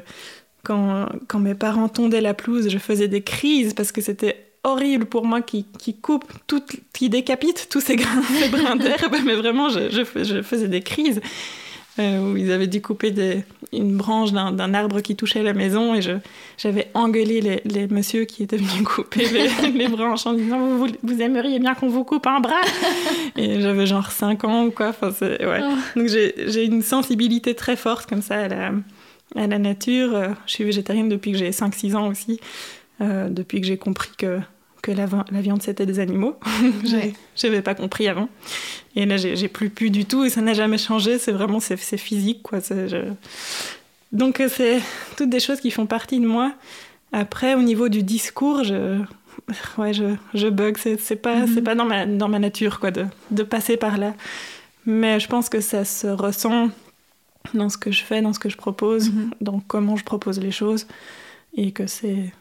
quand, 0.63 1.39
mes 1.39 1.55
parents 1.55 1.89
tondaient 1.89 2.21
la 2.21 2.35
pelouse, 2.35 2.69
je 2.69 2.79
faisais 2.79 3.09
des 3.09 3.23
crises 3.23 3.75
parce 3.75 3.93
que 3.93 4.01
c'était 4.01 4.47
horrible 4.65 5.07
pour 5.07 5.25
moi 5.25 5.43
qui, 5.43 5.67
coupe, 6.01 6.25
tout, 6.47 6.63
qui 6.93 7.09
décapite 7.09 7.69
tous 7.69 7.81
ces, 7.81 7.97
brins 8.51 8.77
d'herbe, 8.77 9.17
mais 9.25 9.35
vraiment, 9.35 9.69
je, 9.69 10.05
faisais 10.05 10.69
des 10.69 10.83
crises. 10.83 11.21
Euh, 11.99 12.21
où 12.21 12.37
ils 12.39 12.51
avaient 12.51 12.69
dû 12.69 12.81
couper 12.81 13.11
des, 13.11 13.45
une 13.71 13.99
branche 13.99 14.33
d'un 14.33 14.73
arbre 14.73 15.03
qui 15.03 15.15
touchait 15.15 15.43
la 15.43 15.53
maison 15.53 15.95
et 15.95 16.01
j'avais 16.57 16.89
engueulé 16.95 17.43
les, 17.43 17.61
les 17.67 17.87
messieurs 17.87 18.25
qui 18.25 18.43
étaient 18.43 18.57
venus 18.57 18.83
couper 18.87 19.29
les, 19.29 19.71
les 19.71 19.89
branches 19.89 20.27
en 20.27 20.33
disant 20.33 20.59
vous, 20.59 20.87
vous, 21.03 21.21
aimeriez 21.21 21.59
bien 21.59 21.75
qu'on 21.75 21.89
vous 21.89 22.05
coupe 22.05 22.27
un 22.27 22.41
bras? 22.41 22.63
Et 23.37 23.61
j'avais 23.61 23.85
genre 23.85 24.11
5 24.11 24.43
ans 24.45 24.65
ou 24.65 24.71
quoi 24.71 24.89
enfin, 24.89 25.11
ouais. 25.21 25.61
Oh. 25.63 25.99
donc 25.99 26.09
j'ai 26.09 26.65
une 26.65 26.81
sensibilité 26.81 27.55
très 27.55 27.77
forte 27.77 28.09
comme 28.09 28.23
ça 28.23 28.37
à 28.37 28.49
la, 28.49 28.73
à 29.37 29.47
la 29.47 29.59
nature 29.59 30.35
je 30.47 30.53
suis 30.53 30.65
végétarienne 30.65 31.11
depuis 31.11 31.33
que 31.33 31.39
j'ai 31.39 31.51
5-6 31.51 31.95
ans 31.95 32.09
aussi 32.09 32.41
euh, 33.03 33.29
depuis 33.29 33.61
que 33.61 33.67
j'ai 33.67 33.77
compris 33.77 34.11
que 34.17 34.39
que 34.83 34.91
la, 34.91 35.07
la 35.31 35.41
viande 35.41 35.63
c'était 35.63 35.87
des 35.87 36.01
animaux. 36.01 36.37
J'avais 37.37 37.63
pas 37.63 37.75
compris 37.75 38.09
avant. 38.09 38.29
Et 38.97 39.07
là, 39.07 39.17
j'ai 39.17 39.49
plus 39.49 39.71
pu 39.71 39.91
du 39.91 40.05
tout 40.05 40.25
et 40.25 40.29
ça 40.29 40.43
n'a 40.43 40.53
jamais 40.53 40.79
changé. 40.79 41.19
C'est 41.19 41.33
vraiment 41.33 41.61
c'est 41.61 41.77
physique 41.97 42.43
quoi. 42.43 42.59
Donc 44.11 44.41
euh, 44.41 44.49
c'est 44.49 44.81
toutes 45.17 45.31
des 45.31 45.41
choses 45.41 45.61
qui 45.61 45.71
font 45.71 45.87
partie 45.87 46.21
de 46.21 46.27
moi. 46.27 46.53
Après, 47.13 47.55
au 47.55 47.63
niveau 47.63 47.89
du 47.89 48.03
discours, 48.03 48.65
je 48.65 48.99
ouais 49.79 49.95
je, 49.95 50.17
je 50.35 50.49
bug. 50.49 50.77
C'est 50.77 51.17
pas 51.17 51.47
c'est 51.47 51.61
mhm. 51.61 51.65
pas 51.65 51.75
dans 51.75 51.85
ma 51.87 52.05
dans 52.05 52.29
ma 52.29 52.41
nature 52.41 52.81
quoi 52.81 52.91
de, 52.91 53.07
de 53.31 53.43
passer 53.45 53.77
par 53.77 53.97
là. 53.97 54.15
Mais 54.85 55.21
je 55.21 55.29
pense 55.29 55.49
que 55.49 55.61
ça 55.61 55.85
se 55.85 56.09
ressent 56.09 56.71
dans 57.55 57.69
ce 57.69 57.79
que 57.79 57.93
je 57.93 58.03
fais, 58.03 58.21
dans 58.21 58.33
ce 58.33 58.41
que 58.41 58.49
je 58.49 58.57
propose, 58.57 59.11
mhm. 59.11 59.31
dans 59.41 59.61
comment 59.61 59.97
je 59.97 60.05
propose 60.05 60.41
les 60.41 60.51
choses 60.51 60.87
et 61.55 61.73
que 61.73 61.87
c'est 61.87 62.33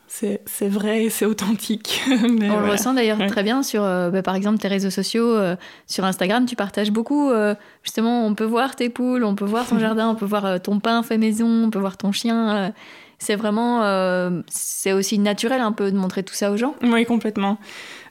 vrai 0.62 1.04
et 1.04 1.10
c'est 1.10 1.26
authentique. 1.26 2.02
Mais 2.30 2.50
on 2.50 2.62
le 2.62 2.72
ressent 2.72 2.94
d'ailleurs 2.94 3.20
très 3.28 3.44
bien 3.44 3.62
sur, 3.62 3.84
euh, 3.84 4.10
bah, 4.10 4.22
par 4.22 4.36
exemple, 4.36 4.60
tes 4.60 4.70
réseaux 4.70 4.90
sociaux. 4.90 5.36
Euh, 5.36 5.56
sur 5.86 6.06
Instagram, 6.06 6.46
tu 6.46 6.56
partages 6.56 6.92
beaucoup. 6.92 7.30
Euh, 7.30 7.54
justement, 7.84 8.26
on 8.26 8.36
peut 8.36 8.46
voir 8.46 8.76
tes 8.76 8.90
poules, 8.90 9.26
on 9.26 9.36
peut 9.36 9.46
voir 9.46 9.68
ton 9.68 9.80
jardin, 9.80 10.10
on 10.10 10.16
peut 10.16 10.26
voir 10.26 10.62
ton 10.62 10.80
pain 10.80 11.04
fait 11.04 11.18
maison, 11.18 11.66
on 11.66 11.70
peut 11.70 11.80
voir 11.80 11.98
ton 11.98 12.14
chien. 12.14 12.74
c'est 13.20 13.36
vraiment, 13.36 14.42
c'est 14.48 14.94
aussi 14.94 15.20
naturel 15.20 15.60
un 15.60 15.74
peu 15.74 15.92
de 15.92 15.98
montrer 15.98 16.24
tout 16.24 16.34
ça 16.34 16.52
aux 16.52 16.58
gens. 16.58 16.76
Oui, 16.82 17.06
complètement. 17.06 17.58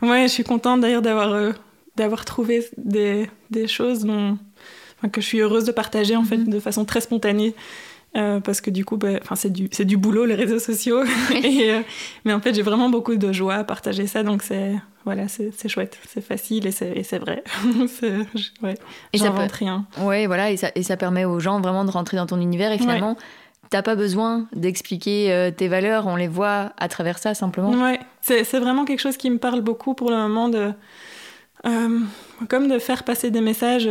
Ouais, 0.03 0.25
je 0.25 0.33
suis 0.33 0.45
contente 0.45 0.81
d'ailleurs 0.83 1.03
d'avoir 1.03 1.55
d'avoir 1.97 2.25
trouvé 2.25 2.67
des, 2.79 3.29
des 3.51 3.67
choses 3.67 4.05
dont, 4.05 4.39
que 5.13 5.21
je 5.21 5.27
suis 5.27 5.41
heureuse 5.41 5.65
de 5.65 5.73
partager 5.73 6.17
en 6.17 6.25
fait 6.25 6.37
mm-hmm. 6.37 6.51
de 6.51 6.61
façon 6.61 6.85
très 6.85 7.01
spontanée. 7.01 7.55
Euh, 8.17 8.41
parce 8.41 8.61
que 8.61 8.71
du 8.71 8.85
coup, 8.85 8.97
bah, 8.97 9.21
c'est 9.37 9.53
du, 9.53 9.69
du 9.69 9.97
boulot, 9.97 10.25
les 10.25 10.35
réseaux 10.35 10.59
sociaux. 10.59 11.03
et, 11.45 11.71
euh, 11.71 11.81
mais 12.25 12.33
en 12.33 12.41
fait, 12.41 12.55
j'ai 12.55 12.63
vraiment 12.63 12.89
beaucoup 12.89 13.15
de 13.15 13.33
joie 13.33 13.55
à 13.55 13.65
partager 13.65 14.07
ça, 14.07 14.23
donc 14.23 14.43
c'est 14.43 14.75
voilà, 15.05 15.29
c'est 15.29 15.69
chouette, 15.69 15.97
c'est 16.09 16.21
facile 16.21 16.67
et 16.67 16.73
c'est 16.73 17.19
vrai. 17.19 17.43
ouais, 18.63 18.75
et 19.13 19.19
ça 19.19 19.31
peut... 19.31 19.47
rien. 19.51 19.87
Ouais, 19.99 20.27
voilà, 20.27 20.51
et 20.51 20.57
ça, 20.57 20.71
et 20.75 20.83
ça 20.83 20.97
permet 20.97 21.25
aux 21.25 21.41
gens 21.41 21.61
vraiment 21.61 21.85
de 21.85 21.91
rentrer 21.91 22.17
dans 22.17 22.27
ton 22.27 22.41
univers 22.41 22.73
et 22.73 22.79
finalement. 22.79 23.17
T'as 23.71 23.83
pas 23.83 23.95
besoin 23.95 24.49
d'expliquer 24.53 25.33
euh, 25.33 25.53
tes 25.53 25.69
valeurs, 25.69 26.09
on 26.09 26.17
les 26.17 26.27
voit 26.27 26.73
à 26.77 26.89
travers 26.89 27.21
ça 27.21 27.35
simplement. 27.35 27.71
Ouais, 27.71 28.01
c'est 28.21 28.59
vraiment 28.59 28.85
quelque 28.85 28.99
chose 28.99 29.17
qui 29.17 29.31
me 29.31 29.39
parle 29.39 29.61
beaucoup 29.61 29.95
pour 29.95 30.11
le 30.11 30.17
moment 30.17 30.49
de, 30.49 30.73
comme 32.49 32.67
de 32.67 32.79
faire 32.81 33.05
passer 33.05 33.31
des 33.31 33.41
messages 33.41 33.89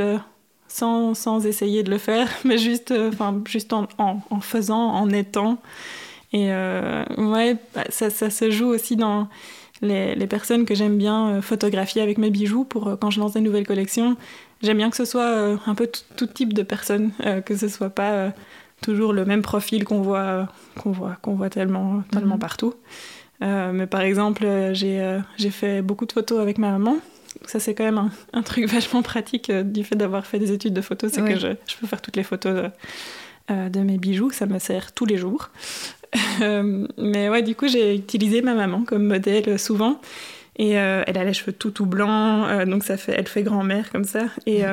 sans, 0.69 1.13
sans, 1.15 1.45
essayer 1.45 1.83
de 1.83 1.89
le 1.89 1.97
faire, 1.97 2.29
mais 2.45 2.57
juste, 2.57 2.91
euh, 2.91 3.09
enfin, 3.09 3.41
juste 3.45 3.73
en, 3.73 3.87
en, 3.97 4.39
faisant, 4.39 4.93
en 4.93 5.09
étant. 5.09 5.57
Et 6.31 6.51
euh, 6.51 7.03
ouais, 7.17 7.57
bah, 7.75 7.83
ça, 7.89 8.09
ça, 8.09 8.29
se 8.29 8.51
joue 8.51 8.67
aussi 8.67 8.95
dans 8.95 9.27
les, 9.81 10.15
les 10.15 10.27
personnes 10.27 10.65
que 10.65 10.75
j'aime 10.75 10.97
bien 10.97 11.29
euh, 11.29 11.41
photographier 11.41 12.01
avec 12.01 12.17
mes 12.17 12.29
bijoux 12.29 12.63
pour 12.63 12.97
quand 12.99 13.09
je 13.09 13.19
lance 13.19 13.33
des 13.33 13.41
nouvelles 13.41 13.67
collections. 13.67 14.15
J'aime 14.61 14.77
bien 14.77 14.89
que 14.89 14.97
ce 14.97 15.05
soit 15.05 15.57
un 15.65 15.73
peu 15.73 15.89
tout 16.17 16.27
type 16.27 16.53
de 16.53 16.63
personnes, 16.63 17.11
que 17.45 17.55
ce 17.55 17.69
soit 17.69 17.89
pas 17.89 18.33
toujours 18.81 19.13
le 19.13 19.23
même 19.23 19.41
profil 19.41 19.85
qu'on 19.85 20.01
voit, 20.01 20.49
qu'on 20.77 20.91
voit, 20.91 21.15
qu'on 21.21 21.35
voit 21.35 21.49
tellement, 21.49 22.03
tellement 22.11 22.35
mhm. 22.35 22.41
partout. 22.41 22.73
mais 23.39 23.87
par 23.87 24.01
exemple, 24.01 24.45
j'ai 24.73 25.21
fait 25.49 25.81
beaucoup 25.81 26.05
de 26.05 26.11
photos 26.11 26.41
avec 26.41 26.57
ma 26.57 26.71
maman 26.71 26.97
ça, 27.45 27.59
c'est 27.59 27.73
quand 27.73 27.83
même 27.83 28.09
un, 28.33 28.41
truc 28.41 28.65
vachement 28.69 29.01
pratique 29.01 29.49
euh, 29.49 29.63
du 29.63 29.83
fait 29.83 29.95
d'avoir 29.95 30.25
fait 30.25 30.39
des 30.39 30.51
études 30.51 30.73
de 30.73 30.81
photos, 30.81 31.11
c'est 31.13 31.23
que 31.23 31.37
je, 31.37 31.47
peux 31.79 31.87
faire 31.87 32.01
toutes 32.01 32.15
les 32.15 32.23
photos 32.23 32.71
euh, 33.51 33.69
de, 33.69 33.79
mes 33.79 33.97
bijoux, 33.97 34.31
ça 34.31 34.45
me 34.45 34.59
sert 34.59 34.93
tous 34.93 35.05
les 35.05 35.17
jours. 35.17 35.49
Euh, 36.41 36.87
mais 36.97 37.29
ouais, 37.29 37.43
du 37.43 37.53
coup, 37.53 37.67
j'ai 37.67 37.93
utilisé 37.93 38.41
ma 38.41 38.55
maman 38.55 38.83
comme 38.83 39.03
modèle 39.03 39.59
souvent. 39.59 39.99
Et 40.57 40.71
elle 40.71 41.17
a 41.17 41.23
les 41.23 41.33
cheveux 41.33 41.51
tout 41.51 41.69
tout 41.69 41.85
blancs, 41.85 42.65
donc 42.65 42.83
ça 42.83 42.95
fait, 42.97 43.13
elle 43.15 43.27
fait 43.27 43.43
grand-mère 43.43 43.91
comme 43.91 44.05
ça. 44.05 44.23
Et 44.45 44.63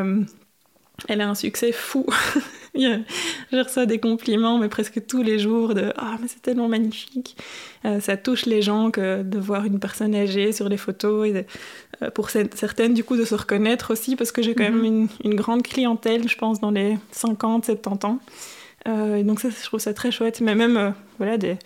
elle 1.09 1.21
a 1.21 1.29
un 1.29 1.35
succès 1.35 1.73
fou. 1.73 2.07
je 2.75 3.63
reçois 3.63 3.87
des 3.87 3.99
compliments, 3.99 4.59
mais 4.59 4.69
presque 4.69 5.07
tous 5.07 5.23
les 5.23 5.39
jours, 5.39 5.75
de 5.75 5.93
Ah, 5.97 6.13
oh, 6.15 6.19
mais 6.21 6.29
c'est 6.29 6.43
tellement 6.43 6.69
magnifique. 6.69 7.37
Euh, 7.85 8.01
ça 8.01 8.17
touche 8.17 8.47
les 8.47 8.63
gens 8.63 8.91
que 8.91 9.23
de 9.23 9.39
voir 9.39 9.65
une 9.65 9.79
personne 9.79 10.15
âgée 10.15 10.53
sur 10.53 10.69
les 10.69 10.77
photos. 10.77 11.29
Et 11.29 11.37
euh, 11.37 11.43
pour 12.15 12.31
certaines, 12.31 12.95
du 12.95 13.05
coup, 13.05 13.17
de 13.17 13.25
se 13.25 13.35
reconnaître 13.35 13.93
aussi, 13.93 14.17
parce 14.17 14.33
que 14.33 14.43
j'ai 14.43 14.55
quand 14.55 14.65
même 14.65 14.81
mhm. 14.81 15.09
une, 15.25 15.35
grande 15.35 15.63
clientèle, 15.63 16.29
je 16.29 16.37
pense, 16.37 16.61
dans 16.61 16.71
les 16.71 16.99
50, 17.13 17.67
70 17.67 18.07
ans. 18.07 18.19
Euh, 18.87 19.23
donc, 19.23 19.41
ça, 19.41 19.49
je 19.51 19.65
trouve 19.65 19.81
ça 19.81 19.95
très 19.95 20.11
chouette. 20.11 20.41
Mais 20.41 20.55
même, 20.55 20.95
voilà, 21.19 21.39
des, 21.39 21.57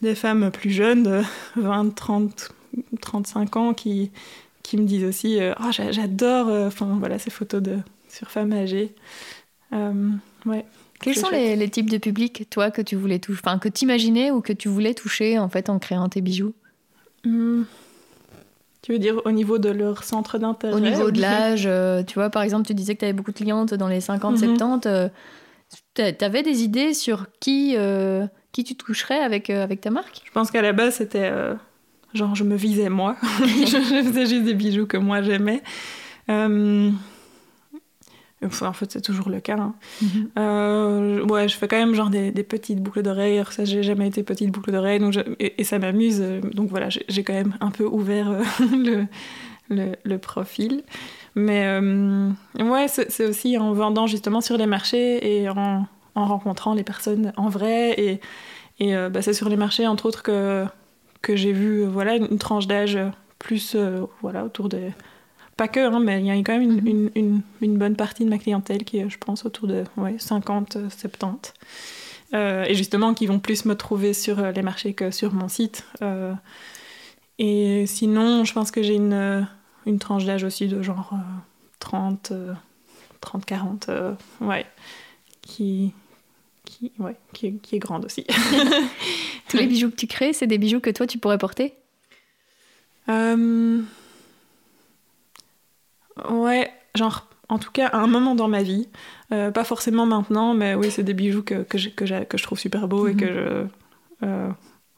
des 0.00 0.14
femmes 0.14 0.50
plus 0.50 0.70
jeunes, 0.70 1.02
de 1.02 1.22
20, 1.56 1.94
30, 1.94 2.52
35 3.00 3.56
ans, 3.56 3.74
qui, 3.74 4.10
qui 4.62 4.76
me 4.76 4.84
disent 4.84 5.04
aussi 5.04 5.38
oh, 5.40 5.70
j'adore 5.90 6.48
enfin 6.48 6.96
voilà 6.98 7.18
ces 7.18 7.30
photos 7.30 7.60
de 7.60 7.78
sur 8.08 8.30
femmes 8.30 8.52
âgées 8.52 8.94
Ouais. 10.46 10.64
Quels 11.00 11.16
sont 11.16 11.30
les, 11.30 11.68
types 11.68 11.90
de 11.90 11.98
publics, 11.98 12.48
toi, 12.48 12.70
que 12.70 12.80
tu 12.80 12.94
voulais 12.94 13.18
toucher, 13.18 13.40
enfin, 13.44 13.58
que 13.58 13.68
tu 13.68 13.84
imaginais 13.84 14.30
ou 14.30 14.40
que 14.40 14.52
tu 14.52 14.68
voulais 14.68 14.94
toucher 14.94 15.38
en 15.38 15.48
fait 15.48 15.68
en 15.68 15.78
créant 15.78 16.08
tes 16.08 16.20
bijoux? 16.20 16.54
Hmm. 17.24 17.64
Tu 18.82 18.92
veux 18.92 18.98
dire 18.98 19.20
au 19.24 19.30
niveau 19.30 19.58
de 19.58 19.68
leur 19.68 20.02
centre 20.02 20.38
d'intérêt 20.38 20.74
Au 20.74 20.80
niveau 20.80 21.12
de 21.12 21.20
l'âge, 21.20 21.64
euh, 21.66 22.02
tu 22.02 22.14
vois, 22.14 22.30
par 22.30 22.42
exemple, 22.42 22.66
tu 22.66 22.74
disais 22.74 22.94
que 22.94 23.00
tu 23.00 23.04
avais 23.04 23.12
beaucoup 23.12 23.30
de 23.30 23.36
clientes 23.36 23.74
dans 23.74 23.86
les 23.86 24.00
50, 24.00 24.38
70. 24.38 24.86
Mhm. 24.86 24.92
Euh, 24.92 25.08
tu 25.94 26.24
avais 26.24 26.42
des 26.42 26.64
idées 26.64 26.92
sur 26.92 27.26
qui, 27.38 27.74
euh, 27.76 28.26
qui 28.50 28.64
tu 28.64 28.74
toucherais 28.74 29.20
avec, 29.20 29.50
avec 29.50 29.80
ta 29.80 29.90
marque? 29.90 30.22
Je 30.24 30.32
pense 30.32 30.50
qu'à 30.50 30.62
la 30.62 30.72
base, 30.72 30.96
c'était 30.96 31.30
genre, 32.12 32.34
je 32.34 32.42
me 32.42 32.56
visais 32.56 32.88
moi. 32.88 33.16
je, 33.22 34.02
faisais 34.04 34.26
juste 34.26 34.44
des 34.44 34.54
bijoux 34.54 34.86
que 34.86 34.96
moi 34.96 35.22
j'aimais. 35.22 35.62
Enfin, 38.44 38.68
en 38.68 38.72
fait, 38.72 38.90
c'est 38.90 39.00
toujours 39.00 39.28
le 39.28 39.40
cas. 39.40 39.56
Hein. 39.58 39.74
Mhm. 40.02 41.30
ouais, 41.30 41.48
je 41.48 41.56
fais 41.56 41.68
quand 41.68 41.78
même 41.78 41.94
genre 41.94 42.10
des, 42.10 42.32
petites 42.42 42.80
boucles 42.80 43.02
d'oreilles. 43.02 43.42
Ça, 43.50 43.64
j'ai 43.64 43.82
jamais 43.82 44.08
été 44.08 44.22
petite 44.22 44.50
boucle 44.50 44.72
d'oreilles, 44.72 44.98
donc 44.98 45.16
et, 45.38 45.64
ça 45.64 45.78
m'amuse. 45.78 46.22
Donc 46.52 46.68
voilà, 46.70 46.88
j'ai 46.90 47.24
quand 47.24 47.32
même 47.32 47.54
un 47.60 47.70
peu 47.70 47.84
ouvert 47.84 48.30
le, 48.60 49.06
le, 49.70 49.92
le, 50.02 50.18
profil. 50.18 50.82
Mais 51.34 51.78
ouais, 52.58 52.86
c'est 52.88 53.26
aussi 53.26 53.56
en 53.58 53.72
vendant 53.72 54.06
justement 54.06 54.40
sur 54.40 54.56
les 54.56 54.66
marchés 54.66 55.40
et 55.40 55.48
en, 55.48 55.86
en 56.14 56.24
rencontrant 56.24 56.74
les 56.74 56.84
personnes 56.84 57.32
en 57.36 57.48
vrai. 57.48 57.94
Et, 57.98 58.20
et 58.80 58.94
bah, 59.08 59.22
c'est 59.22 59.34
sur 59.34 59.48
les 59.48 59.56
marchés, 59.56 59.86
entre 59.86 60.06
autres, 60.06 60.22
que, 60.22 60.64
que 61.22 61.36
j'ai 61.36 61.52
vu 61.52 61.84
voilà, 61.84 62.16
une, 62.16 62.38
tranche 62.38 62.66
d'âge 62.66 62.98
plus 63.38 63.76
voilà, 64.20 64.44
autour 64.44 64.68
des 64.68 64.92
pas 65.62 65.68
que, 65.68 65.78
hein, 65.78 66.00
mais 66.00 66.18
il 66.18 66.26
y 66.26 66.30
a 66.30 66.34
quand 66.38 66.58
même 66.58 66.62
une, 66.62 66.80
mhm. 66.80 67.10
une, 67.14 67.42
une, 67.60 67.78
bonne 67.78 67.94
partie 67.94 68.24
de 68.24 68.30
ma 68.30 68.38
clientèle 68.38 68.82
qui 68.82 68.98
est, 68.98 69.08
je 69.08 69.16
pense, 69.16 69.44
autour 69.44 69.68
de 69.68 69.84
ouais, 69.96 70.16
50, 70.18 70.90
70. 70.90 71.54
Euh, 72.34 72.64
et 72.64 72.74
justement, 72.74 73.14
qui 73.14 73.26
vont 73.26 73.38
plus 73.38 73.64
me 73.64 73.76
trouver 73.76 74.12
sur 74.12 74.40
euh, 74.40 74.50
les 74.50 74.62
marchés 74.62 74.92
que 74.92 75.12
sur 75.12 75.32
mon 75.32 75.48
site. 75.48 75.84
Euh, 76.02 76.34
et 77.38 77.84
sinon, 77.86 78.44
je 78.44 78.52
pense 78.52 78.72
que 78.72 78.82
j'ai 78.82 78.94
une, 78.94 79.46
une 79.86 80.00
tranche 80.00 80.24
d'âge 80.24 80.42
aussi 80.42 80.66
de 80.66 80.82
genre 80.82 81.14
30, 81.78 82.32
30, 83.20 83.44
40, 83.44 83.90
ouais, 84.40 84.66
qui, 85.42 85.92
qui, 86.64 86.90
ouais, 86.98 87.14
qui, 87.34 87.58
qui 87.58 87.76
est 87.76 87.78
grande 87.78 88.04
aussi. 88.04 88.26
Tous 89.48 89.58
les 89.58 89.68
bijoux 89.68 89.90
que 89.90 89.96
tu 89.96 90.08
crées, 90.08 90.32
c'est 90.32 90.48
des 90.48 90.58
bijoux 90.58 90.80
que 90.80 90.90
toi, 90.90 91.06
tu 91.06 91.18
pourrais 91.18 91.38
porter? 91.38 91.74
Ouais, 96.30 96.70
genre, 96.94 97.28
en 97.48 97.58
tout 97.58 97.70
cas, 97.70 97.88
à 97.88 97.98
un 97.98 98.06
moment 98.06 98.34
dans 98.34 98.48
ma 98.48 98.62
vie. 98.62 98.88
Euh, 99.32 99.50
pas 99.50 99.64
forcément 99.64 100.06
maintenant, 100.06 100.54
mais 100.54 100.74
oui, 100.74 100.90
c'est 100.90 101.02
des 101.02 101.14
bijoux 101.14 101.42
que, 101.42 101.62
que, 101.62 101.76
que, 101.88 102.24
que, 102.24 102.38
je 102.38 102.42
trouve 102.42 102.58
super 102.58 102.88
beaux 102.88 103.08
et 103.08 103.14
que 103.14 103.24
mhm. 103.24 103.32
je. 103.32 104.26
Euh, 104.26 104.48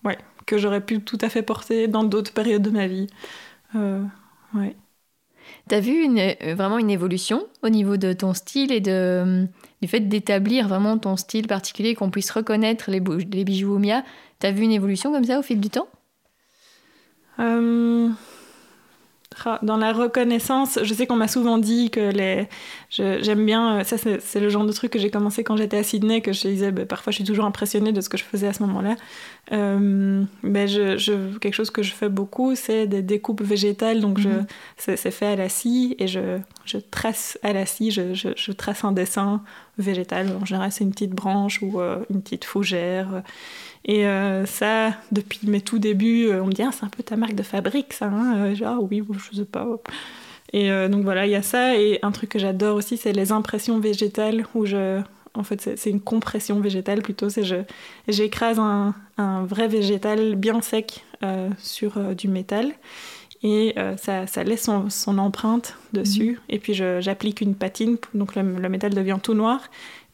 ouais, 0.05 0.19
que 0.47 0.59
j'aurais 0.59 0.81
pu 0.81 1.01
tout 1.01 1.19
à 1.21 1.29
fait 1.29 1.43
porter 1.43 1.89
dans 1.89 2.05
d'autres 2.05 2.33
périodes 2.33 2.63
de 2.63 2.71
ma 2.71 2.87
vie. 2.87 3.07
Euh, 3.75 4.03
ouais. 4.55 4.77
T'as 5.69 5.81
vu 5.81 6.03
une, 6.03 6.35
vraiment 6.55 6.79
une 6.79 6.91
évolution 6.91 7.47
au 7.63 7.69
niveau 7.69 7.97
de 7.97 8.13
ton 8.13 8.35
style 8.35 8.73
et 8.73 8.81
de, 8.81 9.47
du 9.83 9.89
fait 9.89 10.01
d'établir 10.01 10.69
vraiment 10.69 10.99
ton 10.99 11.17
style 11.17 11.47
particulier, 11.47 11.95
qu'on 11.95 12.11
puisse 12.11 12.31
reconnaître 12.31 12.91
les, 12.91 13.01
les 13.33 13.45
bijoux 13.45 13.75
Oumia 13.75 14.05
T'as 14.39 14.51
vu 14.51 14.63
une 14.63 14.73
évolution 14.73 15.13
comme 15.13 15.25
ça 15.25 15.39
au 15.39 15.43
fil 15.43 15.61
du 15.61 15.71
temps? 15.71 15.89
Dans 19.63 19.77
la 19.77 19.93
reconnaissance, 19.93 20.79
je 20.83 20.95
sais 20.95 21.07
qu'on 21.07 21.17
m'a 21.17 21.29
souvent 21.29 21.59
dit 21.59 21.91
que 21.91 22.11
les. 22.11 22.49
J'aime 22.91 23.45
bien. 23.45 23.81
Euh, 23.81 23.85
ça, 23.85 23.97
c'est 23.99 24.41
le 24.41 24.49
genre 24.49 24.65
de 24.65 24.73
truc 24.73 24.93
que 24.93 24.99
j'ai 24.99 25.11
commencé 25.11 25.43
quand 25.45 25.57
j'étais 25.57 25.79
à 25.79 25.83
Sydney, 25.83 26.21
que 26.21 26.33
je 26.33 26.49
disais, 26.49 26.73
bah, 26.73 26.87
parfois 26.87 27.11
je 27.11 27.17
suis 27.17 27.25
toujours 27.25 27.45
impressionnée 27.45 27.93
de 27.93 28.01
ce 28.01 28.09
que 28.09 28.17
je 28.17 28.25
faisais 28.25 28.47
à 28.47 28.53
ce 28.53 28.63
moment-là. 28.63 28.97
Euh, 29.53 30.23
mais 30.43 30.69
je, 30.69 31.37
quelque 31.39 31.55
chose 31.55 31.71
que 31.71 31.83
je 31.83 31.93
fais 31.93 32.09
beaucoup, 32.09 32.55
c'est 32.55 32.87
des 32.87 33.03
découpes 33.03 33.43
végétales. 33.43 34.01
Donc, 34.01 34.19
mm 34.19 34.47
c'est 34.77 35.11
fait 35.11 35.27
à 35.27 35.37
la 35.37 35.49
scie 35.49 35.97
et 35.99 36.07
je, 36.07 36.39
je 36.65 36.79
trace 36.79 37.39
à 37.43 37.53
la 37.53 37.67
scie, 37.67 37.91
je, 37.91 38.15
je, 38.15 38.53
trace 38.53 38.85
un 38.85 38.93
dessin 38.93 39.43
végétal. 39.79 40.37
En 40.41 40.45
général, 40.45 40.73
c'est 40.73 40.85
une 40.85 40.91
petite 40.91 41.13
branche 41.13 41.61
ou 41.63 41.81
euh, 41.81 42.05
une 42.11 42.23
petite 42.23 42.45
fougère. 42.45 43.23
Et 43.87 44.07
euh, 44.07 44.47
ça, 44.47 44.95
depuis 45.13 45.41
mes 45.45 45.61
tout 45.61 45.79
débuts, 45.79 46.27
euh, 46.27 46.43
on 46.43 46.47
me 46.47 46.53
dit 46.53 46.63
ah, 46.63 46.71
c'est 46.73 46.85
un 46.85 46.89
peu 46.89 47.03
ta 47.03 47.17
marque 47.17 47.35
de 47.35 47.43
fabrique, 47.43 47.93
ça. 47.93 48.07
Hein 48.07 48.55
genre, 48.55 48.79
ah 48.81 48.87
oui, 48.91 49.03
je 49.31 49.37
sais 49.37 49.45
pas. 49.45 49.67
Et 50.53 50.71
euh, 50.71 50.89
donc 50.89 51.05
voilà, 51.05 51.27
il 51.27 51.33
y 51.33 51.35
a 51.35 51.43
ça. 51.43 51.77
Et 51.77 51.99
un 52.03 52.11
truc 52.11 52.31
que 52.31 52.39
j'adore 52.39 52.77
aussi, 52.77 52.97
c'est 52.97 53.13
les 53.13 53.33
impressions 53.33 53.79
végétales 53.79 54.47
où 54.55 54.65
je. 54.65 55.01
En 55.37 55.43
fait, 55.43 55.61
c'est 55.77 55.91
une 55.91 56.01
compression 56.01 56.61
végétale 56.61 57.03
plutôt. 57.03 57.29
C'est 57.29 57.43
je 57.43 57.57
j'écrase 58.07 58.59
un, 58.59 58.95
un, 59.19 59.45
vrai 59.45 59.67
végétal 59.67 60.37
bien 60.37 60.61
sec 60.63 61.05
sur 61.59 61.99
du 62.15 62.29
métal 62.29 62.73
et 63.43 63.75
ça, 63.97 64.27
ça, 64.27 64.45
laisse 64.45 64.63
son, 64.65 64.91
son 64.91 65.19
empreinte 65.19 65.77
dessus. 65.93 66.33
Mhm. 66.33 66.39
Et 66.51 66.59
puis 66.61 66.75
j'applique 66.75 67.41
une 67.41 67.57
patine, 67.57 67.97
donc 68.13 68.37
le, 68.37 68.43
le, 68.43 68.69
métal 68.69 68.95
devient 68.95 69.19
tout 69.21 69.35
noir. 69.35 69.61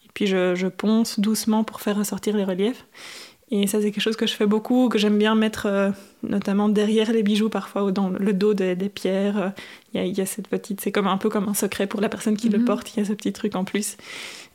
Et 0.07 0.09
puis 0.15 0.27
je, 0.27 0.55
je 0.55 0.69
ponce 0.69 1.21
doucement 1.21 1.65
pour 1.65 1.83
faire 1.83 1.97
ressortir 1.97 2.35
les 2.35 2.45
reliefs. 2.45 2.87
Et 3.53 3.67
ça, 3.67 3.81
c'est 3.81 3.91
quelque 3.91 4.03
chose 4.03 4.17
que 4.17 4.27
je 4.27 4.35
fais 4.35 4.47
beaucoup, 4.47 4.89
que 4.89 4.99
j'aime 4.99 5.19
bien 5.19 5.35
mettre 5.35 5.67
euh, 5.67 5.91
notamment 6.23 6.69
derrière 6.69 7.13
les 7.13 7.25
bijoux, 7.25 7.49
parfois 7.49 7.83
ou 7.83 7.91
dans 7.91 8.09
le 8.09 8.33
dos 8.33 8.55
des, 8.55 8.77
pierres. 8.89 9.53
Il 9.93 10.07
y, 10.07 10.21
a, 10.21 10.27
cette 10.27 10.47
petite, 10.47 10.81
c'est 10.81 10.93
comme 10.93 11.09
un 11.09 11.17
peu 11.17 11.29
comme 11.29 11.49
un 11.49 11.55
secret 11.55 11.89
pour 11.89 12.01
la 12.01 12.09
personne 12.09 12.37
qui 12.37 12.49
le 12.49 12.59
mhm. 12.59 12.65
porte. 12.65 12.95
Il 12.95 13.01
y 13.01 13.03
a 13.03 13.05
ce 13.05 13.13
petit 13.13 13.33
truc 13.33 13.57
en 13.57 13.65
plus. 13.65 13.97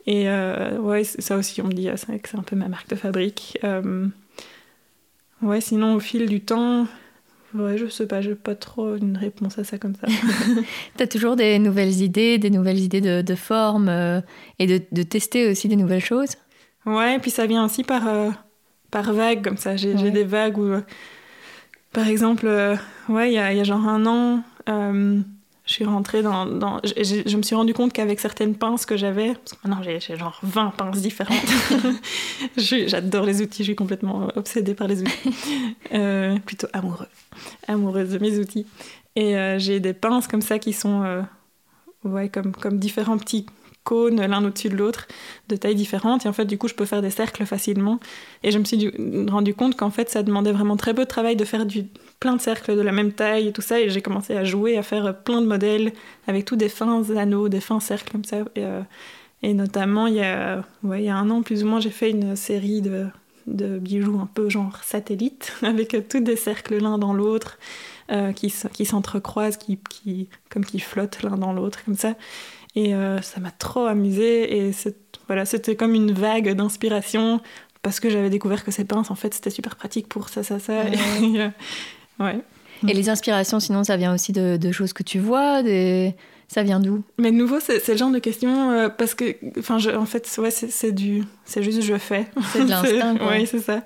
Et 0.08 0.30
euh, 0.30 0.78
ouais, 0.80 1.04
ça 1.04 1.36
aussi, 1.36 1.62
on 1.62 1.66
me 1.66 1.74
dit, 1.74 1.90
ah, 1.90 1.98
c'est 1.98 2.36
un 2.36 2.44
peu 2.44 2.56
ma 2.56 2.70
marque 2.70 2.88
de 2.90 2.96
fabrique. 2.96 3.60
Euh, 3.66 4.08
ouais, 5.42 5.60
sinon, 5.60 5.96
au 5.96 6.00
fil 6.00 6.30
du 6.30 6.40
temps, 6.40 6.88
ouais, 7.54 7.78
je 7.78 7.88
sais 7.88 8.08
pas, 8.08 8.22
j'ai 8.22 8.36
pas 8.36 8.56
trop 8.56 8.96
une 8.96 9.18
réponse 9.18 9.60
à 9.60 9.66
ça 9.66 9.78
comme 9.78 9.96
ça. 9.96 10.08
tu 10.98 11.04
as 11.04 11.08
toujours 11.08 11.36
des 11.36 11.60
nouvelles 11.60 12.02
idées, 12.02 12.38
des 12.38 12.50
nouvelles 12.50 12.80
idées 12.80 13.02
de, 13.02 13.22
de 13.22 13.36
forme 13.36 13.90
et 14.60 14.68
de, 14.68 14.80
de, 14.90 15.04
tester 15.04 15.52
aussi 15.52 15.68
des 15.68 15.76
nouvelles 15.76 16.06
choses? 16.06 16.38
Ouais, 16.86 17.16
et 17.16 17.20
puis 17.20 17.32
ça 17.32 17.46
vient 17.46 17.66
aussi 17.66 17.84
par 17.84 18.08
par 18.96 19.12
vague, 19.12 19.44
comme 19.44 19.58
ça. 19.58 19.76
J'ai 19.76 19.94
des 19.94 20.24
vagues 20.24 20.58
où, 20.58 20.72
par 21.92 22.08
exemple, 22.08 22.48
euh, 22.48 22.78
ouais, 23.10 23.30
il 23.30 23.34
y, 23.34 23.36
y 23.36 23.40
a, 23.40 23.64
genre 23.66 23.86
un 23.86 24.06
an, 24.06 24.42
euh, 24.70 25.20
je 25.66 25.74
suis 25.74 25.84
rentrée 25.84 26.22
dans. 26.22 26.46
dans 26.46 26.80
je 26.86 27.36
me 27.36 27.42
suis 27.42 27.56
rendu 27.56 27.74
compte 27.74 27.92
qu'avec 27.92 28.22
certaines 28.22 28.56
pinces 28.56 28.86
que 28.86 28.96
j'avais, 28.96 29.34
parce 29.34 29.52
que 29.52 29.68
maintenant 29.68 29.84
j'ai 29.84 30.00
genre 30.16 30.40
20 30.44 30.70
pinces 30.78 31.02
différentes, 31.02 31.36
j'adore 32.58 33.26
les 33.26 33.42
outils, 33.42 33.64
je 33.64 33.72
suis 33.72 33.76
complètement 33.76 34.30
obsédée 34.38 34.76
par 34.76 34.88
les 34.88 35.02
outils. 35.02 35.36
Euh, 35.94 36.38
plutôt 36.40 36.68
amoureux, 36.74 37.08
amoureuse 37.68 38.10
de 38.10 38.18
mes 38.18 38.40
outils. 38.40 38.66
Et 39.16 39.36
j'ai 39.60 39.80
des 39.80 39.94
pinces 39.94 40.28
comme 40.28 40.42
ça 40.42 40.58
qui 40.58 40.74
sont. 40.74 41.26
ouais, 42.04 42.30
comme, 42.30 42.54
comme 42.54 42.80
différents 42.80 43.18
petits 43.18 43.46
cônes 43.86 44.20
l'un 44.26 44.44
au-dessus 44.44 44.68
de 44.68 44.76
l'autre, 44.76 45.08
de 45.48 45.56
tailles 45.56 45.76
différentes. 45.76 46.26
Et 46.26 46.30
en 46.30 46.34
fait, 46.34 46.44
du 46.44 46.58
coup, 46.58 46.68
je 46.68 46.74
peux 46.74 46.84
faire 46.86 47.02
des 47.02 47.12
cercles 47.12 47.46
facilement. 47.46 48.02
Et 48.44 48.52
je 48.52 48.60
me 48.60 48.66
suis 48.66 48.92
rendu 49.30 49.54
compte 49.54 49.78
qu'en 49.78 49.92
fait, 49.92 50.10
ça 50.10 50.24
demandait 50.24 50.52
vraiment 50.52 50.76
très 50.76 50.94
peu 50.94 51.04
de 51.04 51.08
travail 51.08 51.38
de 51.38 51.46
faire 51.46 51.66
du, 51.66 51.86
plein 52.20 52.36
de 52.36 52.42
cercles 52.42 52.76
de 52.76 52.82
la 52.82 52.92
même 52.92 53.14
taille 53.14 53.48
et 53.48 53.52
tout 53.54 53.62
ça. 53.62 53.80
Et 53.80 53.90
j'ai 53.90 54.02
commencé 54.02 54.36
à 54.36 54.44
jouer, 54.44 54.78
à 54.78 54.84
faire 54.84 55.16
plein 55.24 55.40
de 55.40 55.48
modèles 55.48 55.94
avec 56.28 56.44
tous 56.44 56.58
des 56.58 56.68
fins 56.68 57.04
anneaux, 57.16 57.48
des 57.48 57.62
fins 57.62 57.80
cercles 57.80 58.12
comme 58.12 58.26
ça. 58.26 58.40
Et, 58.56 58.66
euh, 58.66 58.82
notamment, 59.54 60.08
il 60.08 60.16
y, 60.16 60.22
a, 60.22 60.64
ouais, 60.84 61.04
il 61.04 61.06
y 61.06 61.10
a 61.10 61.16
un 61.16 61.30
an 61.30 61.44
plus 61.44 61.64
ou 61.64 61.68
moins, 61.68 61.80
j'ai 61.80 61.92
fait 61.92 62.10
une 62.10 62.36
série 62.36 62.82
de, 62.82 63.08
bijoux 63.46 64.20
un 64.20 64.28
peu 64.34 64.50
genre 64.50 64.84
satellite, 64.84 65.54
avec 65.62 65.96
tous 66.10 66.20
des 66.20 66.36
cercles 66.36 66.78
l'un 66.80 66.98
dans 66.98 67.14
l'autre. 67.14 67.60
Euh, 68.12 68.34
qui, 68.34 68.54
qui 68.72 68.86
s'entrecroisent, 68.86 69.58
qui, 69.58 69.80
qui, 69.90 70.30
comme 70.52 70.64
qui 70.64 70.80
flottent 70.80 71.24
l'un 71.24 71.38
dans 71.38 71.54
l'autre, 71.54 71.84
comme 71.84 71.96
ça. 71.96 72.14
Et 72.76 72.94
euh, 72.94 73.22
ça 73.22 73.40
m'a 73.40 73.52
trop 73.52 73.86
amusé 73.86 74.68
et 74.68 74.72
voilà, 75.28 75.46
c'était 75.46 75.76
comme 75.76 75.96
une 75.96 76.12
vague 76.12 76.52
d'inspiration 76.52 77.42
parce 77.82 78.00
que 78.00 78.10
j'avais 78.10 78.30
découvert 78.30 78.64
que 78.66 78.72
ces 78.72 78.84
pinces, 78.84 79.12
en 79.12 79.16
fait, 79.16 79.34
c'était 79.34 79.50
super 79.50 79.76
pratique 79.76 80.10
pour 80.10 80.30
ça, 80.30 80.44
ça, 80.44 80.60
ça. 80.60 80.90
Et, 80.90 81.40
euh, 81.40 81.50
ouais. 82.20 82.40
et 82.88 82.94
les 82.94 83.10
inspirations, 83.10 83.60
sinon, 83.60 83.84
ça 83.84 83.96
vient 83.96 84.14
aussi 84.14 84.34
de, 84.34 84.72
choses 84.72 84.92
que 84.92 85.04
tu 85.04 85.20
vois 85.20 85.64
des... 85.64 86.16
Ça 86.48 86.62
vient 86.62 86.80
d'où? 86.80 87.04
Mais 87.18 87.32
de 87.32 87.38
nouveau, 87.38 87.60
c'est 87.60 87.88
le 87.88 87.98
genre 87.98 88.12
de 88.12 88.20
question 88.20 88.72
euh, 88.72 88.90
parce 88.90 89.16
que, 89.16 89.36
enfin, 89.58 89.78
en 89.96 90.06
fait, 90.06 90.30
ouais, 90.38 90.52
c'est 90.52 90.92
du, 90.92 91.24
c'est 91.44 91.64
juste 91.64 91.82
je 91.82 91.98
fais. 91.98 92.28
C'est 92.54 92.66
de 92.66 92.70
l'instinct. 92.70 93.18
oui, 93.32 93.48
c'est 93.48 93.62
ça. 93.62 93.82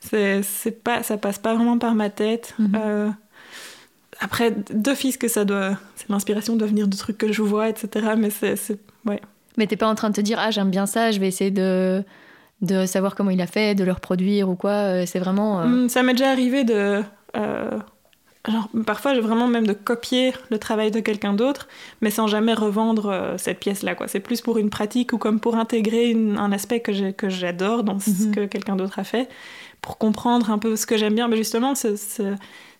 C'est 0.00 0.84
pas, 0.84 1.02
ça 1.02 1.16
passe 1.16 1.38
pas 1.38 1.54
vraiment 1.54 1.76
par 1.76 1.96
ma 1.96 2.08
tête. 2.08 2.54
Mm 2.58 3.10
après, 4.20 4.52
d'office 4.70 5.16
que 5.16 5.28
ça 5.28 5.44
doit. 5.44 5.78
L'inspiration 6.08 6.56
doit 6.56 6.66
venir 6.66 6.88
de 6.88 6.96
trucs 6.96 7.18
que 7.18 7.32
je 7.32 7.42
vois, 7.42 7.68
etc. 7.68 8.14
Mais 8.16 8.30
c'est. 8.30 8.78
Ouais. 9.06 9.20
Mais 9.56 9.66
t'es 9.66 9.76
pas 9.76 9.88
en 9.88 9.94
train 9.94 10.10
de 10.10 10.14
te 10.14 10.20
dire, 10.20 10.38
ah, 10.40 10.50
j'aime 10.50 10.70
bien 10.70 10.86
ça, 10.86 11.10
je 11.10 11.18
vais 11.20 11.28
essayer 11.28 11.50
de, 11.50 12.04
de 12.62 12.86
savoir 12.86 13.14
comment 13.14 13.30
il 13.30 13.40
a 13.40 13.46
fait, 13.46 13.74
de 13.74 13.84
le 13.84 13.92
reproduire 13.92 14.48
ou 14.48 14.54
quoi. 14.54 14.70
Euh, 14.70 15.04
c'est 15.06 15.18
vraiment. 15.18 15.60
Euh, 15.60 15.66
hmm, 15.66 15.88
ça 15.88 16.02
m'est 16.02 16.14
déjà 16.14 16.30
arrivé 16.30 16.64
de. 16.64 17.02
Euh, 17.36 17.78
genre, 18.48 18.68
parfois, 18.86 19.18
vraiment 19.20 19.46
même 19.46 19.66
de 19.66 19.72
copier 19.72 20.32
le 20.50 20.58
travail 20.58 20.90
de 20.90 21.00
quelqu'un 21.00 21.32
d'autre, 21.32 21.68
mais 22.00 22.10
sans 22.10 22.26
jamais 22.26 22.54
revendre 22.54 23.34
cette 23.36 23.60
pièce-là. 23.60 23.94
Quoi. 23.94 24.08
C'est 24.08 24.20
plus 24.20 24.40
pour 24.40 24.58
une 24.58 24.70
pratique 24.70 25.12
ou 25.12 25.18
comme 25.18 25.38
pour 25.38 25.56
intégrer 25.56 26.16
un 26.36 26.50
aspect 26.50 26.80
que 26.80 27.28
j'adore 27.28 27.84
dans 27.84 28.00
ce 28.00 28.10
mhm. 28.10 28.34
que 28.34 28.46
quelqu'un 28.46 28.76
d'autre 28.76 28.98
a 28.98 29.04
fait, 29.04 29.28
pour 29.82 29.98
comprendre 29.98 30.50
un 30.50 30.58
peu 30.58 30.76
ce 30.76 30.86
que 30.86 30.96
j'aime 30.96 31.14
bien. 31.14 31.28
Mais 31.28 31.36
justement, 31.36 31.74
ce 31.74 31.96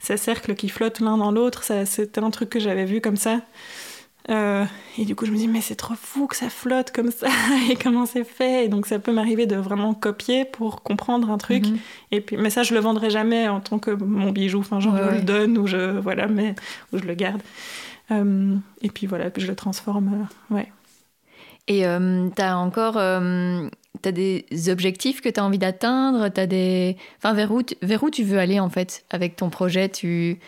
ces 0.01 0.17
cercles 0.17 0.55
qui 0.55 0.69
flottent 0.69 1.01
l'un 1.01 1.17
dans 1.17 1.31
l'autre, 1.31 1.65
c'était 1.85 2.21
un 2.21 2.31
truc 2.31 2.51
que 2.51 2.61
j'avais 2.61 2.85
vu 2.85 3.01
comme 3.01 3.17
ça. 3.17 3.41
Euh, 4.31 4.67
et 4.99 5.07
du 5.07 5.15
coup, 5.15 5.25
je 5.25 5.33
me 5.33 5.37
dis, 5.37 5.49
mais 5.49 5.63
c'est 5.63 5.75
trop 5.75 5.95
fou 5.95 6.27
que 6.27 6.37
ça 6.37 6.51
flotte 6.51 6.91
comme 6.93 7.11
ça, 7.11 7.29
et 7.71 7.77
comment 7.77 8.05
c'est 8.05 8.25
fait? 8.25 8.67
Et 8.67 8.69
donc, 8.69 8.87
ça 8.87 8.99
peut 8.99 9.13
m'arriver 9.13 9.47
de 9.47 9.57
vraiment 9.57 9.95
copier 9.95 10.45
pour 10.45 10.83
comprendre 10.83 11.31
un 11.31 11.39
truc. 11.39 11.67
Mhm. 11.67 11.79
Et 12.13 12.21
puis, 12.21 12.37
mais 12.37 12.51
ça, 12.51 12.63
je 12.63 12.75
le 12.75 12.81
vendrai 12.81 13.11
jamais 13.11 13.49
en 13.49 13.61
tant 13.61 13.79
que 13.79 13.91
mon 13.91 14.31
bijou. 14.31 14.61
Enfin, 14.61 14.81
genre, 14.81 14.97
je 14.97 15.17
le 15.17 15.23
donne 15.23 15.57
ou 15.57 15.67
je, 15.67 15.99
voilà, 15.99 16.29
mais, 16.29 16.55
ou 16.93 16.99
je 16.99 17.05
le 17.05 17.15
garde. 17.15 17.41
Euh, 18.11 18.55
et 18.83 18.91
puis 18.91 19.07
voilà, 19.07 19.31
puis 19.31 19.43
je 19.43 19.49
le 19.49 19.57
transforme. 19.57 20.27
Euh, 20.53 20.55
ouais. 20.55 20.73
Et 21.69 21.83
tu 21.83 22.43
as 22.43 22.59
encore 22.59 22.99
t'as 24.03 24.13
des 24.13 24.45
objectifs 24.69 25.21
que 25.21 25.29
tu 25.29 25.41
as 25.41 25.45
envie 25.45 25.59
d'atteindre 25.59 26.31
as 26.37 26.47
des... 26.47 26.97
Enfin, 27.19 27.35
vers 27.35 27.51
où, 27.53 27.63
tu, 27.63 27.75
vers 27.83 28.03
où 28.03 28.11
tu 28.11 28.23
veux 28.25 28.39
aller 28.39 28.61
en 28.61 28.71
fait 28.71 29.05
avec 29.11 29.37
ton 29.37 29.51
projet? 29.51 29.89
Tu 29.89 30.39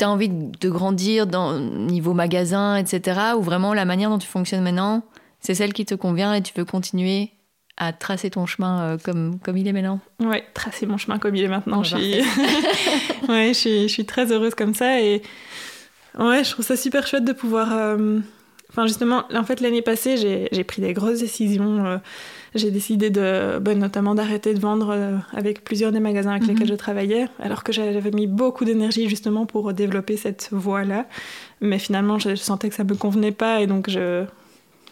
as 0.00 0.08
envie 0.08 0.28
de 0.28 0.70
grandir 0.70 1.26
dans 1.26 1.58
niveau 1.58 2.14
magasin, 2.14 2.76
etc. 2.76 3.20
Ou 3.36 3.42
vraiment 3.42 3.74
la 3.74 3.84
manière 3.84 4.10
dont 4.10 4.18
tu 4.18 4.28
fonctionnes 4.28 4.62
maintenant, 4.62 5.02
c'est 5.40 5.54
celle 5.54 5.72
qui 5.72 5.84
te 5.84 5.94
convient 5.94 6.34
et 6.34 6.42
tu 6.42 6.52
veux 6.56 6.64
continuer 6.64 7.30
à 7.76 7.92
tracer 7.92 8.30
ton 8.30 8.44
chemin 8.46 8.82
euh, 8.82 8.98
comme, 8.98 9.38
comme 9.38 9.56
il 9.56 9.68
est 9.68 9.72
maintenant? 9.72 10.00
Ouais, 10.20 10.44
tracer 10.52 10.86
mon 10.86 10.98
chemin 10.98 11.18
comme 11.18 11.36
il 11.36 11.44
est 11.44 11.48
maintenant. 11.48 11.82
Je 11.82 11.96
suis... 11.96 12.14
ouais, 13.28 13.48
je 13.48 13.58
suis, 13.58 13.82
je 13.82 13.92
suis, 13.92 14.04
très 14.04 14.32
heureuse 14.32 14.54
comme 14.54 14.74
ça 14.74 15.00
et 15.00 15.22
ouais, 16.18 16.42
je 16.42 16.50
trouve 16.50 16.64
ça 16.64 16.76
super 16.76 17.06
chouette 17.06 17.24
de 17.24 17.32
pouvoir. 17.32 17.72
Euh, 17.72 18.18
enfin, 18.78 18.86
justement, 18.86 19.24
en 19.34 19.44
fait, 19.44 19.60
l'année 19.60 19.82
passée, 19.82 20.48
j'ai 20.52 20.64
pris 20.64 20.80
des 20.80 20.92
grosses 20.92 21.18
décisions. 21.18 21.84
Euh, 21.84 21.98
j'ai 22.54 22.70
décidé 22.70 23.10
de, 23.10 23.58
ben, 23.58 23.78
notamment 23.78 24.14
d'arrêter 24.14 24.54
de 24.54 24.60
vendre 24.60 25.20
avec 25.32 25.64
plusieurs 25.64 25.92
des 25.92 26.00
magasins 26.00 26.30
avec 26.30 26.46
lesquels 26.46 26.66
mhm. 26.66 26.72
je 26.72 26.76
travaillais, 26.76 27.28
alors 27.40 27.62
que 27.64 27.72
j'avais 27.72 28.10
mis 28.10 28.26
beaucoup 28.26 28.64
d'énergie 28.64 29.08
justement 29.08 29.46
pour 29.46 29.72
développer 29.74 30.16
cette 30.16 30.48
voie-là. 30.52 31.06
Mais 31.60 31.78
finalement, 31.78 32.18
je 32.18 32.36
sentais 32.36 32.68
que 32.68 32.74
ça 32.74 32.84
me 32.84 32.94
convenait 32.94 33.32
pas 33.32 33.60
et 33.60 33.66
donc 33.66 33.90
je, 33.90 34.24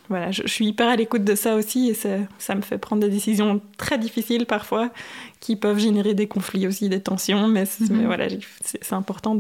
voilà, 0.09 0.31
je, 0.31 0.47
suis 0.47 0.67
hyper 0.67 0.89
à 0.89 0.97
l'écoute 0.97 1.25
de 1.25 1.35
ça 1.35 1.57
aussi 1.57 1.89
et 1.89 1.95
ça, 1.95 2.55
me 2.55 2.61
fait 2.61 2.79
prendre 2.79 3.03
des 3.03 3.09
décisions 3.09 3.61
très 3.77 3.99
difficiles 3.99 4.47
parfois 4.47 4.91
qui 5.41 5.57
peuvent 5.57 5.79
générer 5.79 6.15
des 6.15 6.29
conflits 6.29 6.67
aussi, 6.67 6.89
des 6.89 7.01
tensions. 7.01 7.49
Mais, 7.49 7.65
mhm. 7.81 8.07
voilà, 8.07 8.27
c'est 8.63 8.93
important 8.93 9.37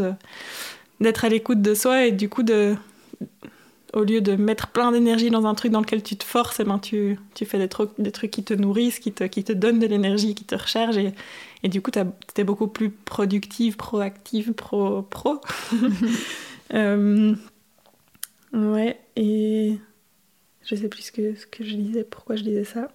d'être 1.00 1.24
à 1.24 1.28
l'écoute 1.28 1.62
de 1.62 1.74
soi 1.74 2.06
et 2.06 2.12
du 2.12 2.28
coup 2.28 2.42
de 2.42 2.74
au 3.92 4.02
lieu 4.04 4.20
de 4.20 4.36
mettre 4.36 4.68
plein 4.68 4.92
d'énergie 4.92 5.30
dans 5.30 5.46
un 5.46 5.54
truc 5.54 5.72
dans 5.72 5.80
lequel 5.80 6.02
tu 6.02 6.16
te 6.16 6.24
forces, 6.24 6.60
eh 6.60 6.64
ben 6.64 6.78
tu, 6.78 7.18
tu 7.34 7.44
fais 7.44 7.58
des 7.58 7.68
trucs, 7.68 7.90
des 7.98 8.12
trucs 8.12 8.30
qui 8.30 8.42
te 8.42 8.54
nourrissent, 8.54 8.98
qui 8.98 9.12
te, 9.12 9.24
qui 9.24 9.44
te 9.44 9.52
donnent 9.52 9.78
de 9.78 9.86
l'énergie, 9.86 10.34
qui 10.34 10.44
te 10.44 10.54
rechargent. 10.54 10.98
Et, 10.98 11.12
et 11.62 11.68
du 11.68 11.80
coup, 11.80 11.90
tu 11.90 12.00
es 12.00 12.44
beaucoup 12.44 12.68
plus 12.68 12.90
productive, 12.90 13.76
proactive, 13.76 14.52
pro. 14.52 15.02
pro. 15.02 15.40
euh, 16.74 17.34
ouais, 18.52 18.98
et 19.16 19.78
je 20.62 20.74
sais 20.74 20.88
plus 20.88 21.02
ce 21.02 21.12
que, 21.12 21.34
ce 21.34 21.46
que 21.46 21.64
je 21.64 21.76
disais, 21.76 22.04
pourquoi 22.04 22.36
je 22.36 22.42
disais 22.42 22.64
ça. 22.64 22.88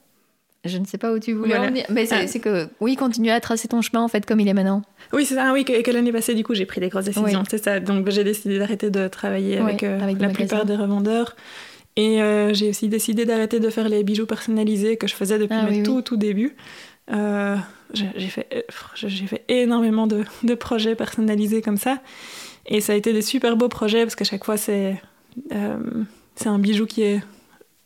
Je 0.64 0.78
ne 0.78 0.86
sais 0.86 1.00
pas 1.00 1.12
où 1.12 1.18
tu 1.18 1.34
voulais 1.34 1.58
en 1.58 1.66
venir. 1.68 1.86
Mais 1.90 2.06
ah. 2.12 2.28
c'est 2.28 2.40
que, 2.40 2.68
oui, 2.80 2.96
continue 2.96 3.32
à 3.32 3.40
tracer 3.40 3.68
ton 3.68 3.82
chemin, 3.82 4.04
en 4.04 4.08
fait, 4.08 4.28
comme 4.28 4.40
il 4.40 4.48
est 4.48 4.54
maintenant. 4.54 4.84
Oui, 5.12 5.26
c'est 5.26 5.34
ça. 5.34 5.54
Oui, 5.54 5.66
que, 5.66 5.82
que 5.82 5.90
l'année 5.90 6.12
passée, 6.12 6.36
du 6.36 6.44
coup, 6.44 6.54
j'ai 6.54 6.68
pris 6.68 6.80
des 6.80 6.90
grosses 6.90 7.06
décisions. 7.06 7.44
C'est 7.50 7.64
ça. 7.64 7.80
Donc, 7.80 8.10
j'ai 8.12 8.24
décidé 8.24 8.60
d'arrêter 8.60 8.92
de 8.92 9.08
travailler 9.08 9.58
avec, 9.58 9.82
euh, 9.82 9.98
la 10.20 10.30
plupart 10.30 10.66
des 10.66 10.76
revendeurs. 10.76 11.36
Et 11.96 12.22
euh, 12.22 12.54
j'ai 12.54 12.70
aussi 12.70 12.90
décidé 12.90 13.26
d'arrêter 13.26 13.60
de 13.60 13.70
faire 13.70 13.90
les 13.90 14.04
bijoux 14.04 14.28
personnalisés 14.28 14.98
que 14.98 15.08
je 15.08 15.16
faisais 15.16 15.40
depuis 15.40 15.58
ah 15.60 15.84
tout, 15.84 16.02
tout 16.04 16.16
début. 16.16 16.56
Euh, 17.12 17.58
j'ai 17.94 18.28
fait, 18.28 18.66
j'ai 18.96 19.28
fait 19.28 19.44
énormément 19.50 20.08
de, 20.08 20.24
de, 20.44 20.54
projets 20.54 20.96
personnalisés 20.96 21.62
comme 21.62 21.76
ça. 21.76 21.98
Et 22.68 22.80
ça 22.80 22.94
a 22.94 22.96
été 22.96 23.12
des 23.12 23.24
super 23.24 23.58
beaux 23.58 23.68
projets 23.68 24.04
parce 24.04 24.16
qu'à 24.16 24.24
chaque 24.24 24.46
fois, 24.46 24.58
c'est 24.58 25.02
c'est 26.36 26.48
un 26.48 26.60
bijou 26.60 26.86
qui 26.86 27.02
est 27.02 27.22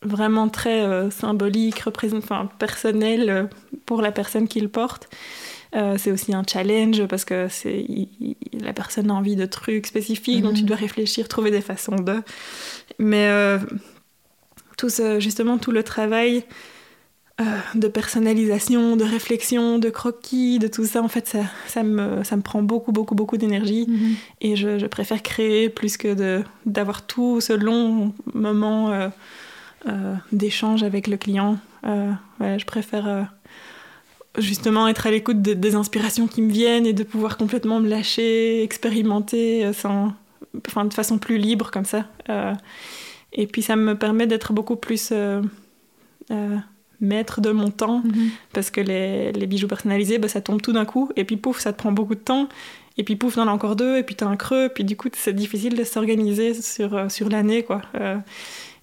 vraiment 0.06 0.48
très 0.48 0.82
euh, 0.82 1.10
symbolique, 1.10 1.82
enfin, 1.86 2.48
personnel 2.58 3.30
euh, 3.30 3.44
pour 3.84 4.02
la 4.02 4.12
personne 4.12 4.48
qui 4.48 4.60
le 4.60 4.68
porte. 4.68 5.08
Euh, 5.74 5.96
c'est 5.98 6.10
aussi 6.10 6.34
un 6.34 6.44
challenge 6.48 7.04
parce 7.06 7.24
que 7.24 7.48
c'est 7.50 7.84
la 8.52 8.72
personne 8.72 9.10
a 9.10 9.14
envie 9.14 9.36
de 9.36 9.46
trucs 9.46 9.86
spécifiques, 9.86 10.42
donc 10.42 10.54
tu 10.54 10.62
mhm. 10.62 10.68
dois 10.68 10.76
réfléchir, 10.76 11.28
trouver 11.28 11.50
des 11.50 11.60
façons 11.60 11.96
de. 11.96 12.22
Mais 12.98 13.28
tout 14.78 14.88
justement 15.18 15.58
tout 15.58 15.72
le 15.72 15.82
travail 15.82 16.44
de 17.74 17.88
personnalisation, 17.88 18.96
de 18.96 19.04
réflexion, 19.04 19.78
de 19.78 19.90
croquis, 19.90 20.58
de 20.58 20.68
tout 20.68 20.86
ça, 20.86 21.02
en 21.02 21.08
fait, 21.08 21.26
ça, 21.26 21.40
ça, 21.66 21.82
me, 21.82 22.24
ça 22.24 22.36
me 22.36 22.42
prend 22.42 22.62
beaucoup, 22.62 22.92
beaucoup, 22.92 23.14
beaucoup 23.14 23.36
d'énergie. 23.36 23.84
Mhm. 23.86 24.14
Et 24.40 24.56
je, 24.56 24.78
je, 24.78 24.86
préfère 24.86 25.22
créer 25.22 25.68
plus 25.68 25.98
que 25.98 26.42
d'avoir 26.64 27.06
tout 27.06 27.42
ce 27.42 27.52
long 27.52 28.14
moment 28.32 28.90
euh, 28.90 29.08
d'échange 30.32 30.82
avec 30.82 31.06
le 31.06 31.16
client. 31.16 31.58
Euh, 31.84 32.12
je 32.40 32.64
préfère 32.64 33.06
euh, 33.06 33.22
justement 34.38 34.88
être 34.88 35.06
à 35.06 35.10
l'écoute 35.10 35.40
des 35.42 35.74
inspirations 35.74 36.26
qui 36.26 36.42
me 36.42 36.50
viennent 36.50 36.86
et 36.86 36.92
de 36.92 37.04
pouvoir 37.04 37.36
complètement 37.36 37.80
me 37.80 37.88
lâcher, 37.88 38.62
expérimenter 38.62 39.72
sans, 39.72 40.12
enfin, 40.66 40.84
de 40.84 40.94
façon 40.94 41.18
plus 41.18 41.38
libre 41.38 41.70
comme 41.70 41.84
ça. 41.84 42.04
et 43.32 43.46
puis 43.46 43.62
ça 43.62 43.76
me 43.76 43.96
permet 43.96 44.26
d'être 44.26 44.52
beaucoup 44.52 44.76
plus 44.76 45.12
maître 47.00 47.40
de 47.40 47.50
mon 47.50 47.70
temps 47.70 48.02
mhm. 48.04 48.30
parce 48.52 48.70
que 48.70 48.80
les, 48.80 49.30
les, 49.32 49.46
bijoux 49.46 49.68
personnalisés, 49.68 50.18
bah, 50.18 50.28
ça 50.28 50.40
tombe 50.40 50.62
tout 50.62 50.72
d'un 50.72 50.86
coup 50.86 51.10
et 51.14 51.24
puis 51.24 51.36
pouf, 51.36 51.60
ça 51.60 51.72
te 51.72 51.78
prend 51.78 51.92
beaucoup 51.92 52.14
de 52.14 52.20
temps. 52.20 52.48
Et 52.98 53.04
puis 53.04 53.16
pouf, 53.16 53.34
t'en 53.34 53.46
as 53.46 53.50
encore 53.50 53.76
deux, 53.76 53.98
et 53.98 54.02
puis 54.02 54.14
t'as 54.14 54.26
un 54.26 54.36
creux, 54.36 54.70
puis 54.74 54.82
du 54.82 54.96
coup, 54.96 55.10
c'est 55.12 55.34
difficile 55.34 55.76
de 55.76 55.84
s'organiser 55.84 56.54
sur, 56.54 57.10
sur 57.10 57.28
l'année, 57.28 57.62
quoi. 57.62 57.82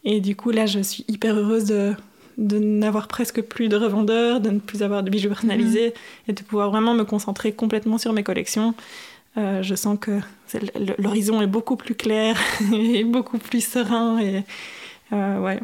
Et 0.05 0.19
du 0.19 0.35
coup, 0.35 0.51
là, 0.51 0.65
je 0.65 0.79
suis 0.79 1.05
hyper 1.07 1.35
heureuse 1.35 1.65
de, 1.65 1.95
de 2.37 2.57
n'avoir 2.59 3.07
presque 3.07 3.41
plus 3.41 3.69
de 3.69 3.77
revendeurs, 3.77 4.39
de 4.39 4.49
ne 4.49 4.59
plus 4.59 4.83
avoir 4.83 5.03
de 5.03 5.09
bijoux 5.09 5.29
personnalisés 5.29 5.87
mhm. 5.87 5.93
et 6.29 6.33
de 6.33 6.43
pouvoir 6.43 6.69
vraiment 6.69 6.93
me 6.93 7.03
concentrer 7.03 7.53
complètement 7.53 7.97
sur 7.97 8.13
mes 8.13 8.23
collections. 8.23 8.73
Euh, 9.37 9.63
je 9.63 9.75
sens 9.75 9.97
que 9.99 10.19
l'horizon 10.99 11.41
est 11.41 11.47
beaucoup 11.47 11.75
plus 11.75 11.95
clair 11.95 12.37
et 12.73 13.03
beaucoup 13.03 13.37
plus 13.37 13.65
serein. 13.65 14.19
Et, 14.19 14.43
euh, 15.11 15.39
ouais. 15.39 15.59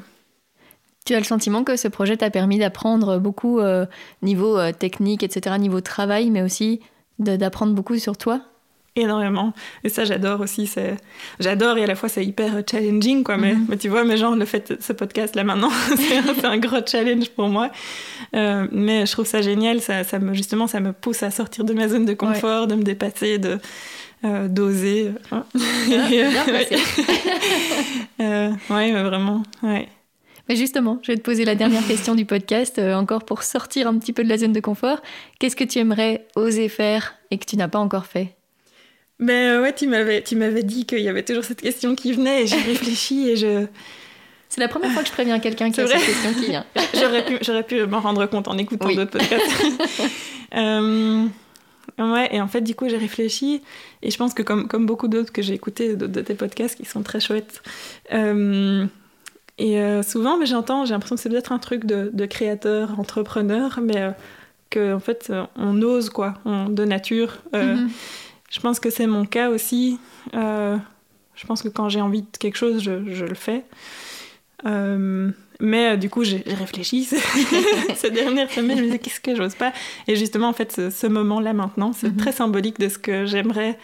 Tu 1.06 1.14
as 1.14 1.20
le 1.20 1.26
sentiment 1.26 1.64
que 1.64 1.76
ce 1.76 1.88
projet 1.88 2.18
t'a 2.18 2.30
permis 2.30 2.60
d'apprendre 2.60 3.20
beaucoup 3.20 3.60
euh, 3.60 3.86
niveau 4.22 4.72
technique, 4.72 5.24
etc., 5.24 5.58
niveau 5.58 5.82
travail, 5.82 6.30
mais 6.30 6.42
aussi 6.42 6.82
d'apprendre 7.20 7.74
beaucoup 7.74 7.98
sur 7.98 8.16
toi? 8.16 8.42
Énormément. 8.96 9.54
Et 9.84 9.90
ça, 9.90 10.06
j'adore 10.06 10.42
aussi. 10.42 10.68
C'est... 10.68 10.98
J'adore 11.40 11.78
et 11.78 11.84
à 11.84 11.88
la 11.88 11.96
fois, 11.96 12.10
c'est 12.10 12.26
hyper 12.26 12.64
challenging, 12.70 13.24
quoi. 13.24 13.38
Mais, 13.38 13.54
mhm. 13.54 13.66
mais, 13.70 13.78
tu 13.78 13.90
vois, 13.90 14.04
mais 14.04 14.18
genre, 14.18 14.36
le 14.36 14.46
fait 14.46 14.74
de 14.74 14.78
ce 14.82 14.94
podcast-là 14.94 15.44
maintenant, 15.44 15.72
c'est, 15.98 16.46
un, 16.46 16.58
gros 16.58 16.86
challenge 16.86 17.30
pour 17.30 17.48
moi. 17.48 17.72
Euh, 18.36 18.68
mais 18.72 19.06
je 19.06 19.12
trouve 19.12 19.26
ça 19.26 19.42
génial. 19.42 19.82
Ça, 19.82 20.04
ça, 20.04 20.20
me, 20.20 20.34
justement, 20.34 20.68
ça 20.68 20.80
me 20.80 20.94
pousse 20.94 21.24
à 21.24 21.32
sortir 21.32 21.64
de 21.64 21.74
ma 21.74 21.88
zone 21.88 22.06
de 22.06 22.14
confort, 22.14 22.68
de 22.68 22.76
me 22.76 22.84
dépasser, 22.84 23.38
de, 23.38 23.58
euh, 24.26 24.48
d'oser. 24.48 25.12
Hein. 25.32 25.46
Bien, 25.88 26.32
euh, 28.22 28.52
ouais, 28.70 28.92
vraiment. 28.92 29.44
Ouais. 29.64 29.88
Mais 30.48 30.56
justement, 30.56 30.98
je 31.04 31.12
vais 31.12 31.18
te 31.18 31.22
poser 31.22 31.46
la 31.46 31.54
dernière 31.54 31.86
question 31.86 32.16
du 32.16 32.26
podcast, 32.26 32.80
encore 32.80 33.24
pour 33.24 33.44
sortir 33.44 33.88
un 33.88 34.00
petit 34.00 34.14
peu 34.14 34.24
de 34.24 34.30
la 34.30 34.38
zone 34.40 34.52
de 34.52 34.60
confort. 34.60 35.00
Qu'est-ce 35.40 35.56
que 35.56 35.64
tu 35.64 35.78
aimerais 35.78 36.26
oser 36.36 36.70
faire 36.70 37.14
et 37.30 37.38
que 37.38 37.46
tu 37.46 37.56
n'as 37.56 37.68
pas 37.68 37.78
encore 37.78 38.08
fait? 38.08 38.39
Mais 39.20 39.50
euh, 39.50 39.62
ouais, 39.62 39.74
tu 39.74 39.86
m'avais, 39.88 40.22
tu 40.24 40.36
m'avais 40.38 40.64
dit 40.64 40.86
qu'il 40.86 41.00
y 41.00 41.10
avait 41.10 41.24
toujours 41.24 41.44
cette 41.44 41.62
question 41.62 41.94
qui 41.94 42.14
venait 42.14 42.44
et 42.44 42.48
j'ai 42.48 42.62
réfléchi 42.62 43.30
et 43.30 43.36
je. 43.36 43.66
C'est 44.48 44.62
la 44.62 44.68
première 44.68 44.92
fois 44.92 45.04
que 45.04 45.08
je 45.10 45.14
préviens 45.14 45.40
quelqu'un 45.40 45.70
qui 45.70 45.82
a 45.82 45.88
cette 45.88 46.04
question 46.04 46.34
qui 46.34 46.48
vient. 46.48 46.66
j'aurais, 46.96 47.24
pu, 47.24 47.38
j'aurais 47.42 47.64
pu 47.64 47.86
m'en 47.86 48.00
rendre 48.00 48.26
compte 48.26 48.48
en 48.48 48.58
écoutant 48.58 48.88
d'autres 48.92 49.12
podcasts. 49.12 49.64
euh, 50.56 51.26
ouais, 52.00 52.30
et 52.32 52.42
en 52.42 52.48
fait, 52.48 52.62
du 52.62 52.74
coup, 52.74 52.90
j'ai 52.90 52.98
réfléchi 52.98 53.62
et 54.02 54.10
je 54.10 54.18
pense 54.18 54.34
que 54.34 54.42
comme, 54.42 54.68
comme 54.68 54.88
beaucoup 54.88 55.08
d'autres 55.08 55.32
que 55.32 55.44
j'ai 55.44 55.54
écoutés 55.54 55.96
de, 55.96 56.22
tes 56.22 56.34
podcasts 56.34 56.78
qui 56.78 56.86
sont 56.86 57.04
très 57.04 57.20
chouettes, 57.20 57.62
euh, 58.12 58.86
et 59.60 59.80
euh, 59.80 60.02
souvent, 60.02 60.38
mais 60.38 60.46
j'entends, 60.46 60.86
j'ai 60.86 60.94
l'impression 60.94 61.18
que 61.18 61.22
c'est 61.22 61.30
peut-être 61.30 61.52
un 61.52 61.60
truc 61.60 61.86
de, 61.86 62.10
de 62.12 62.26
créateur, 62.26 63.00
entrepreneur, 63.00 63.80
mais 63.84 64.14
que 64.70 64.94
en 64.96 65.00
fait, 65.00 65.32
on 65.58 65.80
ose 65.82 66.10
quoi, 66.10 66.36
de 66.46 66.86
nature. 66.86 67.38
Mm-hmm. 67.54 67.90
Je 68.50 68.60
pense 68.60 68.80
que 68.80 68.90
c'est 68.90 69.08
mon 69.08 69.26
cas 69.26 69.50
aussi. 69.50 70.00
Euh, 70.34 70.78
je 71.36 71.46
pense 71.46 71.62
que 71.62 71.70
quand 71.70 71.90
j'ai 71.90 72.02
envie 72.02 72.24
de 72.24 72.38
quelque 72.40 72.58
chose, 72.58 72.82
je, 72.82 73.14
je 73.14 73.26
le 73.26 73.36
fais. 73.36 73.64
Euh, 74.66 75.32
mais 75.60 75.92
euh, 75.92 75.96
du 75.98 76.10
coup, 76.10 76.24
j'ai 76.24 76.44
réfléchi 76.46 77.04
ces 77.96 78.10
dernières 78.10 78.50
semaines. 78.50 78.78
Je 78.78 78.82
me 78.82 78.88
disais, 78.88 79.00
qu'est-ce 79.00 79.22
que 79.22 79.36
j'ose 79.36 79.56
pas? 79.56 79.72
Et 80.08 80.16
justement, 80.16 80.50
en 80.50 80.54
fait, 80.54 80.90
ce, 80.90 81.08
moment-là 81.08 81.54
maintenant, 81.54 81.94
c'est 81.94 82.10
mhm. 82.10 82.18
très 82.18 82.32
symbolique 82.32 82.80
de 82.80 82.90
ce 82.90 82.98
que 82.98 83.26
j'aimerais 83.26 83.78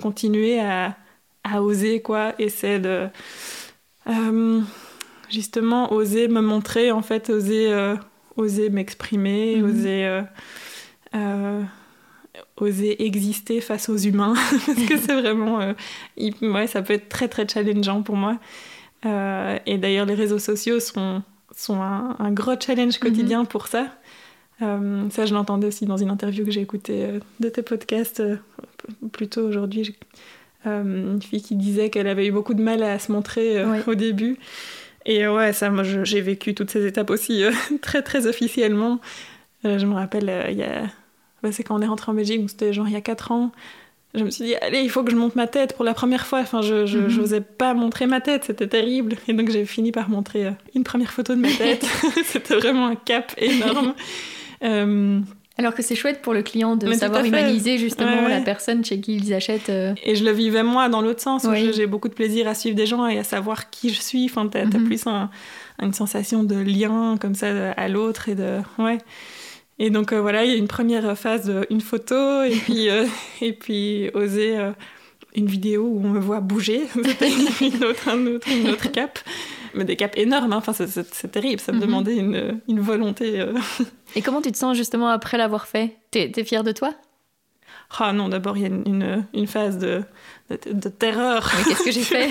continuer 0.00 0.58
à, 0.60 0.96
à, 1.44 1.60
oser, 1.62 2.00
quoi. 2.00 2.32
Et 2.38 2.48
c'est 2.48 2.78
de 2.78 3.08
justement 5.28 5.92
oser 5.92 6.26
me 6.28 6.40
montrer, 6.40 6.90
en 6.90 7.02
fait, 7.02 7.28
oser, 7.28 7.94
oser 8.36 8.70
m'exprimer, 8.70 9.56
mhm. 9.56 9.70
oser 9.70 10.22
oser 12.56 13.04
exister 13.04 13.60
face 13.60 13.88
aux 13.88 13.96
humains 13.96 14.34
parce 14.66 14.82
que 14.84 14.96
c'est 14.96 15.14
vraiment 15.14 15.60
euh, 15.60 15.72
ouais, 16.42 16.66
ça 16.66 16.82
peut 16.82 16.94
être 16.94 17.08
très 17.08 17.28
très 17.28 17.46
challengeant 17.48 18.02
pour 18.02 18.16
moi. 18.16 18.38
Euh, 19.06 19.58
et 19.66 19.78
d'ailleurs 19.78 20.06
les 20.06 20.14
réseaux 20.14 20.38
sociaux 20.38 20.80
sont, 20.80 21.22
sont 21.54 21.80
un, 21.80 22.32
gros 22.32 22.54
challenge 22.58 22.98
quotidien 22.98 23.40
mhm. 23.40 23.46
pour 23.46 23.68
ça. 23.68 23.86
Euh, 24.60 25.08
ça 25.10 25.24
je 25.26 25.34
l'entendais 25.34 25.68
aussi 25.68 25.86
dans 25.86 25.96
une 25.96 26.10
interview 26.10 26.44
que 26.44 26.50
j'ai 26.50 26.62
écoutée 26.62 27.20
de 27.38 27.48
tes 27.48 27.62
podcasts 27.62 28.22
plus 29.12 29.28
tôt 29.28 29.42
aujourd'hui. 29.42 29.94
Une 30.64 31.22
fille 31.22 31.40
qui 31.40 31.54
disait 31.54 31.88
qu'elle 31.88 32.08
avait 32.08 32.26
eu 32.26 32.32
beaucoup 32.32 32.52
de 32.52 32.62
mal 32.62 32.82
à 32.82 32.98
se 32.98 33.10
montrer 33.10 33.64
au 33.86 33.94
début. 33.94 34.38
Et 35.06 35.26
ouais, 35.26 35.54
ça, 35.54 35.70
moi, 35.70 35.82
j'ai 35.82 36.20
vécu 36.20 36.54
toutes 36.54 36.68
ces 36.68 36.84
étapes 36.84 37.08
aussi 37.08 37.42
très, 37.80 38.02
très 38.02 38.26
officiellement. 38.26 39.00
je 39.64 39.86
me 39.86 39.94
rappelle, 39.94 40.30
il 40.50 40.58
y 40.58 40.64
a... 40.64 40.82
Bah, 41.42 41.52
c'est 41.52 41.62
quand 41.62 41.76
on 41.76 41.82
est 41.82 41.86
rentré 41.86 42.10
en 42.10 42.14
Belgique, 42.14 42.48
c'était 42.48 42.72
genre 42.72 42.88
il 42.88 42.94
y 42.94 42.96
a 42.96 43.00
4 43.00 43.32
ans 43.32 43.52
je 44.14 44.24
me 44.24 44.30
suis 44.30 44.44
dit, 44.44 44.54
allez, 44.56 44.80
il 44.80 44.90
faut 44.90 45.04
que 45.04 45.10
je 45.10 45.16
monte 45.16 45.36
ma 45.36 45.46
tête 45.46 45.76
pour 45.76 45.84
la 45.84 45.92
première 45.92 46.26
fois. 46.26 46.40
Enfin, 46.40 46.62
je 46.62 47.16
n'osais 47.18 47.40
mhm. 47.40 47.46
pas 47.58 47.74
montrer 47.74 48.06
ma 48.06 48.20
tête, 48.20 48.44
c'était 48.44 48.66
terrible. 48.66 49.16
Et 49.28 49.34
donc, 49.34 49.50
j'ai 49.50 49.64
fini 49.66 49.92
par 49.92 50.08
montrer 50.08 50.46
euh, 50.46 50.50
une 50.74 50.84
première 50.84 51.12
photo 51.12 51.34
de 51.34 51.40
ma 51.40 51.50
tête. 51.50 51.86
c'était 52.24 52.54
vraiment 52.54 52.86
un 52.86 52.96
cap 52.96 53.32
énorme. 53.36 53.94
Euh, 54.64 55.20
Alors 55.58 55.74
que 55.74 55.82
c'est 55.82 55.94
chouette 55.94 56.22
pour 56.22 56.32
le 56.32 56.42
client 56.42 56.76
de 56.76 56.90
savoir 56.92 57.22
humaniser 57.22 57.76
justement 57.76 58.28
la 58.28 58.40
personne 58.40 58.82
chez 58.82 58.98
qui 58.98 59.16
ils 59.16 59.34
achètent. 59.34 59.68
Euh. 59.68 59.94
Et 60.04 60.16
je 60.16 60.24
le 60.24 60.32
vivais 60.32 60.62
moi 60.62 60.88
dans 60.88 61.02
l'autre 61.02 61.20
sens, 61.20 61.46
j'ai 61.74 61.86
beaucoup 61.86 62.08
de 62.08 62.14
plaisir 62.14 62.48
à 62.48 62.54
suivre 62.54 62.76
des 62.76 62.86
gens 62.86 63.06
et 63.06 63.18
à 63.18 63.24
savoir 63.24 63.68
qui 63.68 63.90
je 63.90 64.00
suis. 64.00 64.24
Enfin, 64.24 64.48
t'as 64.48 64.64
mhm. 64.64 64.84
plus 64.84 65.06
une 65.80 65.92
sensation 65.92 66.44
de 66.44 66.56
lien 66.56 67.16
comme 67.20 67.34
ça 67.34 67.72
à 67.72 67.88
l'autre 67.88 68.30
et 68.30 68.34
de... 68.34 68.58
Ouais. 68.78 68.98
Et 69.78 69.90
donc 69.90 70.12
euh, 70.12 70.20
voilà, 70.20 70.44
il 70.44 70.50
y 70.50 70.54
a 70.54 70.56
une 70.56 70.68
première 70.68 71.16
phase, 71.16 71.52
une 71.70 71.80
photo, 71.80 72.42
et 72.42 72.56
puis, 72.64 72.90
euh, 72.90 73.06
et 73.40 73.52
puis 73.52 74.10
oser 74.14 74.58
euh, 74.58 74.72
une 75.34 75.46
vidéo 75.46 75.84
où 75.84 76.00
on 76.04 76.08
me 76.08 76.18
voit 76.18 76.40
bouger, 76.40 76.82
une 77.60 77.84
autre, 77.84 78.08
un 78.08 78.26
autre, 78.26 78.48
une 78.48 78.70
autre 78.70 78.90
cap. 78.90 79.18
Mais 79.74 79.84
des 79.84 79.96
caps 79.96 80.16
énormes, 80.16 80.54
hein. 80.54 80.62
enfin, 80.66 80.72
c'est 80.72 81.30
terrible, 81.30 81.60
ça 81.60 81.72
me 81.72 81.76
mhm. 81.76 81.84
demandait 81.86 82.16
une, 82.16 82.60
une 82.68 82.80
volonté. 82.80 83.44
Et 84.16 84.22
comment 84.22 84.40
tu 84.40 84.50
te 84.50 84.56
sens 84.56 84.76
justement 84.76 85.08
après 85.08 85.36
l'avoir 85.36 85.66
fait? 85.66 85.96
T'es 86.10 86.32
es 86.34 86.44
fière 86.44 86.64
de 86.64 86.72
toi? 86.72 86.94
Ah 87.98 88.12
non, 88.12 88.28
d'abord 88.28 88.56
il 88.56 88.62
y 88.62 88.66
a 88.66 88.68
une, 88.68 89.26
une, 89.34 89.46
phase 89.46 89.78
de, 89.78 90.02
de, 90.50 90.88
terreur. 90.88 91.50
Mais 91.56 91.64
qu'est-ce 91.64 91.84
que 91.84 91.90
j'ai 91.90 92.00
fait? 92.02 92.28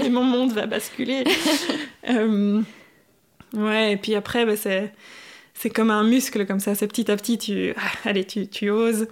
Mais, 0.00 0.08
mon 0.08 0.24
monde 0.24 0.52
va 0.52 0.66
basculer. 0.66 1.24
ouais, 3.54 3.92
et 3.92 3.96
puis 3.98 4.14
après, 4.14 4.46
bah, 4.46 4.56
c'est 4.56 4.92
c'est 5.54 5.70
comme 5.70 5.90
un 5.90 6.04
muscle 6.04 6.46
comme 6.46 6.60
ça, 6.60 6.74
c'est 6.74 6.88
petit 6.88 7.10
à 7.10 7.16
petit, 7.16 7.38
tu, 7.38 7.74
allez, 8.04 8.24
tu, 8.24 8.48
tu 8.48 8.70
oses. 8.70 9.06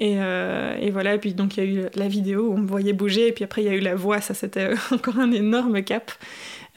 Et, 0.00 0.14
euh, 0.16 0.78
et, 0.80 0.90
voilà, 0.90 1.14
et 1.14 1.18
puis 1.18 1.34
donc 1.34 1.58
il 1.58 1.64
y 1.64 1.66
a 1.66 1.70
eu 1.70 1.86
la 1.94 2.08
vidéo 2.08 2.48
où 2.48 2.54
on 2.54 2.58
me 2.58 2.66
voyait 2.66 2.94
bouger, 2.94 3.28
et 3.28 3.32
puis 3.32 3.44
après 3.44 3.62
il 3.62 3.66
y 3.66 3.68
a 3.68 3.74
eu 3.74 3.80
la 3.80 3.94
voix, 3.94 4.22
ça 4.22 4.32
c'était 4.32 4.70
encore 4.90 5.18
un 5.18 5.30
énorme 5.30 5.82
cap. 5.82 6.10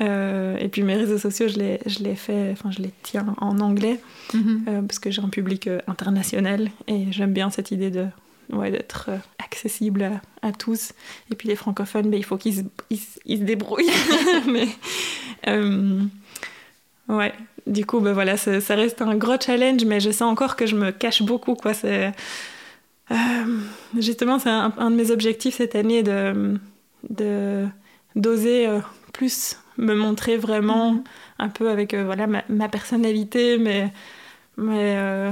Euh, 0.01 0.57
et 0.57 0.67
puis 0.67 0.83
mes 0.83 0.95
réseaux 0.95 1.17
sociaux, 1.17 1.47
je 1.47 1.57
les, 1.57 1.79
je 1.85 1.99
les 1.99 2.15
fais, 2.15 2.49
enfin 2.51 2.69
je 2.69 2.81
les 2.81 2.91
tiens 3.01 3.33
en 3.39 3.59
anglais, 3.59 3.99
euh, 4.35 4.81
parce 4.81 4.99
que 4.99 5.09
j'ai 5.09 5.21
un 5.21 5.29
public 5.29 5.69
international, 5.87 6.69
et 6.87 7.05
j'aime 7.11 7.31
bien 7.31 7.49
cette 7.49 7.71
idée 7.71 7.91
de 7.91 8.07
ouais, 8.51 8.71
d'être 8.71 9.09
accessible 9.39 10.19
à, 10.41 10.51
tous. 10.51 10.91
Et 11.31 11.35
puis 11.35 11.47
les 11.47 11.55
francophones, 11.55 12.09
ben, 12.09 12.17
il 12.17 12.25
faut 12.25 12.37
qu'ils 12.37 12.55
se, 12.55 12.61
ils, 12.89 12.99
ils 13.25 13.39
se 13.39 13.43
débrouillent. 13.43 13.89
Mais 14.51 14.67
ouais, 17.17 17.33
du 17.67 17.85
coup, 17.85 17.99
ben 17.99 18.13
voilà, 18.13 18.37
ça, 18.37 18.75
reste 18.75 19.01
un 19.01 19.15
gros 19.15 19.39
challenge, 19.39 19.85
mais 19.85 19.99
je 19.99 20.11
sens 20.11 20.31
encore 20.31 20.55
que 20.55 20.65
je 20.65 20.75
me 20.75 20.91
cache 20.91 21.21
beaucoup. 21.21 21.55
Quoi. 21.55 21.73
C'est, 21.73 22.11
euh, 23.11 23.15
justement, 23.97 24.39
c'est 24.39 24.49
un, 24.49 24.69
de 24.91 24.95
mes 24.95 25.11
objectifs 25.11 25.55
cette 25.55 25.75
année 25.75 26.03
de, 26.03 26.59
de 27.09 27.65
d'oser 28.15 28.67
euh, 28.67 28.79
plus 29.11 29.57
me 29.77 29.95
montrer 29.95 30.37
vraiment 30.37 30.93
mm-hmm. 30.93 31.03
un 31.39 31.49
peu 31.49 31.69
avec 31.69 31.93
euh, 31.93 32.03
voilà 32.03 32.27
ma, 32.27 32.69
personnalité, 32.69 33.57
mais, 33.57 33.91
mais 34.57 35.31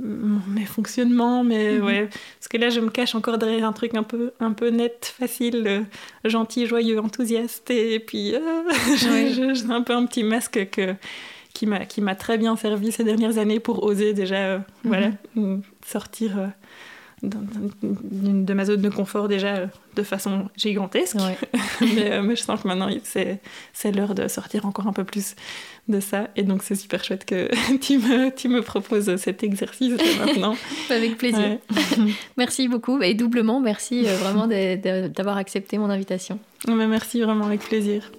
mes 0.00 0.64
fonctionnements, 0.64 1.44
mais 1.44 1.78
mm-hmm. 1.78 1.82
ouais, 1.82 2.08
parce 2.38 2.48
que 2.48 2.56
là 2.56 2.70
je 2.70 2.80
me 2.80 2.90
cache 2.90 3.14
encore 3.14 3.38
derrière 3.38 3.66
un 3.66 3.72
truc 3.72 3.94
un 3.94 4.02
peu, 4.02 4.32
un 4.40 4.52
peu 4.52 4.70
net, 4.70 5.14
facile, 5.18 5.84
gentil, 6.24 6.66
joyeux, 6.66 6.98
enthousiaste, 7.00 7.70
et 7.70 8.00
puis 8.00 8.34
j'ai 8.96 9.70
un 9.70 9.82
peu 9.82 9.94
un 9.94 10.06
petit 10.06 10.24
masque 10.24 10.68
que 10.70 10.94
qui 11.52 12.00
m'a 12.00 12.14
très 12.14 12.38
bien 12.38 12.56
servi 12.56 12.92
ces 12.92 13.04
dernières 13.04 13.38
années 13.38 13.60
pour 13.60 13.82
oser 13.84 14.12
déjà 14.12 14.36
euh, 14.36 14.58
voilà, 14.84 15.10
mhm. 15.34 15.62
sortir 15.86 16.38
euh, 16.38 16.46
de 17.22 18.54
ma 18.54 18.64
zone 18.64 18.80
de 18.80 18.88
confort 18.88 19.28
déjà 19.28 19.56
euh, 19.56 19.66
de 19.96 20.02
façon 20.02 20.48
gigantesque. 20.56 21.16
mais, 21.80 22.22
mais, 22.22 22.36
je 22.36 22.42
sens 22.42 22.60
que 22.60 22.68
maintenant 22.68 22.88
c'est 23.04 23.92
l'heure 23.92 24.14
de 24.14 24.28
sortir 24.28 24.66
encore 24.66 24.86
un 24.86 24.92
peu 24.92 25.04
plus 25.04 25.34
de 25.88 26.00
ça. 26.00 26.28
Et 26.36 26.42
donc 26.42 26.62
c'est 26.62 26.74
super 26.74 27.04
chouette 27.04 27.24
que 27.24 27.48
tu 27.80 27.98
me, 27.98 28.34
tu 28.34 28.48
me 28.48 28.62
proposes 28.62 29.16
cet 29.16 29.42
exercice 29.42 29.94
maintenant. 30.18 30.56
Avec 30.90 31.18
plaisir. 31.18 31.58
merci 32.36 32.68
beaucoup 32.68 33.00
et 33.02 33.14
doublement 33.14 33.60
merci 33.60 34.04
vraiment 34.04 34.46
d'avoir 34.46 35.36
accepté 35.36 35.78
mon 35.78 35.90
invitation. 35.90 36.38
Mais 36.68 36.86
merci 36.86 37.20
vraiment 37.20 37.46
avec 37.46 37.60
plaisir. 37.60 38.10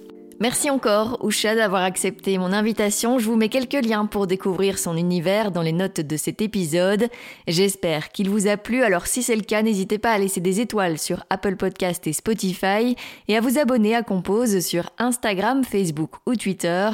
Merci 0.42 0.70
encore, 0.70 1.24
Usha, 1.24 1.54
d'avoir 1.54 1.84
accepté 1.84 2.36
mon 2.36 2.52
invitation. 2.52 3.20
Je 3.20 3.26
vous 3.26 3.36
mets 3.36 3.48
quelques 3.48 3.80
liens 3.80 4.06
pour 4.06 4.26
découvrir 4.26 4.76
son 4.76 4.96
univers 4.96 5.52
dans 5.52 5.62
les 5.62 5.70
notes 5.70 6.00
de 6.00 6.16
cet 6.16 6.42
épisode. 6.42 7.06
J'espère 7.46 8.08
qu'il 8.08 8.28
vous 8.28 8.48
a 8.48 8.56
plu. 8.56 8.82
Alors, 8.82 9.06
si 9.06 9.22
c'est 9.22 9.36
le 9.36 9.42
cas, 9.42 9.62
n'hésitez 9.62 9.98
pas 9.98 10.10
à 10.10 10.18
laisser 10.18 10.40
des 10.40 10.58
étoiles 10.58 10.98
sur 10.98 11.24
Apple 11.30 11.54
Podcast 11.54 12.08
et 12.08 12.12
Spotify 12.12 12.96
et 13.28 13.36
à 13.36 13.40
vous 13.40 13.56
abonner 13.56 13.94
à 13.94 14.02
Compose 14.02 14.58
sur 14.66 14.90
Instagram, 14.98 15.62
Facebook 15.62 16.14
ou 16.26 16.34
Twitter. 16.34 16.90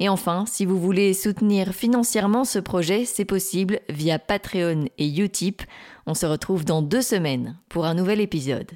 Et 0.00 0.08
enfin, 0.08 0.44
si 0.48 0.66
vous 0.66 0.80
voulez 0.80 1.14
soutenir 1.14 1.74
financièrement 1.74 2.42
ce 2.42 2.58
projet, 2.58 3.04
c'est 3.04 3.24
possible 3.24 3.78
via 3.88 4.18
Patreon 4.18 4.86
et 4.98 5.06
Utip. 5.20 5.62
On 6.06 6.14
se 6.14 6.26
retrouve 6.26 6.64
dans 6.64 6.82
deux 6.82 7.02
semaines 7.02 7.60
pour 7.68 7.84
un 7.84 7.94
nouvel 7.94 8.20
épisode. 8.20 8.72